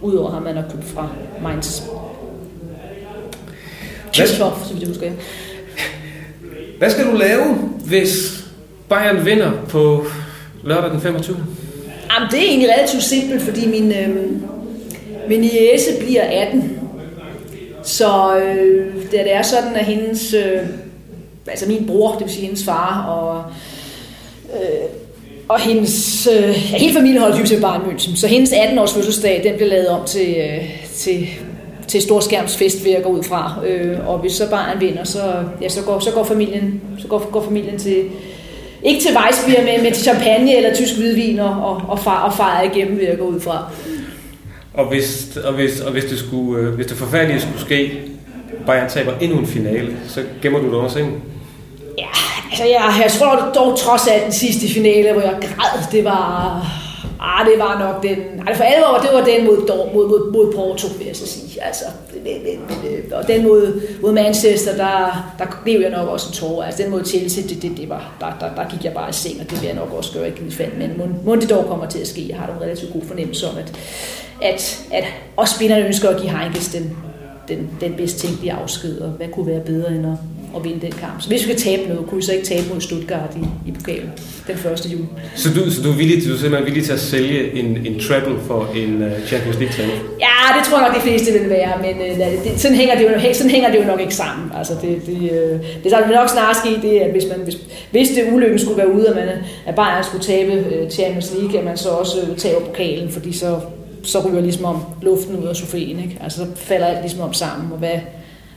Udover 0.00 0.30
ham, 0.30 0.42
man 0.42 0.56
har 0.56 0.62
købt 0.62 0.84
fra 0.84 1.08
Mainz. 1.42 1.82
Kirchhoff, 4.12 4.66
så 4.66 4.72
vidt 4.72 4.80
jeg 4.80 4.88
husker. 4.88 5.10
Hvad 6.78 6.90
skal 6.90 7.06
du 7.06 7.16
lave, 7.16 7.44
hvis 7.84 8.44
Bayern 8.88 9.24
vinder 9.24 9.52
på 9.68 10.06
lørdag 10.62 10.90
den 10.90 11.00
25. 11.00 11.36
Jamen, 11.36 12.30
det 12.30 12.38
er 12.38 12.44
egentlig 12.44 12.68
relativt 12.68 13.02
simpelt, 13.02 13.42
fordi 13.42 13.68
min, 13.68 13.92
øh, 13.92 14.16
min 15.28 15.44
jæse 15.44 15.90
bliver 16.00 16.22
18. 16.22 16.80
Så 17.82 18.38
øh, 18.38 18.94
det 19.10 19.34
er 19.34 19.42
sådan, 19.42 19.76
at 19.76 19.84
hendes, 19.84 20.34
øh, 20.34 20.60
altså 21.46 21.68
min 21.68 21.86
bror, 21.86 22.12
det 22.12 22.20
vil 22.20 22.30
sige 22.30 22.44
hendes 22.44 22.64
far, 22.64 23.04
og, 23.04 23.44
øh, 24.54 24.88
og 25.48 25.60
hendes, 25.60 26.28
øh, 26.32 26.48
hele 26.54 26.94
familien 26.94 27.20
holder 27.20 27.36
dybest 27.36 27.52
set 27.52 27.64
München. 27.64 28.16
Så 28.16 28.26
hendes 28.26 28.52
18-års 28.52 28.94
fødselsdag, 28.94 29.40
den 29.44 29.54
bliver 29.54 29.68
lavet 29.68 29.88
om 29.88 30.00
til, 30.06 30.36
øh, 30.38 30.64
til, 30.94 31.26
til 31.88 32.02
storskærmsfest, 32.02 32.84
vil 32.84 32.92
jeg 32.92 33.02
gå 33.02 33.08
ud 33.08 33.22
fra. 33.22 33.60
Øh, 33.66 34.08
og 34.08 34.18
hvis 34.18 34.32
så 34.32 34.50
barnet 34.50 34.80
vinder, 34.80 35.04
så, 35.04 35.44
ja, 35.62 35.68
så, 35.68 35.82
går, 35.82 35.98
så, 35.98 36.10
går 36.10 36.24
familien, 36.24 36.80
så 36.98 37.08
går, 37.08 37.30
går 37.30 37.42
familien 37.42 37.78
til, 37.78 38.04
ikke 38.82 39.00
til 39.00 39.16
Weissbier, 39.16 39.64
men, 39.64 39.82
men 39.82 39.92
til 39.92 40.02
champagne 40.02 40.56
eller 40.56 40.74
tysk 40.74 40.96
hvidvin 40.96 41.38
og, 41.38 41.50
og, 41.50 41.82
og, 41.88 41.98
far, 41.98 42.22
og 42.22 42.34
fejre 42.34 42.66
igennem, 42.66 42.98
vil 42.98 43.06
jeg 43.06 43.18
gå 43.18 43.24
ud 43.24 43.40
fra. 43.40 43.70
Og 44.74 44.84
hvis, 44.88 45.36
og 45.44 45.52
hvis, 45.52 45.80
og 45.80 45.92
hvis, 45.92 46.04
det, 46.04 46.18
skulle, 46.18 46.62
øh, 46.62 46.74
hvis 46.74 46.86
det 46.86 46.96
forfærdelige 46.96 47.40
skulle 47.40 47.60
ske, 47.60 48.00
Bayern 48.66 48.88
taber 48.88 49.12
endnu 49.20 49.38
en 49.38 49.46
finale, 49.46 49.96
så 50.08 50.22
gemmer 50.42 50.58
du 50.58 50.66
det 50.66 50.72
under 50.72 50.90
sengen? 50.90 51.22
Ja, 51.98 52.04
altså 52.50 52.64
jeg, 52.64 53.00
jeg 53.02 53.12
tror 53.12 53.52
dog 53.54 53.78
trods 53.78 54.06
alt 54.06 54.24
den 54.24 54.32
sidste 54.32 54.68
finale, 54.68 55.12
hvor 55.12 55.22
jeg 55.22 55.34
græd, 55.40 55.82
det 55.92 56.04
var 56.04 56.66
Ah, 57.20 57.46
det 57.46 57.58
var 57.58 57.78
nok 57.78 58.02
den... 58.02 58.18
Altså 58.46 58.62
for 58.62 58.64
alvor, 58.64 58.98
det 58.98 59.10
var 59.12 59.24
den 59.24 59.46
mod, 59.46 59.58
mod, 59.94 60.08
mod, 60.08 60.32
mod 60.32 60.52
Porto, 60.52 60.88
vil 60.98 61.06
jeg 61.06 61.16
så 61.16 61.26
sige. 61.26 61.64
Altså, 61.64 61.84
øh, 62.26 63.02
og 63.12 63.28
den 63.28 63.42
mod, 63.42 63.80
mod 64.02 64.12
Manchester, 64.12 64.76
der, 64.76 65.34
der 65.38 65.44
blev 65.64 65.80
jeg 65.80 65.90
nok 65.90 66.08
også 66.08 66.28
en 66.28 66.34
tårer. 66.34 66.66
Altså 66.66 66.82
den 66.82 66.90
mod 66.90 67.04
Chelsea, 67.04 67.42
det, 67.42 67.62
det, 67.62 67.76
det 67.76 67.88
var, 67.88 68.16
der, 68.20 68.26
der, 68.40 68.54
der 68.54 68.68
gik 68.70 68.84
jeg 68.84 68.92
bare 68.92 69.10
i 69.10 69.12
seng, 69.12 69.40
og 69.40 69.50
det 69.50 69.60
vil 69.60 69.66
jeg 69.66 69.76
nok 69.76 69.92
også 69.92 70.12
gøre, 70.12 70.26
ikke 70.26 70.38
givet 70.38 70.54
fald. 70.54 70.72
Men 70.78 71.20
må 71.24 71.36
det 71.36 71.50
dog 71.50 71.64
kommer 71.64 71.86
til 71.86 71.98
at 71.98 72.08
ske. 72.08 72.26
Jeg 72.28 72.36
har 72.36 72.46
en 72.46 72.62
relativt 72.62 72.92
god 72.92 73.02
fornemmelse 73.02 73.48
om, 73.48 73.58
at, 73.58 73.72
at, 74.42 74.86
at 74.92 75.04
også 75.36 75.54
spillerne 75.54 75.86
ønsker 75.86 76.08
at 76.08 76.20
give 76.20 76.30
Heinkes 76.30 76.68
den, 76.68 76.96
den, 77.48 77.70
den 77.80 77.94
bedst 77.94 78.18
tænkelige 78.18 78.52
afsked, 78.52 78.98
og 78.98 79.08
hvad 79.08 79.28
kunne 79.28 79.46
være 79.46 79.60
bedre 79.60 79.90
end 79.90 80.06
at, 80.06 80.12
at 80.56 80.64
vinde 80.64 80.80
den 80.80 80.92
kamp. 80.92 81.22
Så 81.22 81.28
hvis 81.28 81.40
vi 81.46 81.52
skal 81.52 81.56
tabe 81.56 81.88
noget, 81.88 82.06
kunne 82.08 82.16
vi 82.16 82.24
så 82.24 82.32
ikke 82.32 82.46
tabe 82.46 82.64
mod 82.72 82.80
Stuttgart 82.80 83.36
i, 83.36 83.68
i 83.68 83.72
pokalen 83.72 84.10
den 84.46 84.54
1. 84.72 84.92
juli. 84.92 85.04
Så 85.36 85.48
du, 85.54 85.70
så 85.70 85.82
du, 85.82 85.90
er, 85.90 85.96
villig, 85.96 86.28
du 86.28 86.32
er 86.34 86.38
simpelthen 86.38 86.66
villig 86.66 86.84
til 86.84 86.92
at 86.92 87.00
sælge 87.00 87.52
en, 87.52 87.86
en 87.86 88.00
treble 88.00 88.40
for 88.46 88.68
en 88.76 89.02
uh, 89.02 89.26
Champions 89.26 89.58
League-træning? 89.58 89.98
Ja, 90.20 90.58
det 90.58 90.66
tror 90.66 90.78
jeg 90.78 90.88
nok, 90.88 90.96
de 90.96 91.02
fleste 91.08 91.32
vil 91.32 91.50
være, 91.50 91.72
men 91.82 91.94
uh, 92.10 92.18
det, 92.44 92.60
sådan, 92.60 92.76
hænger 92.76 92.94
det 92.98 93.04
jo, 93.04 93.34
sådan 93.34 93.50
hænger 93.50 93.70
det 93.70 93.78
jo 93.78 93.84
nok 93.84 94.00
ikke 94.00 94.14
sammen. 94.14 94.52
Altså, 94.58 94.72
det, 94.82 95.06
det, 95.06 95.16
uh, 95.16 95.60
det 95.82 95.90
der 95.92 96.06
vil 96.06 96.16
nok 96.16 96.28
snart 96.28 96.56
ske, 96.56 96.70
det 96.82 96.98
at 96.98 97.10
hvis, 97.10 97.24
man, 97.30 97.40
hvis, 97.44 97.56
hvis 97.90 98.08
det 98.08 98.32
ulykken 98.32 98.58
skulle 98.58 98.78
være 98.78 98.92
ude, 98.92 99.08
at, 99.08 99.16
man, 99.16 99.28
at 99.66 99.74
Bayern 99.74 100.04
skulle 100.04 100.24
tabe 100.24 100.52
uh, 100.52 100.90
Champions 100.90 101.32
League, 101.38 101.58
at 101.58 101.64
man 101.64 101.76
så 101.76 101.88
også 101.88 102.16
uh, 102.30 102.36
taber 102.36 102.60
pokalen, 102.60 103.10
fordi 103.10 103.32
så 103.32 103.60
så 104.02 104.28
ryger 104.28 104.40
ligesom 104.40 104.64
om 104.64 104.80
luften 105.02 105.36
ud 105.36 105.46
af 105.46 105.56
sofien, 105.56 105.98
ikke? 105.98 106.18
Altså, 106.22 106.38
så 106.38 106.46
falder 106.56 106.86
alt 106.86 107.00
ligesom 107.00 107.20
om 107.20 107.32
sammen, 107.32 107.72
og 107.72 107.78
hvad, 107.78 107.98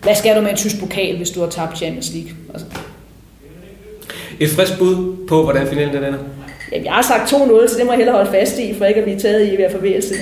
hvad 0.01 0.15
skal 0.15 0.35
du 0.35 0.41
med 0.41 0.49
en 0.51 0.57
tysk 0.57 0.79
pokal, 0.79 1.17
hvis 1.17 1.29
du 1.29 1.39
har 1.39 1.49
tabt 1.49 1.77
Champions 1.77 2.11
League? 2.13 2.31
Altså. 2.53 2.67
Et 4.39 4.49
frisk 4.49 4.77
bud 4.77 5.27
på, 5.27 5.43
hvordan 5.43 5.67
finalen 5.67 5.93
den 5.93 6.03
ender? 6.03 6.19
Jamen, 6.71 6.85
jeg 6.85 6.93
har 6.93 7.01
sagt 7.01 7.33
2-0, 7.33 7.67
så 7.69 7.75
det 7.77 7.85
må 7.85 7.91
jeg 7.91 7.97
hellere 7.97 8.15
holde 8.15 8.31
fast 8.31 8.57
i, 8.59 8.77
for 8.77 8.85
ikke 8.85 8.99
at 8.99 9.03
blive 9.03 9.19
taget 9.19 9.53
i 9.53 9.57
ved 9.57 9.65
at 9.65 9.71
forvære 9.71 10.01
sig. 10.01 10.17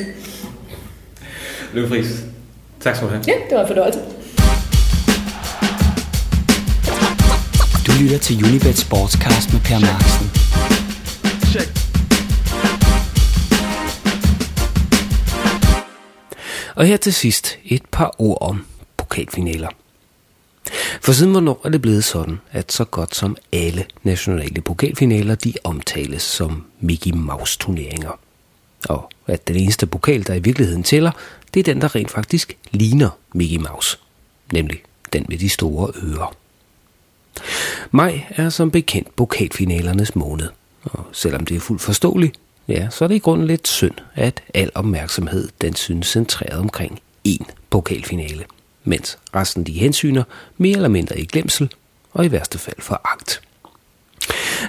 Løbfris. 1.74 2.08
Tak 2.80 2.96
skal 2.96 3.08
du 3.08 3.12
have. 3.14 3.24
Ja, 3.28 3.34
det 3.50 3.58
var 3.58 3.62
en 3.62 3.68
fornøjelse. 3.68 4.00
Du 7.88 7.92
lytter 8.04 8.18
til 8.18 8.46
Unibet 8.46 8.78
Sportscast 8.78 9.54
med 9.54 9.62
Per 9.62 9.80
Marksen. 9.80 10.32
Check. 11.52 11.70
Og 16.76 16.86
her 16.86 16.98
til 16.98 17.14
sidst 17.14 17.58
et 17.66 17.82
par 17.92 18.16
ord 18.18 18.38
om 18.42 18.66
pokalfinaler. 19.10 19.70
For 21.02 21.12
siden 21.12 21.32
hvornår 21.32 21.62
er 21.64 21.70
det 21.70 21.82
blevet 21.82 22.04
sådan, 22.04 22.40
at 22.52 22.72
så 22.72 22.84
godt 22.86 23.16
som 23.16 23.38
alle 23.52 23.86
nationale 24.04 24.62
pokalfinaler 24.62 25.36
de 25.36 25.54
omtales 25.64 26.22
som 26.22 26.66
Mickey 26.80 27.12
Mouse 27.12 27.60
turneringer. 27.60 28.20
Og 28.90 29.12
at 29.28 29.48
den 29.48 29.56
eneste 29.56 29.88
pokal, 29.88 30.28
der 30.28 30.34
i 30.34 30.40
virkeligheden 30.40 30.84
tæller, 30.84 31.12
det 31.54 31.60
er 31.60 31.64
den, 31.64 31.82
der 31.82 31.96
rent 31.96 32.12
faktisk 32.12 32.58
ligner 32.72 33.10
Mickey 33.34 33.58
Mouse. 33.58 33.98
Nemlig 34.54 34.82
den 35.14 35.26
med 35.30 35.38
de 35.38 35.50
store 35.50 35.92
ører. 36.04 36.36
Maj 37.92 38.26
er 38.30 38.50
som 38.50 38.72
bekendt 38.72 39.16
pokalfinalernes 39.16 40.16
måned. 40.16 40.50
Og 40.84 41.06
selvom 41.12 41.46
det 41.46 41.56
er 41.56 41.60
fuldt 41.60 41.82
forståeligt, 41.82 42.40
ja, 42.68 42.88
så 42.90 43.04
er 43.04 43.08
det 43.08 43.16
i 43.16 43.20
grunden 43.20 43.48
lidt 43.48 43.68
synd, 43.68 43.96
at 44.16 44.44
al 44.54 44.72
opmærksomhed 44.76 45.50
den 45.62 45.76
synes 45.76 46.08
centreret 46.08 46.60
omkring 46.60 47.00
én 47.28 47.46
pokalfinale, 47.70 48.46
mens 48.90 49.18
resten 49.36 49.64
de 49.64 49.74
hensyner 49.74 50.24
mere 50.58 50.76
eller 50.76 50.90
mindre 50.90 51.20
i 51.20 51.26
glemsel 51.26 51.74
og 52.12 52.26
i 52.26 52.32
værste 52.32 52.58
fald 52.58 53.00
agt. 53.04 53.42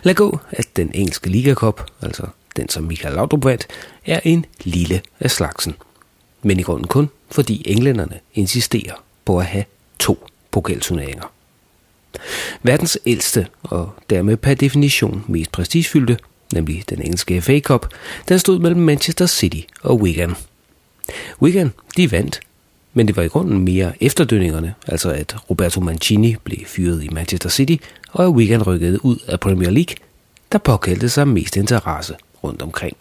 Lad 0.02 0.14
gå, 0.14 0.38
at 0.50 0.76
den 0.76 0.90
engelske 0.94 1.30
ligakop, 1.30 1.86
altså 2.02 2.26
den 2.56 2.68
som 2.68 2.84
Michael 2.84 3.14
Laudrup 3.14 3.44
vandt, 3.44 3.66
er 4.06 4.20
en 4.24 4.46
lille 4.64 5.02
af 5.20 5.30
slagsen. 5.30 5.74
Men 6.42 6.60
i 6.60 6.62
grunden 6.62 6.86
kun, 6.86 7.08
fordi 7.30 7.62
englænderne 7.66 8.20
insisterer 8.34 8.94
på 9.24 9.38
at 9.38 9.46
have 9.46 9.64
to 9.98 10.28
pokalturneringer. 10.50 11.32
Verdens 12.62 12.98
ældste 13.06 13.46
og 13.62 13.90
dermed 14.10 14.36
per 14.36 14.54
definition 14.54 15.24
mest 15.28 15.52
prestigefyldte, 15.52 16.18
nemlig 16.52 16.84
den 16.88 17.02
engelske 17.02 17.42
FA 17.42 17.60
Cup, 17.60 17.86
den 18.28 18.38
stod 18.38 18.58
mellem 18.58 18.80
Manchester 18.80 19.26
City 19.26 19.60
og 19.82 20.00
Wigan. 20.00 20.34
Wigan, 21.42 21.72
de 21.96 22.12
vandt, 22.12 22.40
men 22.94 23.08
det 23.08 23.16
var 23.16 23.22
i 23.22 23.28
grunden 23.28 23.58
mere 23.58 23.92
efterdønningerne, 24.02 24.74
altså 24.86 25.10
at 25.10 25.36
Roberto 25.50 25.80
Mancini 25.80 26.36
blev 26.44 26.58
fyret 26.66 27.04
i 27.04 27.08
Manchester 27.08 27.48
City, 27.48 27.76
og 28.12 28.24
at 28.24 28.30
Wigan 28.30 28.62
rykkede 28.62 29.04
ud 29.04 29.16
af 29.26 29.40
Premier 29.40 29.70
League, 29.70 29.96
der 30.52 30.58
påkaldte 30.58 31.08
sig 31.08 31.28
mest 31.28 31.56
interesse 31.56 32.14
rundt 32.44 32.62
omkring. 32.62 32.96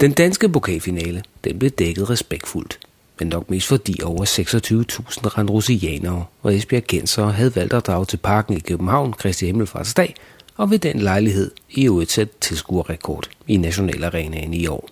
Den 0.00 0.12
danske 0.12 0.48
pokalfinale 0.48 1.22
den 1.44 1.58
blev 1.58 1.70
dækket 1.70 2.10
respektfuldt, 2.10 2.78
men 3.18 3.28
nok 3.28 3.50
mest 3.50 3.66
fordi 3.66 4.00
over 4.02 4.24
26.000 4.24 5.38
randrusianere 5.38 6.24
og 6.42 6.56
Esbjergenser 6.56 7.26
havde 7.26 7.56
valgt 7.56 7.72
at 7.72 7.86
drage 7.86 8.04
til 8.04 8.16
parken 8.16 8.56
i 8.56 8.60
København 8.60 9.12
Kristi 9.12 9.46
Himmelfartsdag, 9.46 10.14
og 10.56 10.70
ved 10.70 10.78
den 10.78 10.98
lejlighed 10.98 11.50
i 11.70 11.86
øvrigt 11.86 12.12
sætte 12.12 12.34
tilskuerrekord 12.40 13.28
i 13.48 13.56
Nationalarenaen 13.56 14.54
i 14.54 14.66
år. 14.66 14.88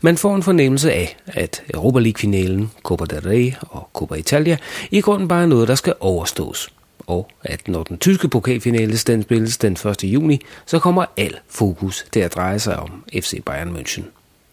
Man 0.00 0.16
får 0.16 0.36
en 0.36 0.42
fornemmelse 0.42 0.92
af, 0.92 1.16
at 1.26 1.62
Europa 1.74 1.98
League-finalen, 1.98 2.70
Copa 2.82 3.04
del 3.04 3.20
Rey 3.20 3.52
og 3.60 3.88
Copa 3.92 4.14
Italia 4.14 4.56
i 4.90 5.00
grunden 5.00 5.28
bare 5.28 5.42
er 5.42 5.46
noget, 5.46 5.68
der 5.68 5.74
skal 5.74 5.94
overstås. 6.00 6.72
Og 7.06 7.30
at 7.42 7.68
når 7.68 7.82
den 7.82 7.98
tyske 7.98 8.28
pokalfinale 8.28 8.96
den 8.96 9.22
spilles 9.22 9.58
den 9.58 9.72
1. 9.72 10.04
juni, 10.04 10.40
så 10.66 10.78
kommer 10.78 11.04
al 11.16 11.38
fokus 11.48 12.04
til 12.12 12.20
at 12.20 12.34
dreje 12.34 12.58
sig 12.58 12.76
om 12.76 13.04
FC 13.12 13.42
Bayern 13.44 13.76
München, 13.76 14.02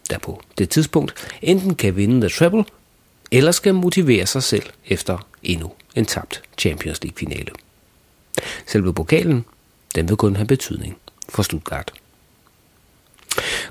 der 0.10 0.18
på 0.18 0.42
det 0.58 0.70
tidspunkt 0.70 1.30
enten 1.42 1.76
kan 1.76 1.96
vinde 1.96 2.22
The 2.22 2.30
Treble, 2.30 2.66
eller 3.32 3.52
skal 3.52 3.74
motivere 3.74 4.26
sig 4.26 4.44
selv 4.44 4.64
efter 4.88 5.28
endnu 5.44 5.72
en 5.96 6.06
tabt 6.06 6.42
Champions 6.58 7.04
League-finale. 7.04 7.52
Selve 8.68 8.94
pokalen, 8.94 9.46
den 9.96 10.10
vil 10.10 10.18
kun 10.18 10.36
have 10.36 10.48
betydning 10.48 10.98
for 11.30 11.44
Stuttgart. 11.44 11.94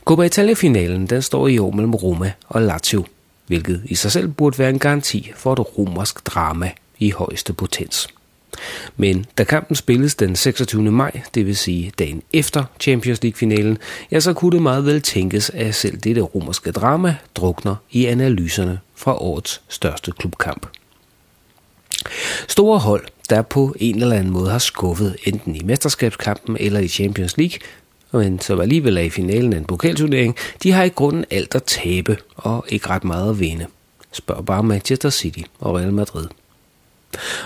Copa 0.05 0.23
Italia-finalen 0.23 1.07
den 1.07 1.23
står 1.23 1.49
i 1.49 1.59
år 1.59 1.71
mellem 1.71 1.95
Roma 1.95 2.33
og 2.49 2.63
Lazio, 2.63 3.05
hvilket 3.47 3.83
i 3.85 3.95
sig 3.95 4.13
selv 4.13 4.29
burde 4.29 4.59
være 4.59 4.71
en 4.71 4.79
garanti 4.79 5.33
for 5.37 5.53
et 5.53 5.79
romersk 5.79 6.27
drama 6.27 6.71
i 6.99 7.11
højeste 7.11 7.53
potens. 7.53 8.09
Men 8.97 9.27
da 9.39 9.45
kampen 9.45 9.77
spilles 9.77 10.15
den 10.15 10.37
26. 10.37 10.83
maj, 10.83 11.21
det 11.35 11.47
vil 11.47 11.57
sige 11.57 11.93
dagen 11.99 12.23
efter 12.33 12.65
Champions 12.81 13.23
League-finalen, 13.23 13.79
ja, 14.11 14.21
så 14.21 14.33
kunne 14.33 14.53
det 14.53 14.63
meget 14.63 14.87
vel 14.87 15.03
tænkes, 15.03 15.51
at 15.51 15.75
selv 15.75 15.99
dette 15.99 16.21
romerske 16.21 16.73
drama 16.73 17.17
drukner 17.35 17.77
i 17.91 18.07
analyserne 18.07 18.79
fra 18.95 19.23
årets 19.23 19.61
største 19.69 20.13
klubkamp. 20.13 20.67
Store 22.49 22.79
hold, 22.79 23.05
der 23.31 23.43
på 23.43 23.75
en 23.79 24.03
eller 24.03 24.17
anden 24.17 24.33
måde 24.33 24.51
har 24.51 24.59
skuffet 24.59 25.17
enten 25.25 25.57
i 25.57 25.61
mesterskabskampen 25.65 26.57
eller 26.61 26.81
i 26.81 26.89
Champions 26.89 27.37
League, 27.37 27.59
men 28.13 28.41
som 28.41 28.61
alligevel 28.61 28.97
er 28.97 29.03
i 29.03 29.11
finalen 29.11 29.53
af 29.53 29.57
en 29.57 29.65
pokalturnering, 29.65 30.37
de 30.63 30.73
har 30.73 30.85
i 30.85 30.89
grunden 30.89 31.25
alt 31.31 31.55
at 31.55 31.65
tabe 31.65 32.17
og 32.37 32.65
ikke 32.69 32.89
ret 32.89 33.05
meget 33.05 33.31
at 33.31 33.41
vinde. 33.41 33.67
Spørg 34.13 34.47
bare 34.47 34.63
Manchester 34.63 35.11
City 35.11 35.43
og 35.61 35.77
Real 35.77 35.93
Madrid. 35.93 36.27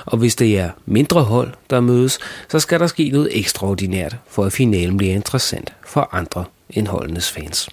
Og 0.05 0.19
hvis 0.19 0.37
det 0.37 0.59
er 0.59 0.71
mindre 0.87 1.23
hold, 1.23 1.55
der 1.71 1.81
mødes, 1.81 2.19
så 2.49 2.61
skal 2.61 2.81
der 2.81 2.87
ske 2.87 3.09
noget 3.09 3.39
ekstraordinært, 3.39 4.17
for 4.29 4.45
at 4.45 4.53
finalen 4.53 4.97
bliver 4.97 5.15
interessant 5.15 5.73
for 5.87 6.09
andre 6.13 6.45
end 6.71 6.87
holdenes 6.87 7.31
fans. 7.31 7.69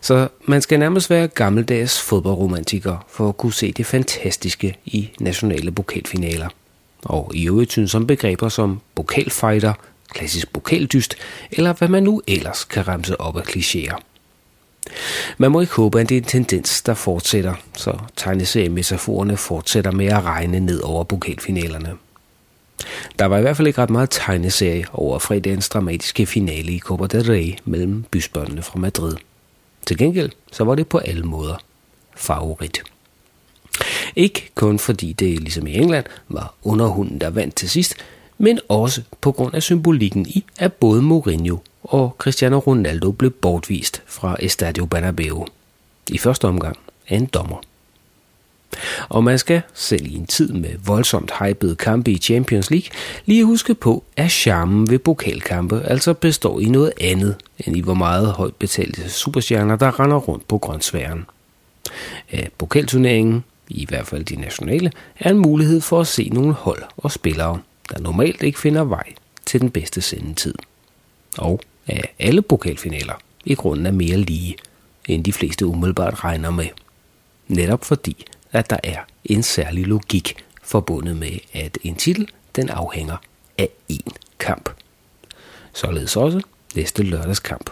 Så 0.00 0.28
man 0.44 0.62
skal 0.62 0.78
nærmest 0.78 1.10
være 1.10 1.28
gammeldags 1.28 2.00
fodboldromantiker 2.00 3.06
for 3.08 3.28
at 3.28 3.36
kunne 3.36 3.52
se 3.52 3.72
det 3.72 3.86
fantastiske 3.86 4.76
i 4.84 5.10
nationale 5.20 5.72
pokalfinaler. 5.72 6.48
Og 7.02 7.30
i 7.34 7.46
øvrigt 7.46 7.72
synes 7.72 7.94
om 7.94 8.06
begreber 8.06 8.48
som 8.48 8.80
pokalfighter, 8.94 9.72
klassisk 10.10 10.52
pokaldyst, 10.52 11.14
eller 11.50 11.72
hvad 11.72 11.88
man 11.88 12.02
nu 12.02 12.22
ellers 12.28 12.64
kan 12.64 12.88
ramse 12.88 13.20
op 13.20 13.36
af 13.36 13.42
klichéer. 13.42 14.00
Man 15.38 15.50
må 15.50 15.60
ikke 15.60 15.74
håbe, 15.74 16.00
at 16.00 16.08
det 16.08 16.16
er 16.16 16.20
en 16.20 16.24
tendens, 16.24 16.82
der 16.82 16.94
fortsætter, 16.94 17.54
så 17.76 17.98
tegneseriemetaforerne 18.16 19.36
fortsætter 19.36 19.90
med 19.90 20.06
at 20.06 20.24
regne 20.24 20.60
ned 20.60 20.80
over 20.80 21.04
pokalfinalerne. 21.04 21.96
Der 23.18 23.24
var 23.26 23.38
i 23.38 23.40
hvert 23.40 23.56
fald 23.56 23.68
ikke 23.68 23.82
ret 23.82 23.90
meget 23.90 24.10
tegneserie 24.10 24.84
over 24.92 25.18
fredagens 25.18 25.68
dramatiske 25.68 26.26
finale 26.26 26.72
i 26.72 26.78
Copa 26.78 27.06
del 27.06 27.22
Rey 27.22 27.54
mellem 27.64 28.04
bysbørnene 28.10 28.62
fra 28.62 28.78
Madrid. 28.78 29.16
Til 29.86 29.98
gengæld 29.98 30.30
så 30.52 30.64
var 30.64 30.74
det 30.74 30.86
på 30.86 30.98
alle 30.98 31.22
måder 31.22 31.56
favorit. 32.16 32.78
Ikke 34.16 34.50
kun 34.54 34.78
fordi 34.78 35.12
det, 35.12 35.40
ligesom 35.40 35.66
i 35.66 35.74
England, 35.74 36.06
var 36.28 36.54
underhunden, 36.62 37.20
der 37.20 37.30
vandt 37.30 37.54
til 37.54 37.70
sidst, 37.70 37.94
men 38.40 38.58
også 38.68 39.02
på 39.20 39.32
grund 39.32 39.54
af 39.54 39.62
symbolikken 39.62 40.26
i, 40.26 40.44
at 40.58 40.72
både 40.72 41.02
Mourinho 41.02 41.58
og 41.82 42.16
Cristiano 42.18 42.58
Ronaldo 42.58 43.10
blev 43.10 43.30
bortvist 43.30 44.02
fra 44.06 44.36
Estadio 44.40 44.86
Bernabeu. 44.86 45.46
I 46.10 46.18
første 46.18 46.44
omgang 46.44 46.76
af 47.08 47.16
en 47.16 47.26
dommer. 47.26 47.62
Og 49.08 49.24
man 49.24 49.38
skal, 49.38 49.62
selv 49.74 50.06
i 50.06 50.14
en 50.14 50.26
tid 50.26 50.52
med 50.52 50.70
voldsomt 50.84 51.32
hypede 51.40 51.76
kampe 51.76 52.10
i 52.10 52.18
Champions 52.18 52.70
League, 52.70 52.90
lige 53.26 53.44
huske 53.44 53.74
på, 53.74 54.04
at 54.16 54.30
charmen 54.30 54.90
ved 54.90 54.98
pokalkampe 54.98 55.82
altså 55.82 56.14
består 56.14 56.60
i 56.60 56.64
noget 56.64 56.92
andet, 57.00 57.36
end 57.58 57.76
i 57.76 57.80
hvor 57.80 57.94
meget 57.94 58.32
højt 58.32 58.54
betalte 58.54 59.10
superstjerner, 59.10 59.76
der 59.76 60.00
render 60.00 60.16
rundt 60.16 60.48
på 60.48 60.58
grøntsværen. 60.58 61.26
At 62.30 62.52
pokalturneringen, 62.58 63.44
i 63.68 63.86
hvert 63.86 64.06
fald 64.06 64.24
de 64.24 64.36
nationale, 64.36 64.92
er 65.18 65.30
en 65.30 65.38
mulighed 65.38 65.80
for 65.80 66.00
at 66.00 66.06
se 66.06 66.28
nogle 66.28 66.52
hold 66.52 66.82
og 66.96 67.12
spillere, 67.12 67.58
der 67.90 68.00
normalt 68.00 68.42
ikke 68.42 68.58
finder 68.58 68.84
vej 68.84 69.12
til 69.46 69.60
den 69.60 69.70
bedste 69.70 70.00
sendetid. 70.00 70.54
Og 71.38 71.60
at 71.86 72.06
alle 72.18 72.42
pokalfinaler 72.42 73.14
i 73.44 73.54
grunden 73.54 73.86
er 73.86 73.90
mere 73.90 74.16
lige, 74.16 74.56
end 75.08 75.24
de 75.24 75.32
fleste 75.32 75.66
umiddelbart 75.66 76.24
regner 76.24 76.50
med. 76.50 76.68
Netop 77.48 77.84
fordi, 77.84 78.24
at 78.52 78.70
der 78.70 78.78
er 78.82 78.98
en 79.24 79.42
særlig 79.42 79.86
logik 79.86 80.44
forbundet 80.62 81.16
med, 81.16 81.38
at 81.52 81.78
en 81.82 81.94
titel 81.94 82.28
den 82.56 82.68
afhænger 82.68 83.16
af 83.58 83.68
én 83.92 84.10
kamp. 84.38 84.70
Således 85.74 86.16
også 86.16 86.40
næste 86.76 87.02
lørdagskamp 87.02 87.70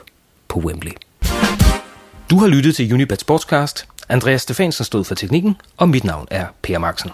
på 0.48 0.60
Wembley. 0.60 0.92
Du 2.30 2.38
har 2.38 2.46
lyttet 2.46 2.76
til 2.76 2.92
Unibet 2.92 3.20
Sportscast. 3.20 3.86
Andreas 4.08 4.42
Stefansen 4.42 4.84
stod 4.84 5.04
for 5.04 5.14
teknikken, 5.14 5.56
og 5.76 5.88
mit 5.88 6.04
navn 6.04 6.28
er 6.30 6.46
Per 6.62 6.78
Maxen. 6.78 7.10